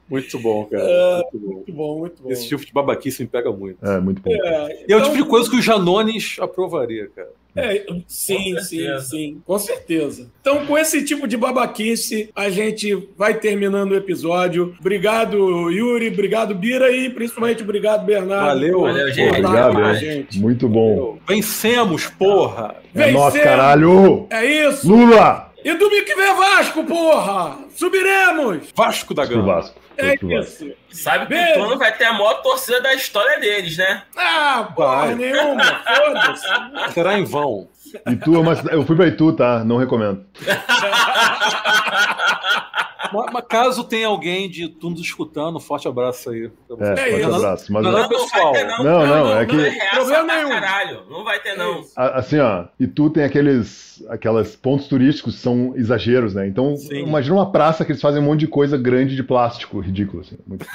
[0.09, 0.83] Muito bom, cara.
[1.31, 1.53] Muito bom.
[1.53, 2.31] muito bom, muito bom.
[2.31, 3.83] Esse tipo de babaquice me pega muito.
[3.85, 4.31] É, muito bom.
[4.31, 7.29] É, E é o então- tipo de coisa que o Janones aprovaria, cara.
[7.55, 8.99] É, sim, Com sim, certeza.
[9.05, 10.31] sim, com certeza.
[10.39, 14.75] Então, com esse tipo de babaquice, a gente vai terminando o episódio.
[14.79, 18.45] Obrigado, Yuri, obrigado, Bira, e principalmente obrigado, Bernardo.
[18.45, 18.81] Valeu.
[18.81, 19.29] Valeu, gente.
[19.29, 20.39] Obrigado, gente.
[20.39, 21.17] Muito bom.
[21.27, 22.75] Vencemos, porra!
[22.93, 23.43] É nosso Vencemos!
[23.49, 24.27] caralho!
[24.29, 24.87] É isso!
[24.87, 25.48] Lula!
[25.63, 27.57] E domingo que vem é Vasco, porra!
[27.75, 28.67] Subiremos!
[28.75, 29.55] Vasco da Gama.
[29.55, 29.79] Vasco.
[29.97, 30.71] É isso!
[30.91, 31.51] Sabe que Beijo.
[31.59, 34.03] o Tono vai ter a maior torcida da história deles, né?
[34.15, 35.15] Ah, porra Vai.
[35.15, 35.63] nenhuma!
[35.65, 36.93] Foda-se!
[36.93, 37.67] Será em vão.
[38.11, 39.63] Itu é uma Eu fui pra Itu, tá?
[39.63, 40.23] Não recomendo.
[43.11, 46.51] Mas, mas caso tenha alguém de tu nos escutando, um forte abraço aí.
[46.79, 47.35] É, É forte isso.
[47.35, 47.73] abraço.
[47.73, 48.51] Mas, Não, Não, não pessoal.
[48.53, 48.83] vai ter, não.
[48.83, 50.49] Não, não, é não que- é Problema nenhum.
[50.49, 50.99] caralho.
[51.09, 51.81] Não vai ter, não.
[51.95, 56.47] a- assim, ó, Itu tem aqueles, aquelas pontos turísticos que são exageros, né?
[56.47, 56.99] Então, Sim.
[57.07, 60.37] imagina uma praça que eles fazem um monte de coisa grande de plástico, ridículo, assim.
[60.45, 60.67] Muito...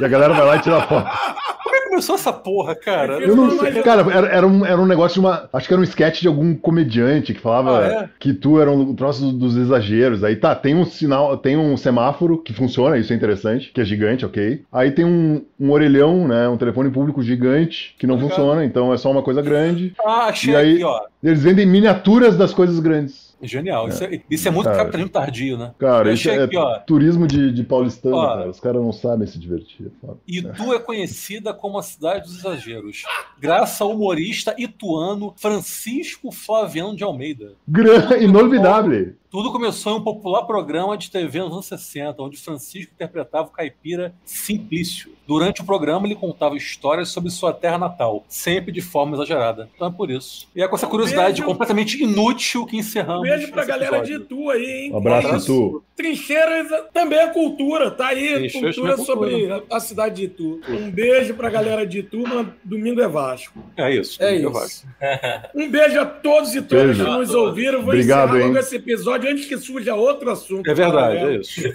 [0.00, 1.06] e a galera vai lá e tira foto.
[1.92, 3.18] Como é que começou essa porra, cara?
[3.20, 5.48] Eu não sei, cara, era, era, um, era um negócio de uma.
[5.52, 8.08] Acho que era um sketch de algum comediante que falava Ah, é?
[8.18, 10.24] que tu era um troço do- dos exageros.
[10.24, 13.84] Aí tá, tem um sinal, tem um semáforo que funciona, isso é interessante, que é
[13.84, 14.62] gigante, ok.
[14.72, 16.48] Aí tem um, um orelhão, né?
[16.48, 18.30] Um telefone público gigante que não Legal.
[18.30, 19.92] funciona, então é só uma coisa grande.
[20.04, 21.00] Ah, achei E aí- aqui, ó.
[21.22, 23.31] Eles vendem miniaturas das coisas grandes.
[23.42, 23.88] Genial.
[23.88, 24.78] Isso é, isso é muito Cara.
[24.78, 25.72] capitalismo tardio, né?
[25.78, 26.78] Cara, Eu isso é aqui, ó.
[26.78, 28.26] turismo de, de paulistano, Ó.
[28.26, 28.50] cara.
[28.50, 29.86] Os caras não sabem se divertir.
[29.86, 30.18] é foda.
[30.26, 33.02] Itu é conhecida como a cidade dos exageros,
[33.38, 37.52] graças ao humorista ituano Francisco Flaviano de Almeida.
[37.66, 38.16] Gran...
[38.18, 39.14] Inolvidável.
[39.32, 43.50] Tudo começou em um popular programa de TV nos anos 60, onde Francisco interpretava o
[43.50, 45.10] caipira Simplício.
[45.26, 49.70] Durante o programa, ele contava histórias sobre sua terra natal, sempre de forma exagerada.
[49.74, 50.48] Então é por isso.
[50.54, 51.44] E é com essa Um curiosidade beijo.
[51.44, 53.22] completamente inútil que encerramos.
[53.22, 54.12] Beijo pra galera de.
[54.14, 54.92] Itu aí, hein?
[54.92, 55.36] Um abraço, É.
[55.38, 55.82] Itu.
[55.96, 58.34] Trincheiras também é cultura, tá aí.
[58.50, 60.60] Trincheiras cultura é sobre a- a cidade de Itu.
[60.68, 63.58] Um beijo pra galera de Itu, mas domingo é Vasco.
[63.78, 64.22] É isso.
[64.22, 64.84] É eu isso.
[65.00, 65.46] acho.
[65.54, 67.04] Um beijo a todos e todas Beijo.
[67.04, 67.78] que nos ouviram.
[67.80, 68.60] Vou Obrigado, encerrar logo hein?
[68.60, 70.70] esse episódio antes que surja outro assunto.
[70.70, 71.60] É verdade, é isso.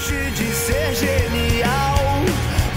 [0.00, 1.98] longe de ser genial,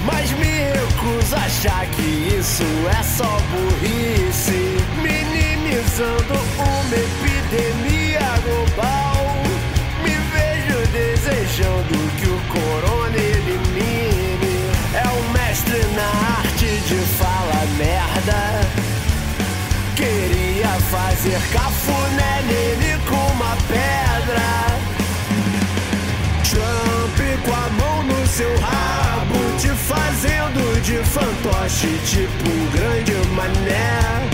[0.06, 2.64] mas me recuso a achar que isso
[3.00, 9.16] é só burrice, minimizando uma epidemia global.
[10.04, 13.18] Me vejo desejando que o corona
[20.94, 24.50] fazer cafuné nele com uma pedra.
[26.48, 34.30] Trump com a mão no seu rabo, te fazendo de fantoche, tipo um grande mané.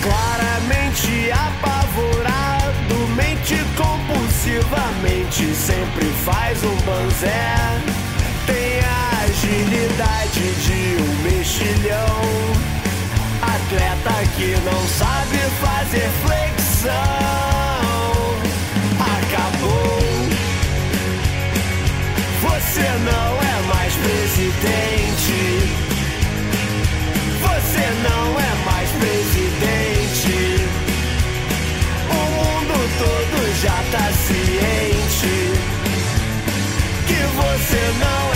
[0.00, 7.56] Claramente apavorado, mente compulsivamente, sempre faz um banzé.
[8.46, 12.53] Tem a agilidade de um mexilhão
[13.74, 16.92] atleta que não sabe fazer flexão.
[19.00, 19.98] Acabou.
[22.42, 25.40] Você não é mais presidente.
[27.42, 30.38] Você não é mais presidente.
[32.10, 35.36] O mundo todo já tá ciente
[37.06, 38.33] que você não é